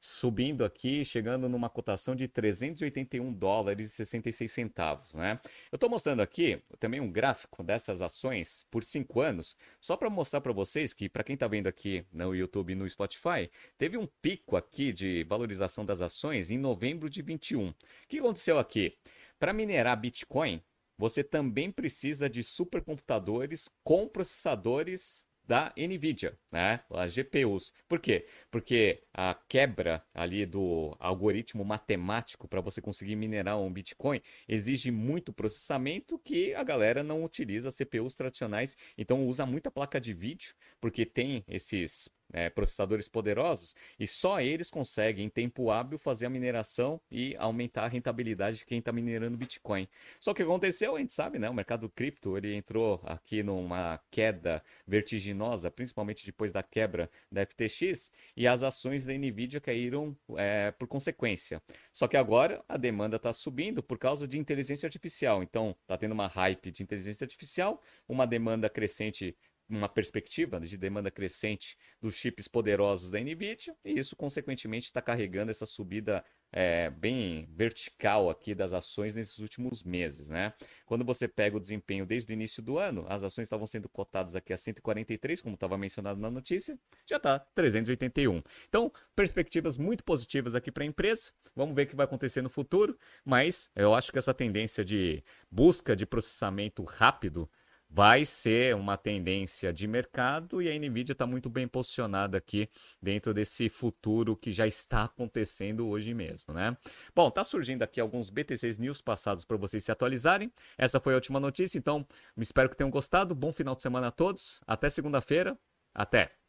subindo 0.00 0.64
aqui, 0.64 1.04
chegando 1.04 1.48
numa 1.48 1.68
cotação 1.68 2.14
de 2.14 2.28
381 2.28 3.32
dólares 3.32 3.88
e 3.88 3.92
66 3.92 4.50
centavos, 4.50 5.12
né? 5.12 5.40
Eu 5.72 5.76
estou 5.76 5.90
mostrando 5.90 6.22
aqui 6.22 6.62
também 6.78 7.00
um 7.00 7.10
gráfico 7.10 7.64
dessas 7.64 8.00
ações 8.00 8.64
por 8.70 8.84
cinco 8.84 9.20
anos, 9.20 9.56
só 9.80 9.96
para 9.96 10.08
mostrar 10.08 10.40
para 10.40 10.52
vocês 10.52 10.94
que, 10.94 11.08
para 11.08 11.24
quem 11.24 11.34
está 11.34 11.48
vendo 11.48 11.66
aqui 11.66 12.06
no 12.12 12.32
YouTube 12.32 12.72
e 12.72 12.76
no 12.76 12.88
Spotify, 12.88 13.50
teve 13.76 13.98
um 13.98 14.06
pico 14.06 14.56
aqui 14.56 14.92
de 14.92 15.24
valorização 15.24 15.84
das 15.84 16.00
ações 16.00 16.48
em 16.48 16.58
novembro 16.58 17.10
de 17.10 17.20
21. 17.22 17.70
O 17.70 17.74
que 18.08 18.20
aconteceu 18.20 18.56
aqui? 18.56 18.96
Para 19.38 19.52
minerar 19.52 19.98
Bitcoin, 19.98 20.62
você 21.00 21.24
também 21.24 21.72
precisa 21.72 22.28
de 22.28 22.42
supercomputadores 22.42 23.70
com 23.82 24.06
processadores 24.06 25.24
da 25.48 25.72
Nvidia, 25.76 26.38
né? 26.52 26.80
As 26.90 27.14
GPUs. 27.14 27.72
Por 27.88 27.98
quê? 27.98 28.26
Porque 28.50 29.02
a 29.14 29.34
quebra 29.48 30.04
ali 30.12 30.44
do 30.44 30.94
algoritmo 31.00 31.64
matemático 31.64 32.46
para 32.46 32.60
você 32.60 32.82
conseguir 32.82 33.16
minerar 33.16 33.58
um 33.58 33.72
Bitcoin 33.72 34.20
exige 34.46 34.90
muito 34.90 35.32
processamento 35.32 36.18
que 36.18 36.54
a 36.54 36.62
galera 36.62 37.02
não 37.02 37.24
utiliza 37.24 37.70
CPUs 37.70 38.14
tradicionais, 38.14 38.76
então 38.98 39.26
usa 39.26 39.46
muita 39.46 39.70
placa 39.70 39.98
de 39.98 40.12
vídeo, 40.12 40.54
porque 40.78 41.06
tem 41.06 41.42
esses 41.48 42.10
é, 42.32 42.48
processadores 42.50 43.08
poderosos 43.08 43.74
e 43.98 44.06
só 44.06 44.40
eles 44.40 44.70
conseguem, 44.70 45.26
em 45.26 45.28
tempo 45.28 45.70
hábil, 45.70 45.98
fazer 45.98 46.26
a 46.26 46.30
mineração 46.30 47.00
e 47.10 47.36
aumentar 47.36 47.84
a 47.84 47.88
rentabilidade 47.88 48.58
de 48.58 48.66
quem 48.66 48.78
está 48.78 48.92
minerando 48.92 49.36
Bitcoin. 49.36 49.88
Só 50.18 50.34
que 50.34 50.42
aconteceu, 50.42 50.96
a 50.96 50.98
gente 50.98 51.12
sabe, 51.12 51.38
né? 51.38 51.48
O 51.48 51.54
mercado 51.54 51.88
cripto 51.88 52.36
ele 52.36 52.54
entrou 52.54 53.00
aqui 53.04 53.42
numa 53.42 54.00
queda 54.10 54.62
vertiginosa, 54.86 55.70
principalmente 55.70 56.24
depois 56.24 56.52
da 56.52 56.62
quebra 56.62 57.10
da 57.30 57.44
FTX, 57.44 58.12
e 58.36 58.46
as 58.46 58.62
ações 58.62 59.04
da 59.06 59.12
Nvidia 59.12 59.60
caíram 59.60 60.16
é, 60.36 60.70
por 60.72 60.86
consequência. 60.86 61.62
Só 61.92 62.06
que 62.06 62.16
agora 62.16 62.62
a 62.68 62.76
demanda 62.76 63.16
está 63.16 63.32
subindo 63.32 63.82
por 63.82 63.98
causa 63.98 64.26
de 64.26 64.38
inteligência 64.38 64.86
artificial. 64.86 65.42
Então, 65.42 65.76
está 65.82 65.96
tendo 65.96 66.12
uma 66.12 66.26
hype 66.26 66.70
de 66.70 66.82
inteligência 66.82 67.24
artificial, 67.24 67.82
uma 68.08 68.26
demanda 68.26 68.68
crescente 68.68 69.36
uma 69.70 69.88
perspectiva 69.88 70.60
de 70.60 70.76
demanda 70.76 71.10
crescente 71.10 71.76
dos 72.00 72.14
chips 72.16 72.48
poderosos 72.48 73.10
da 73.10 73.18
NVIDIA, 73.20 73.74
e 73.84 73.98
isso, 73.98 74.16
consequentemente, 74.16 74.86
está 74.86 75.00
carregando 75.00 75.50
essa 75.50 75.64
subida 75.64 76.24
é, 76.52 76.90
bem 76.90 77.48
vertical 77.54 78.28
aqui 78.28 78.54
das 78.54 78.72
ações 78.72 79.14
nesses 79.14 79.38
últimos 79.38 79.82
meses. 79.82 80.28
Né? 80.28 80.52
Quando 80.84 81.04
você 81.04 81.28
pega 81.28 81.56
o 81.56 81.60
desempenho 81.60 82.04
desde 82.04 82.32
o 82.32 82.34
início 82.34 82.62
do 82.62 82.78
ano, 82.78 83.04
as 83.08 83.22
ações 83.22 83.44
estavam 83.44 83.66
sendo 83.66 83.88
cotadas 83.88 84.34
aqui 84.34 84.52
a 84.52 84.56
143, 84.56 85.40
como 85.42 85.54
estava 85.54 85.78
mencionado 85.78 86.20
na 86.20 86.30
notícia, 86.30 86.78
já 87.06 87.16
está 87.16 87.38
381. 87.38 88.42
Então, 88.68 88.92
perspectivas 89.14 89.78
muito 89.78 90.02
positivas 90.02 90.54
aqui 90.54 90.72
para 90.72 90.82
a 90.82 90.86
empresa. 90.86 91.32
Vamos 91.54 91.74
ver 91.74 91.82
o 91.82 91.86
que 91.86 91.96
vai 91.96 92.04
acontecer 92.04 92.42
no 92.42 92.50
futuro, 92.50 92.98
mas 93.24 93.70
eu 93.74 93.94
acho 93.94 94.10
que 94.12 94.18
essa 94.18 94.34
tendência 94.34 94.84
de 94.84 95.22
busca 95.50 95.94
de 95.94 96.06
processamento 96.06 96.82
rápido 96.84 97.48
vai 97.90 98.24
ser 98.24 98.76
uma 98.76 98.96
tendência 98.96 99.72
de 99.72 99.86
mercado 99.88 100.62
e 100.62 100.70
a 100.70 100.78
Nvidia 100.78 101.12
está 101.12 101.26
muito 101.26 101.50
bem 101.50 101.66
posicionada 101.66 102.38
aqui 102.38 102.68
dentro 103.02 103.34
desse 103.34 103.68
futuro 103.68 104.36
que 104.36 104.52
já 104.52 104.66
está 104.66 105.04
acontecendo 105.04 105.88
hoje 105.88 106.14
mesmo, 106.14 106.54
né? 106.54 106.76
Bom, 107.14 107.30
tá 107.30 107.42
surgindo 107.42 107.82
aqui 107.82 108.00
alguns 108.00 108.30
BTCs 108.30 108.78
News 108.78 109.02
passados 109.02 109.44
para 109.44 109.56
vocês 109.56 109.82
se 109.84 109.90
atualizarem. 109.90 110.52
Essa 110.78 111.00
foi 111.00 111.14
a 111.14 111.16
última 111.16 111.40
notícia, 111.40 111.78
então 111.78 112.06
espero 112.36 112.70
que 112.70 112.76
tenham 112.76 112.90
gostado. 112.90 113.34
Bom 113.34 113.52
final 113.52 113.74
de 113.74 113.82
semana 113.82 114.08
a 114.08 114.12
todos. 114.12 114.60
Até 114.66 114.88
segunda-feira. 114.88 115.58
Até. 115.92 116.39